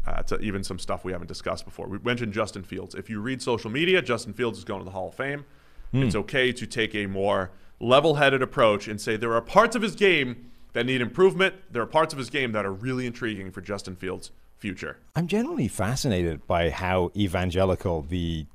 [0.06, 1.86] uh, to even some stuff we haven't discussed before.
[1.86, 2.94] We mentioned Justin Fields.
[2.94, 5.44] If you read social media, Justin Fields is going to the Hall of Fame.
[5.93, 9.94] It's okay to take a more level-headed approach and say there are parts of his
[9.94, 11.55] game that need improvement.
[11.70, 14.98] There are parts of his game that are really intriguing for Justin Fields' future.
[15.14, 18.47] I'm generally fascinated by how evangelical the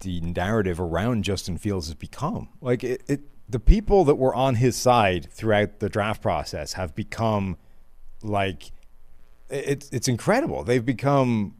[0.00, 2.48] the narrative around Justin Fields has become.
[2.62, 3.20] Like it, it
[3.50, 7.56] the people that were on his side throughout the draft process have become
[8.22, 8.70] like
[9.48, 10.62] it's it's incredible.
[10.62, 11.56] They've become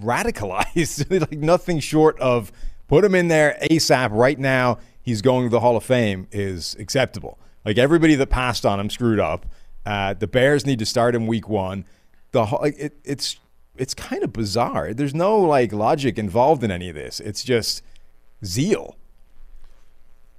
[0.00, 2.50] radicalized, like nothing short of
[2.88, 4.78] put him in there ASAP right now.
[5.00, 7.38] He's going to the Hall of Fame is acceptable.
[7.64, 9.46] Like everybody that passed on him screwed up.
[9.86, 11.84] Uh, the Bears need to start him week one.
[12.32, 13.38] The like it, it's
[13.76, 14.92] it's kind of bizarre.
[14.92, 17.20] There's no like logic involved in any of this.
[17.20, 17.82] It's just
[18.44, 18.96] zeal.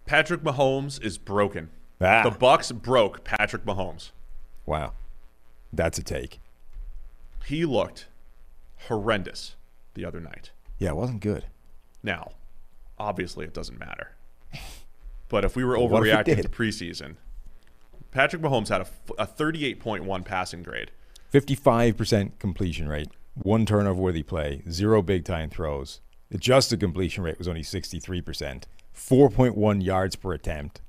[0.05, 1.69] Patrick Mahomes is broken.
[1.99, 2.23] Ah.
[2.23, 4.11] The Bucks broke Patrick Mahomes.
[4.65, 4.93] Wow,
[5.71, 6.39] that's a take.
[7.45, 8.07] He looked
[8.87, 9.55] horrendous
[9.93, 10.51] the other night.
[10.77, 11.45] Yeah, it wasn't good.
[12.03, 12.31] Now,
[12.97, 14.11] obviously, it doesn't matter.
[15.27, 17.15] But if we were what if it overreacting to preseason,
[18.11, 18.81] Patrick Mahomes had
[19.17, 20.91] a 38.1 passing grade.
[21.33, 25.99] 55% completion rate, one turnover worthy play, zero big time throws.
[26.31, 28.63] Adjusted completion rate was only 63%,
[28.95, 30.81] 4.1 yards per attempt.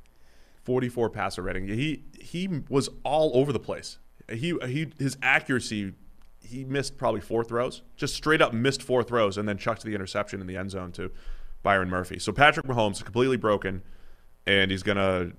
[0.64, 1.68] 44 passer rating.
[1.68, 3.98] He he was all over the place.
[4.28, 5.94] He he his accuracy.
[6.40, 9.94] He missed probably four throws, just straight up missed four throws, and then chucked the
[9.94, 11.10] interception in the end zone to
[11.62, 12.18] Byron Murphy.
[12.18, 13.82] So Patrick Mahomes is completely broken,
[14.46, 15.32] and he's gonna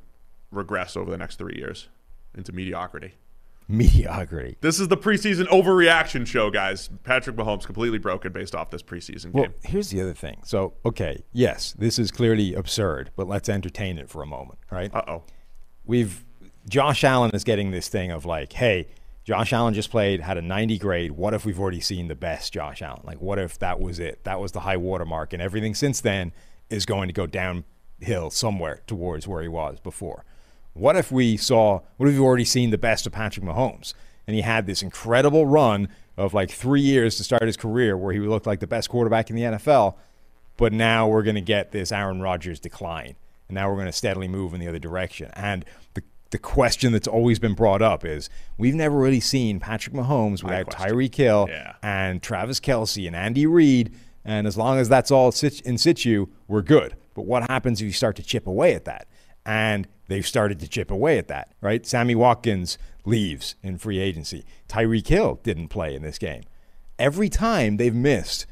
[0.52, 1.90] regress over the next three years
[2.36, 3.16] into mediocrity.
[3.68, 4.58] Mediocrity.
[4.62, 6.90] This is the preseason overreaction show, guys.
[7.04, 9.54] Patrick Mahomes completely broken based off this preseason Well, game.
[9.64, 10.40] here's the other thing.
[10.46, 14.94] So, okay, yes, this is clearly absurd, but let's entertain it for a moment, right?
[14.94, 15.24] Uh oh.
[15.86, 16.24] we've
[16.70, 18.88] Josh Allen is getting this thing of like, hey,
[19.24, 21.12] Josh Allen just played, had a 90 grade.
[21.12, 23.02] What if we've already seen the best Josh Allen?
[23.04, 24.24] Like, what if that was it?
[24.24, 26.32] That was the high water mark, and everything since then
[26.70, 30.26] is going to go downhill somewhere towards where he was before.
[30.78, 33.94] What if we saw, what if we've already seen the best of Patrick Mahomes?
[34.28, 35.88] And he had this incredible run
[36.18, 39.30] of like three years to start his career where he looked like the best quarterback
[39.30, 39.96] in the NFL
[40.58, 43.16] but now we're going to get this Aaron Rodgers decline.
[43.48, 45.30] And now we're going to steadily move in the other direction.
[45.36, 45.64] And
[45.94, 46.02] the,
[46.32, 50.66] the question that's always been brought up is we've never really seen Patrick Mahomes without
[50.72, 50.96] question.
[50.96, 51.76] Tyreek Hill Yeah.
[51.84, 53.94] and Travis Kelce and Andy Reid.
[54.26, 55.32] And as long as that's all
[55.64, 56.96] in situ, we're good.
[57.14, 59.08] But what happens if you start to chip away at that?
[59.46, 61.86] And they've started to chip away at that, right?
[61.86, 64.46] Sammy Watkins leaves in free agency.
[64.68, 66.44] Tyreek Hill didn't play in this game.
[67.00, 68.46] Every time they've missed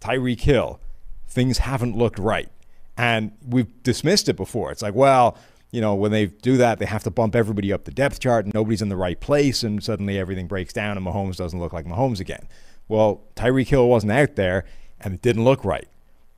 [0.00, 0.80] Tyreek Hill,
[1.28, 2.48] things haven't looked right.
[2.96, 4.70] And we've dismissed it before.
[4.70, 5.36] It's like, well,
[5.70, 8.44] you know, when they do that, they have to bump everybody up the depth chart
[8.44, 11.72] and nobody's in the right place, and suddenly everything breaks down and Mahomes doesn't look
[11.72, 12.46] like Mahomes again.
[12.86, 14.64] Well, Tyreek Hill wasn't out there
[15.00, 15.88] and it didn't look right.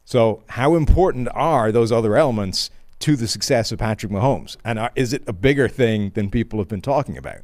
[0.07, 2.71] So, how important are those other elements
[3.01, 4.57] to the success of Patrick Mahomes?
[4.65, 7.41] And are, is it a bigger thing than people have been talking about?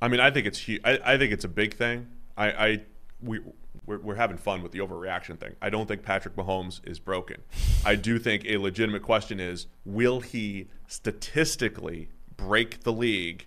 [0.00, 0.80] I mean, I think it's huge.
[0.84, 2.08] I, I think it's a big thing.
[2.36, 2.80] I, I
[3.22, 3.40] we
[3.86, 5.56] we're, we're having fun with the overreaction thing.
[5.60, 7.42] I don't think Patrick Mahomes is broken.
[7.84, 13.46] I do think a legitimate question is: Will he statistically break the league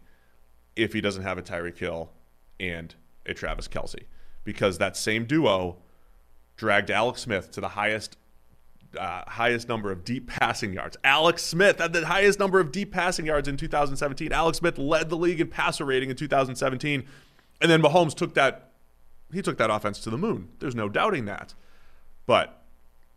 [0.76, 2.12] if he doesn't have a Tyreek Hill
[2.60, 2.94] and
[3.26, 4.06] a Travis Kelce
[4.44, 5.78] because that same duo
[6.56, 8.18] dragged Alex Smith to the highest
[8.98, 10.98] uh, highest number of deep passing yards.
[11.04, 14.32] Alex Smith had the highest number of deep passing yards in 2017.
[14.32, 17.06] Alex Smith led the league in passer rating in 2017,
[17.62, 18.72] and then Mahomes took that
[19.34, 20.50] he took that offense to the moon.
[20.60, 21.54] There's no doubting that.
[22.26, 22.62] But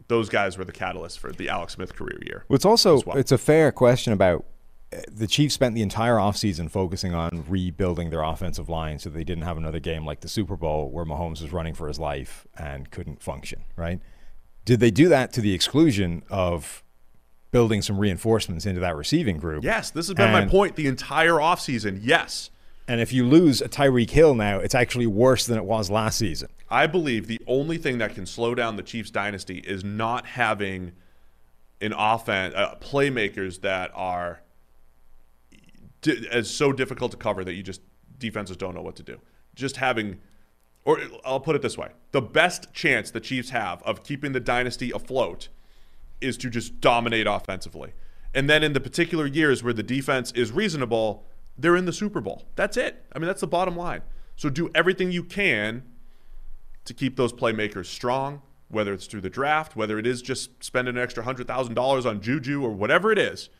[0.08, 2.44] those guys were the catalyst for the Alex Smith career year.
[2.48, 3.16] Well, it's also well.
[3.16, 4.44] it's a fair question about
[4.92, 9.24] uh, the Chiefs spent the entire offseason focusing on rebuilding their offensive line so they
[9.24, 12.46] didn't have another game like the Super Bowl where Mahomes was running for his life
[12.58, 14.00] and couldn't function, right?
[14.64, 16.82] Did they do that to the exclusion of
[17.50, 19.64] building some reinforcements into that receiving group?
[19.64, 22.00] Yes, this has been my point the entire offseason.
[22.02, 22.50] Yes.
[22.86, 26.18] And if you lose a Tyreek Hill now, it's actually worse than it was last
[26.18, 26.48] season.
[26.68, 30.92] I believe the only thing that can slow down the Chiefs dynasty is not having
[31.80, 34.42] an offense uh, playmakers that are
[36.02, 37.80] di- as so difficult to cover that you just
[38.18, 39.18] defenses don't know what to do.
[39.54, 40.20] Just having
[40.84, 41.90] or I'll put it this way.
[42.12, 45.48] The best chance the Chiefs have of keeping the dynasty afloat
[46.20, 47.92] is to just dominate offensively.
[48.34, 51.26] And then in the particular years where the defense is reasonable,
[51.58, 52.44] they're in the Super Bowl.
[52.56, 53.04] That's it.
[53.12, 54.02] I mean, that's the bottom line.
[54.36, 55.82] So do everything you can
[56.84, 60.96] to keep those playmakers strong, whether it's through the draft, whether it is just spending
[60.96, 63.50] an extra $100,000 on Juju or whatever it is.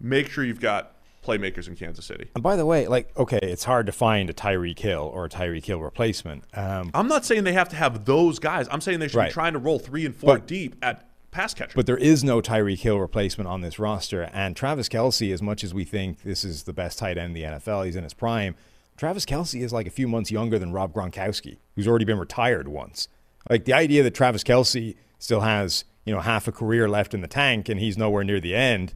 [0.00, 0.95] Make sure you've got
[1.26, 2.28] playmakers in Kansas City.
[2.34, 5.28] And by the way, like, okay, it's hard to find a Tyreek Hill or a
[5.28, 6.44] Tyreek Hill replacement.
[6.54, 8.68] Um, I'm not saying they have to have those guys.
[8.70, 9.30] I'm saying they should Right.
[9.30, 11.72] be trying to roll three and four But- deep at pass catcher.
[11.74, 14.22] But there is no Tyreek Hill replacement on this roster.
[14.32, 17.32] And Travis Kelce, as much as we think this is the best tight end in
[17.34, 18.54] the NFL, he's in his prime.
[18.96, 22.68] Travis Kelce is like a few months younger than Rob Gronkowski, who's already been retired
[22.68, 23.08] once.
[23.50, 27.20] Like the idea that Travis Kelce still has, you know, half a career left in
[27.20, 28.94] the tank and he's nowhere near the end.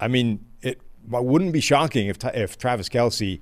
[0.00, 0.44] I mean,
[1.10, 3.40] well, wouldn't be shocking if if Travis Kelce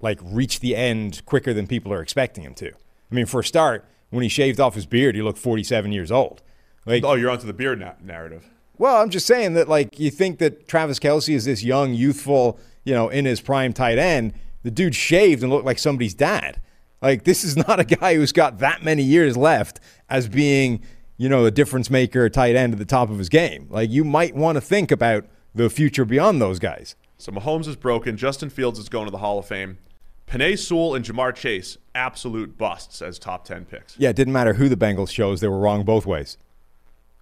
[0.00, 2.68] like reached the end quicker than people are expecting him to.
[2.68, 6.10] I mean, for a start, when he shaved off his beard, he looked 47 years
[6.10, 6.42] old.
[6.86, 8.48] Like, oh, you're onto the beard na- narrative.
[8.78, 12.58] well, I'm just saying that like you think that Travis Kelce is this young, youthful,
[12.84, 14.32] you know, in his prime tight end.
[14.62, 16.60] The dude shaved and looked like somebody's dad.
[17.02, 20.82] Like this is not a guy who's got that many years left as being,
[21.18, 23.66] you know, a difference maker tight end at the top of his game.
[23.70, 26.96] Like you might want to think about the future beyond those guys.
[27.18, 28.16] So Mahomes is broken.
[28.16, 29.78] Justin Fields is going to the Hall of Fame.
[30.26, 33.96] Penei Sewell and Ja'Marr Chase, absolute busts as top 10 picks.
[33.98, 36.38] Yeah, it didn't matter who the Bengals chose; they were wrong both ways.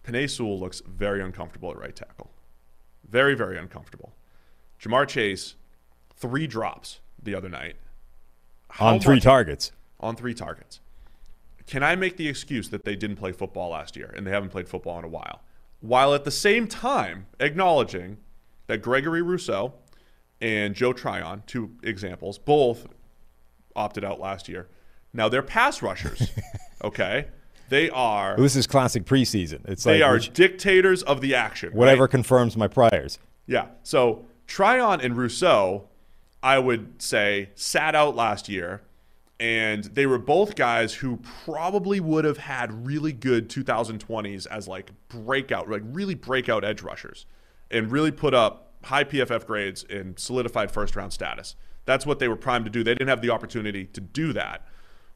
[0.05, 2.31] Penei Sewell looks very uncomfortable at right tackle.
[3.09, 4.13] Very, very uncomfortable.
[4.81, 5.55] Ja'Marr Chase,
[6.15, 7.77] three drops the other night.
[8.71, 9.73] How on three much- targets.
[10.01, 10.81] On three targets.
[11.67, 14.51] Can I make the excuse that they didn't play football last year and they haven't
[14.51, 15.41] played football in a while?
[15.81, 18.19] While at the same time acknowledging
[18.67, 19.75] that Gregory Rousseau
[20.41, 22.87] and Joe Tryon, two examples, both
[23.77, 24.69] opted out last year.
[25.13, 26.31] Now they're pass rushers.
[26.85, 27.27] okay?
[27.69, 29.69] They are This is classic preseason.
[29.69, 31.71] It's they like are which- dictators of the action.
[31.73, 32.11] whatever right?
[32.11, 33.19] confirms my priors.
[33.47, 33.67] Yeah.
[33.83, 35.89] So Tryon and Rousseau,
[36.43, 38.83] I would say, sat out last year,
[39.41, 44.91] and they were both guys who probably would have had really good 2020s as like
[45.09, 47.27] breakout, like really breakout edge rushers,
[47.71, 51.55] and really put up high PFF grades and solidified first round status.
[51.85, 52.83] That's what they were primed to do.
[52.83, 54.67] They didn't have the opportunity to do that.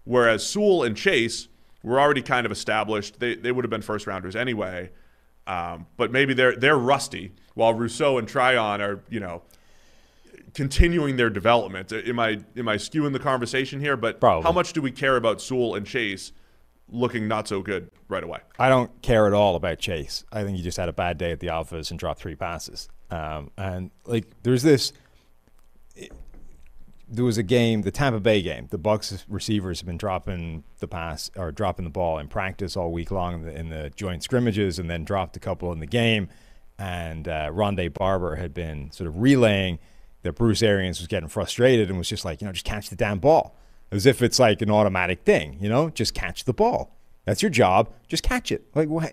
[0.04, 1.48] Whereas Sewell and Chase
[1.82, 3.18] were already kind of established.
[3.18, 4.90] They, they would have been first rounders anyway.
[5.46, 9.42] Um, but maybe they're they're rusty, while Rousseau and Tryon are you know
[10.54, 11.92] continuing their development.
[11.92, 13.96] Am I am I skewing the conversation here?
[13.96, 14.44] But Probably.
[14.44, 16.32] how much do we care about Sewell and Chase
[16.88, 18.40] looking not so good right away?
[18.58, 20.24] I don't care at all about Chase.
[20.32, 22.88] I think he just had a bad day at the office and dropped three passes.
[23.10, 24.92] Um, and like, there's this.
[27.08, 28.68] There was a game, the Tampa Bay game.
[28.70, 32.90] The Bucks receivers have been dropping the pass or dropping the ball in practice all
[32.90, 35.86] week long in the, in the joint scrimmages, and then dropped a couple in the
[35.86, 36.28] game.
[36.78, 39.78] And uh, Rondé Barber had been sort of relaying
[40.22, 42.96] that Bruce Arians was getting frustrated and was just like, you know, just catch the
[42.96, 43.56] damn ball,
[43.90, 45.58] as if it's like an automatic thing.
[45.60, 46.96] You know, just catch the ball.
[47.24, 47.92] That's your job.
[48.08, 48.64] Just catch it.
[48.74, 49.12] Like what?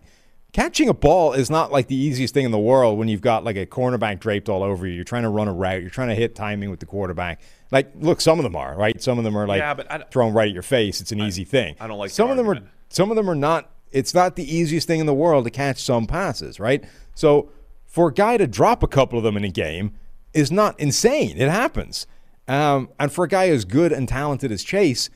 [0.51, 3.43] Catching a ball is not like the easiest thing in the world when you've got
[3.43, 4.93] like a cornerback draped all over you.
[4.93, 5.81] You're trying to run a route.
[5.81, 7.39] You're trying to hit timing with the quarterback.
[7.71, 8.99] Like, look, some of them are right.
[8.99, 11.01] Some of them are like Yeah, but I- thrown right at your face.
[11.01, 11.75] It's an easy thing.
[11.79, 12.59] I don't like some of them are.
[12.89, 13.69] Some of them are not.
[13.91, 16.83] It's not the easiest thing in the world to catch some passes, right?
[17.13, 17.51] So
[17.85, 19.93] for a guy to drop a couple of them in a game
[20.33, 21.37] is not insane.
[21.37, 22.07] It happens.
[22.47, 25.09] Um, and for a guy as good and talented as Chase,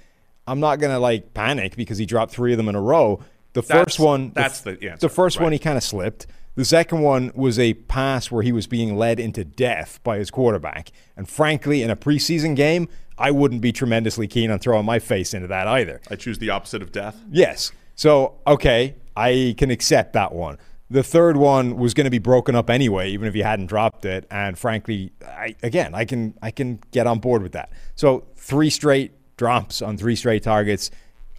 [0.48, 3.20] I'm not gonna like panic because he dropped three of them in a row.
[3.54, 6.28] The That's- first one, that's the, the The first one he kind of slipped.
[6.56, 10.30] The second one was a pass where he was being led into death by his
[10.30, 10.92] quarterback.
[11.18, 12.88] And frankly, in a preseason game,
[13.18, 16.02] I wouldn't be tremendously keen on throwing my face into that either.
[16.12, 17.16] I choose the opposite of death.
[17.32, 17.72] Yes.
[17.96, 20.58] So, okay, I can accept that one.
[20.94, 24.06] The third one was going to be broken up anyway, even if you hadn't dropped
[24.06, 24.26] it.
[24.30, 27.72] And frankly, I, again, I can I can get on board with that.
[27.96, 30.92] So three straight drops on three straight targets.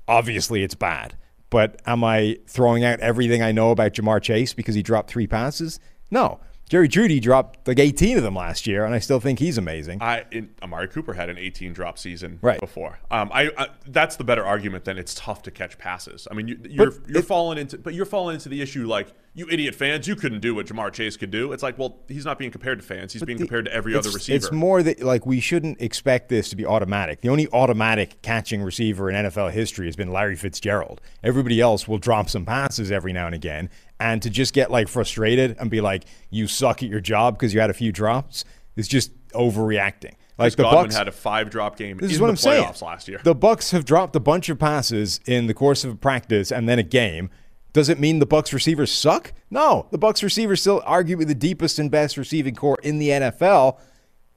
[0.09, 1.17] Obviously, it's bad.
[1.51, 5.27] But am I throwing out everything I know about Ja'Marr Chase because he dropped three
[5.29, 5.79] passes?
[6.11, 6.41] No.
[6.69, 9.99] Jerry Jeudy dropped like 18 of them last year, and I still think he's amazing.
[10.03, 12.59] I in, Amari Cooper had an 18 drop season Right.
[12.59, 12.99] before.
[13.11, 16.27] Um, I, I that's the better argument than it's tough to catch passes.
[16.31, 18.87] I mean, you, you're But you're it- falling into, but you're falling into the issue
[18.87, 21.53] like you idiot fans, you couldn't do what Ja'Marr Chase could do.
[21.53, 23.13] It's like, well, he's not being compared to fans.
[23.13, 24.37] He's being the- compared to every other receiver.
[24.37, 27.21] It's more that like we shouldn't expect this to be automatic.
[27.21, 31.01] The only automatic catching receiver in NFL history has been Larry Fitzgerald.
[31.23, 34.87] Everybody else will drop some passes every now and again, and to just get like
[34.89, 38.45] frustrated and be like, "You suck at your job" because you had a few drops
[38.77, 40.15] is just overreacting.
[40.37, 42.33] Like Chris the Godwin Bucks had a five drop game this in is what the
[42.33, 42.65] I'm saying.
[42.65, 43.21] playoffs last year.
[43.23, 46.69] The Bucks have dropped a bunch of passes in the course of a practice and
[46.69, 47.31] then a game.
[47.75, 49.33] Does it mean the Bucs receivers suck?
[49.51, 53.79] No, the Bucs receivers still arguably the deepest and best receiving corps in the NFL.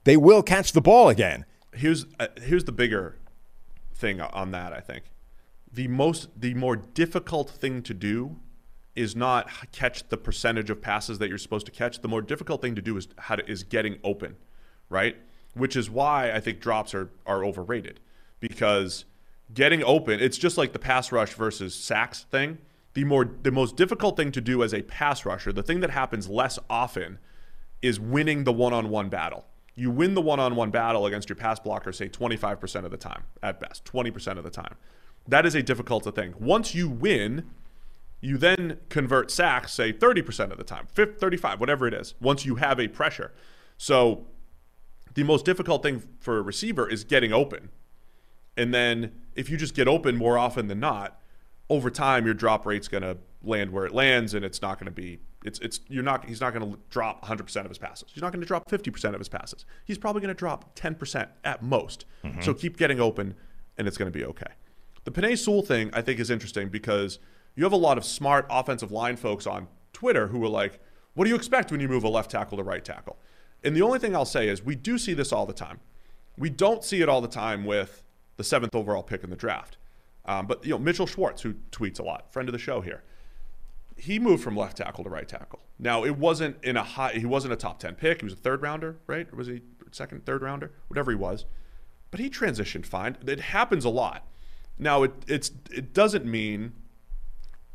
[0.02, 1.46] They will catch the ball again.
[1.72, 3.16] here's uh, here's the bigger
[3.94, 4.72] thing on that.
[4.72, 5.04] I think
[5.72, 8.36] the most the more difficult thing to do
[8.96, 12.00] is not catch the percentage of passes that you're supposed to catch.
[12.00, 14.34] The more difficult thing to do is how to, is getting open,
[14.90, 15.16] right?
[15.54, 18.00] Which is why I think drops are are overrated
[18.40, 19.04] because
[19.54, 20.18] getting open.
[20.18, 22.58] It's just like the pass rush versus sacks thing.
[22.98, 25.90] The more the most difficult thing to do as a pass rusher, the thing that
[25.90, 27.20] happens less often
[27.80, 29.46] is winning the one-on-one battle.
[29.76, 33.60] You win the one-on-one battle against your pass blocker, say 25% of the time at
[33.60, 34.74] best, 20% of the time.
[35.28, 36.34] That is a difficult thing.
[36.40, 37.48] Once you win,
[38.20, 42.44] you then convert sacks, say 30% of the time, 50, 35, whatever it is, once
[42.44, 43.30] you have a pressure.
[43.76, 44.26] So
[45.14, 47.68] the most difficult thing for a receiver is getting open.
[48.56, 51.17] And then if you just get open more often than not,
[51.70, 54.86] over time your drop rate's going to land where it lands and it's not going
[54.86, 58.10] to be it's it's you're not he's not going to drop 100% of his passes.
[58.12, 59.64] He's not going to drop 50% of his passes.
[59.84, 62.04] He's probably going to drop 10% at most.
[62.24, 62.42] Mm-hmm.
[62.42, 63.34] So keep getting open
[63.76, 64.52] and it's going to be okay.
[65.04, 67.18] The Penei Sewell thing I think is interesting because
[67.54, 70.80] you have a lot of smart offensive line folks on Twitter who are like,
[71.14, 73.16] "What do you expect when you move a left tackle to right tackle?"
[73.64, 75.80] And the only thing I'll say is we do see this all the time.
[76.36, 78.02] We don't see it all the time with
[78.36, 79.76] the seventh overall pick in the draft.
[80.28, 83.02] Um, but you know, Mitchell Schwartz, who tweets a lot, friend of the show here,
[83.96, 85.60] he moved from left tackle to right tackle.
[85.78, 87.12] Now it wasn't in a high.
[87.12, 88.20] He wasn't a top ten pick.
[88.20, 89.26] He was a third rounder, right?
[89.32, 91.46] Or was he second, third rounder, whatever he was?
[92.10, 93.16] But he transitioned fine.
[93.26, 94.26] It happens a lot.
[94.78, 96.74] Now it it's it doesn't mean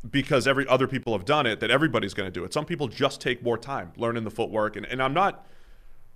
[0.08, 2.52] because every other people have done it that everybody's going to do it.
[2.52, 5.46] Some people just take more time learning the footwork, and, and I'm not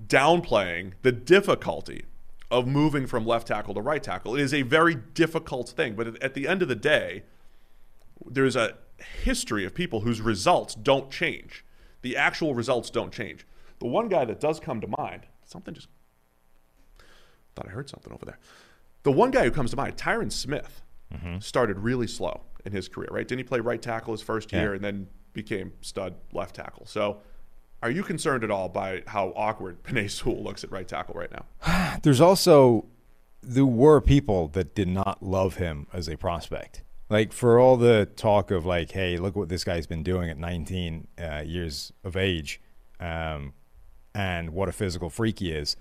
[0.06, 2.04] downplaying the difficulty
[2.50, 4.34] of moving from left tackle to right tackle.
[4.34, 7.24] It is a very difficult thing, but at- the end of the day,
[8.26, 8.78] there's a
[9.22, 11.64] history of people whose results don't change.
[12.02, 13.46] The actual results don't change.
[13.80, 15.88] The one guy that does come to mind, something just
[17.54, 18.38] thought I heard something over there.
[19.02, 21.38] The one guy who comes to mind, Tyron Smith, mm-hmm.
[21.40, 23.26] started really slow in his career, right?
[23.26, 24.74] Didn't he play right tackle his first year Yeah.
[24.76, 26.86] and then became stud left tackle?
[26.86, 27.20] So,
[27.82, 31.30] are you concerned at all by how awkward Penei Sewell looks at right tackle right
[31.30, 31.98] now?
[32.02, 32.86] There's also
[33.42, 36.82] there were people that did not love him as a prospect.
[37.08, 40.36] Like for all the talk of like, hey, look what this guy's been doing at
[40.36, 42.60] 19 uh, years of age,
[43.00, 43.54] um,
[44.14, 45.76] and what a physical freak he is.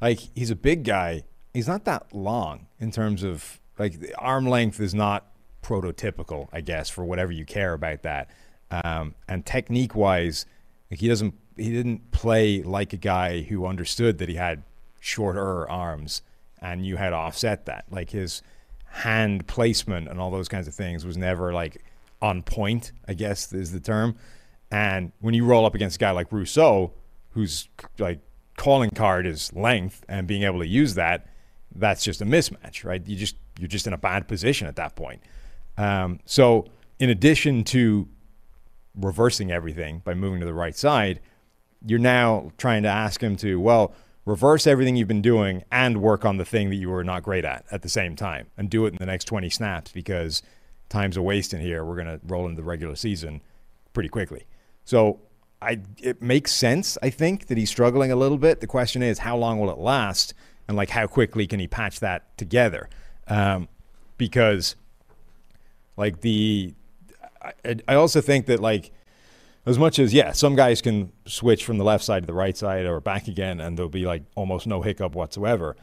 [0.00, 1.22] Like he's a big guy.
[1.52, 6.60] He's not that long in terms of like the arm length is not prototypical, I
[6.60, 8.30] guess, for whatever you care about that.
[8.70, 10.46] Um, and technique wise,
[10.90, 14.62] like he doesn't he didn't play like a guy who understood that he had
[15.00, 16.22] shorter arms
[16.60, 17.84] and you had offset that.
[17.90, 18.42] Like his
[18.86, 21.84] hand placement and all those kinds of things was never like
[22.20, 24.16] on point, I guess is the term.
[24.70, 26.92] And when you roll up against a guy like Rousseau,
[27.30, 28.20] whose like
[28.56, 31.26] calling card is length and being able to use that,
[31.74, 33.06] that's just a mismatch, right?
[33.06, 35.22] You just you're just in a bad position at that point.
[35.76, 36.66] Um, so
[36.98, 38.08] in addition to
[38.98, 41.20] reversing everything by moving to the right side,
[41.86, 43.94] you're now trying to ask him to, well,
[44.24, 47.44] reverse everything you've been doing and work on the thing that you were not great
[47.44, 50.42] at at the same time and do it in the next 20 snaps because
[50.88, 51.84] time's a waste in here.
[51.84, 53.40] We're going to roll into the regular season
[53.94, 54.46] pretty quickly.
[54.84, 55.20] So
[55.62, 58.60] I, it makes sense, I think, that he's struggling a little bit.
[58.60, 60.34] The question is, how long will it last?
[60.66, 62.88] And like, how quickly can he patch that together?
[63.28, 63.68] Um,
[64.18, 64.76] because
[65.96, 66.74] like the
[67.42, 68.90] I, I also think that like
[69.66, 72.56] as much as yeah some guys can switch from the left side to the right
[72.56, 75.76] side or back again and there'll be like almost no hiccup whatsoever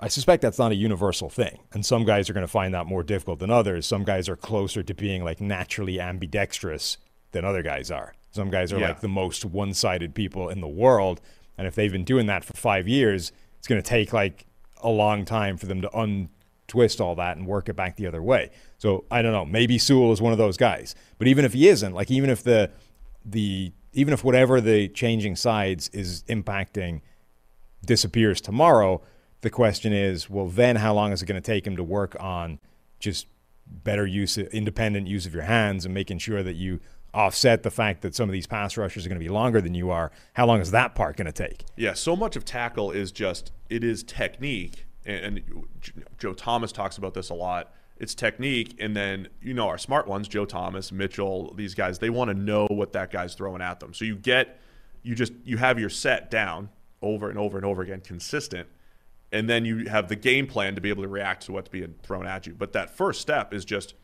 [0.00, 1.58] I suspect that's not a universal thing.
[1.72, 3.84] And some guys are going to find that more difficult than others.
[3.84, 6.98] Some guys are closer to being like naturally ambidextrous
[7.32, 8.14] than other guys are.
[8.30, 8.88] Some guys are Yeah.
[8.88, 11.20] like the most one sided people in the world.
[11.56, 14.46] And if they've been doing that for five years, it's going to take like
[14.84, 15.92] a long time for them to
[16.68, 18.50] untwist all that and work it back the other way.
[18.76, 19.44] So I don't know.
[19.44, 20.94] Maybe Sewell is one of those guys.
[21.18, 22.70] But even if he isn't, like even if the
[23.24, 27.00] the even if whatever the changing sides is impacting
[27.84, 29.00] disappears tomorrow,
[29.40, 32.16] the question is, well, then how long is it going to take him to work
[32.20, 32.58] on
[33.00, 33.26] just
[33.66, 36.80] better use, independent use of your hands, and making sure that you
[37.14, 39.74] offset the fact that some of these pass rushers are going to be longer than
[39.74, 40.12] you are?
[40.34, 41.64] How long is that part going to take?
[41.76, 45.64] Yeah, so much of tackle is just it is technique, and, and
[46.18, 47.72] Joe Thomas talks about this a lot.
[47.96, 52.10] It's technique, and then you know our smart ones, Joe Thomas, Mitchell, these guys, they
[52.10, 53.92] want to know what that guy's throwing at them.
[53.92, 54.60] So you get,
[55.02, 56.68] you just you have your set down
[57.02, 58.68] over and over and over again, consistent,
[59.32, 61.96] and then you have the game plan to be able to react to what's being
[62.04, 62.54] thrown at you.
[62.54, 63.94] But that first step is just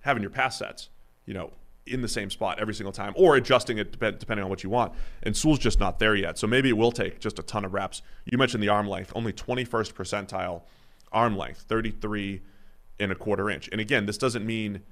[0.00, 0.88] having your pass sets,
[1.26, 1.52] you know,
[1.86, 4.70] in the same spot every single time, or adjusting it dep- depending on what you
[4.70, 4.92] want.
[5.22, 7.74] And Sewell's just not there yet, so maybe it will take just a ton of
[7.74, 8.02] reps.
[8.24, 10.62] You mentioned the arm length, only 21st percentile
[11.10, 12.40] arm length, 33
[13.00, 13.68] and a quarter inch.
[13.72, 14.82] And again, this doesn't mean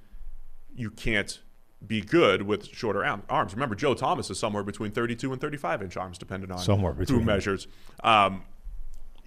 [0.74, 1.40] you can't
[1.86, 3.54] be good with shorter arm- arms.
[3.54, 7.20] Remember, Joe Thomas is somewhere between 32 and 35 inch arms, depending on Somewhere who
[7.20, 7.68] measures.
[8.02, 8.42] Um,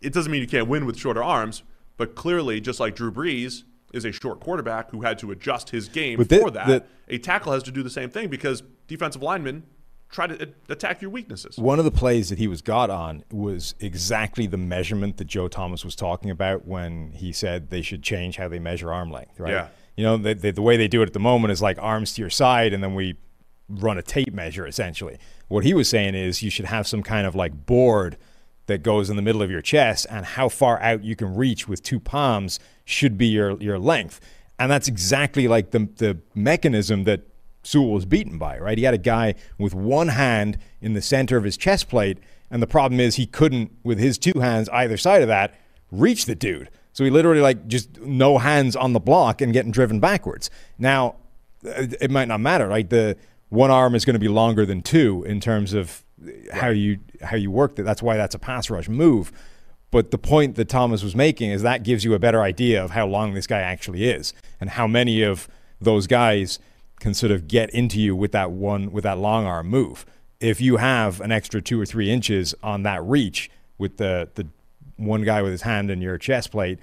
[0.02, 1.64] it doesn't mean you can't win with shorter arms,
[1.98, 3.64] but clearly, just like Drew Brees
[3.94, 7.18] is a short quarterback who had to adjust his game But for that, the- a
[7.20, 9.64] tackle has to do the same thing because defensive linemen
[10.10, 11.57] try to attack your weaknesses.
[11.57, 15.48] One of the plays that he was got on was exactly the measurement that Joe
[15.48, 19.40] Thomas was talking about when he said they should change how they measure arm length,
[19.40, 19.52] right?
[19.53, 19.68] Yeah.
[19.95, 22.14] You know, the, the, the way they do it at the moment is like arms
[22.14, 23.15] to your side, and then we
[23.70, 25.18] run a tape measure essentially.
[25.48, 28.18] What he was saying is you should have some kind of like board
[28.68, 31.68] that goes in the middle of your chest, and how far out you can reach
[31.68, 34.19] with two palms should be your, your length.
[34.60, 37.22] And that's exactly like the, the mechanism that
[37.64, 38.77] Sewell was beaten by, right?
[38.77, 42.19] He had a guy with one hand in the center of his chest plate,
[42.51, 45.55] and the problem is he couldn't, with his two hands either side of that,
[45.91, 46.69] reach the dude.
[46.91, 50.49] So he literally like just no hands on the block and getting driven backwards.
[50.77, 51.15] Now,
[51.64, 52.68] it it might not matter.
[52.68, 52.88] right?
[52.88, 53.18] the
[53.49, 56.03] one arm is going to be longer than two in terms of
[56.51, 57.84] how you how you work that.
[57.84, 59.31] That's why that's a pass rush move.
[59.94, 62.90] But the point that Thomas was making is that gives you a better idea of
[62.90, 65.48] how long this guy actually is and how many of
[65.80, 66.57] those guys
[66.99, 70.03] can sort of get into you with that one with that long arm move.
[70.40, 74.48] If you have an extra two or three inches on that reach with the the
[74.98, 76.80] one guy with his hand in your chest plate,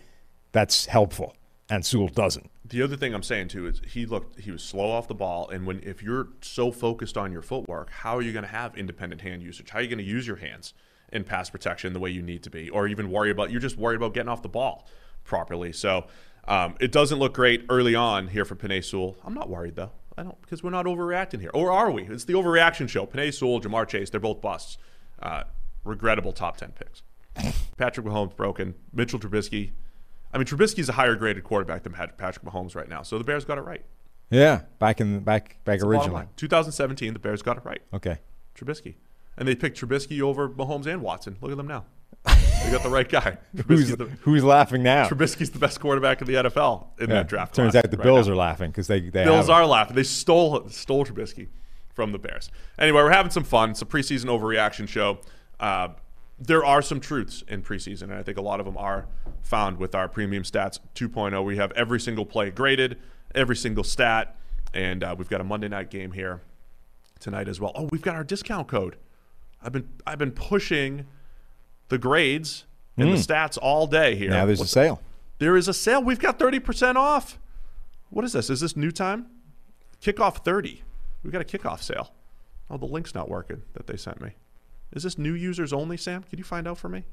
[0.53, 1.35] that's helpful.
[1.69, 2.49] And Sewell doesn't.
[2.65, 5.49] The other thing I'm saying too is he looked he was slow off the ball,
[5.49, 8.77] and when if you're so focused on your footwork, how are you going to have
[8.77, 9.71] independent hand usage?
[9.71, 10.75] How are you going to use your hands
[11.13, 13.77] in pass protection the way you need to be, or even worry about you're just
[13.77, 14.87] worried about getting off the ball
[15.25, 15.73] properly?
[15.73, 16.07] So
[16.47, 19.17] um, it doesn't look great early on here for Penei Sewell.
[19.25, 19.93] I'm not worried though.
[20.17, 22.03] I don't because we're not overreacting here, or are we?
[22.05, 23.07] It's the overreaction show.
[23.07, 24.79] Penei Sewell, Ja'Marr Chase, they're both busts.
[25.21, 25.45] Uh,
[25.85, 27.03] regrettable top ten picks.
[27.77, 28.75] Patrick Mahomes broken.
[28.93, 29.73] Mitchell Trubisky.
[30.33, 33.03] I mean, Trubisky's a higher graded quarterback than Patrick Mahomes right now.
[33.03, 33.85] So the Bears got it right.
[34.31, 36.27] Yeah, back in back back Bottom originally.
[36.37, 37.83] 2017, the Bears got it right.
[37.93, 38.19] Okay.
[38.55, 38.95] Trubisky.
[39.41, 41.37] And they picked Trubisky over Mahomes and Watson.
[41.41, 41.87] Look at them now.
[42.27, 43.39] they got the right guy.
[43.67, 45.09] Who's the, who's laughing now?
[45.09, 47.55] Trubisky's the best quarterback in the NFL in Yeah, that draft.
[47.55, 48.35] Turns out the right Bills now.
[48.35, 49.97] are laughing because they they Bills are laughing.
[49.97, 51.49] They stole stole Trubisky
[51.95, 52.51] from the Bears.
[52.79, 53.71] Anyway, we're having some fun.
[53.71, 55.19] It's a preseason overreaction show.
[55.59, 55.89] Uh,
[56.39, 59.07] there are some truths in preseason, and I think a lot of them are
[59.43, 61.43] found with our premium stats 2.0.
[61.45, 62.99] We have every single play graded,
[63.35, 64.37] every single stat,
[64.75, 66.43] and uh, we've got a Monday night game here
[67.19, 67.73] tonight as well.
[67.75, 68.97] Oh, we've got our discount code.
[69.63, 71.07] I've been I've been pushing
[71.89, 72.65] the grades
[72.97, 74.29] and the stats all day here.
[74.29, 74.35] Hmm.
[74.35, 75.01] now there's a What's- sale.
[75.39, 76.03] there is a sale.
[76.03, 77.39] We've got 30% off.
[78.11, 78.51] What is this?
[78.51, 79.27] Is this new time?
[80.03, 80.83] Kickoff 30.
[81.23, 82.13] We've got a kickoff sale.
[82.71, 84.33] Oh, the link's not working that they sent me.
[84.93, 86.23] Is this new users only, Sam?
[86.25, 87.05] Can you find out for me?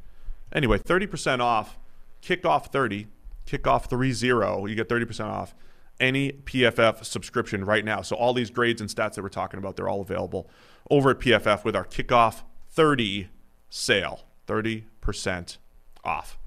[0.53, 1.78] Anyway, 30% off.
[2.22, 3.07] Kickoff 30.
[3.45, 4.69] Kickoff 30.
[4.69, 5.53] You get 30% off
[5.99, 8.02] any PFF subscription right now.
[8.02, 10.49] So all these grades and stats that we're talking about, they're all available
[10.90, 13.30] over at PFF with our Kickoff 30
[13.69, 14.24] sale.
[14.48, 15.57] 30%
[16.03, 16.38] off.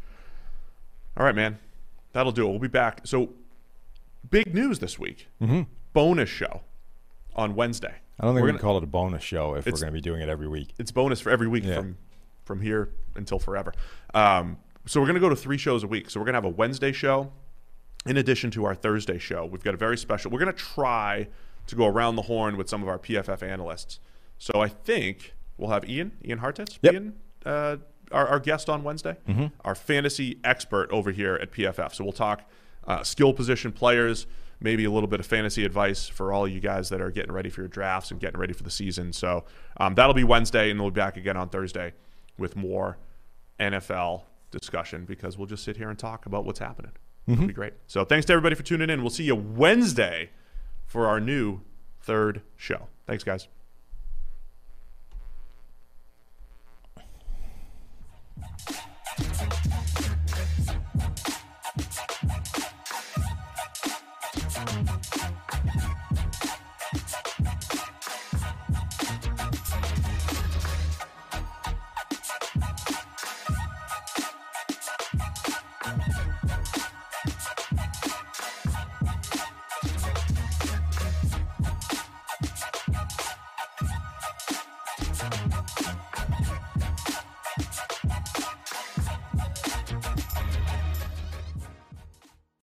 [1.16, 1.58] All right, man.
[2.12, 2.50] That'll do it.
[2.50, 3.02] We'll be back.
[3.06, 3.30] So,
[4.30, 5.28] big news this week.
[5.42, 5.62] Mm-hmm.
[5.92, 6.62] Bonus show
[7.36, 7.94] on Wednesday.
[8.18, 9.92] I don't think We're we gonna- call it a bonus show if we're going to
[9.92, 10.72] be doing it every week.
[10.78, 11.76] it's bonus for every week Yeah.
[11.76, 11.96] from
[12.44, 13.72] from here until forever.
[14.12, 14.56] Um,
[14.86, 16.10] so we're gonna go to three shows a week.
[16.10, 17.32] So we're gonna have a Wednesday show,
[18.06, 19.44] in addition to our Thursday show.
[19.44, 20.30] We've got a very special.
[20.30, 21.28] We're gonna try
[21.66, 24.00] to go around the horn with some of our PFF analysts.
[24.38, 26.92] So I think we'll have Ian, Ian Hartitz, Yep.
[26.94, 27.12] Ian,
[27.44, 27.76] uh,
[28.10, 29.16] our, our guest on Wednesday,
[29.64, 31.94] our fantasy expert over here at PFF.
[31.94, 32.42] So we'll talk
[32.86, 34.26] uh, skill position players,
[34.60, 37.50] maybe a little bit of fantasy advice for all you guys that are getting ready
[37.50, 39.12] for your drafts and getting ready for the season.
[39.12, 39.44] So
[39.76, 41.92] um, that'll be Wednesday, and we'll be back again on Thursday
[42.38, 42.96] with more
[43.60, 46.92] NFL discussion because we'll just sit here and talk about what's happening.
[47.30, 47.42] Mm-hmm.
[47.42, 47.74] It'll be great.
[47.86, 49.02] So thanks to everybody for tuning in.
[49.02, 50.30] We'll see you Wednesday
[50.86, 51.60] for our new
[52.00, 52.88] third show.
[53.06, 53.48] Thanks, guys.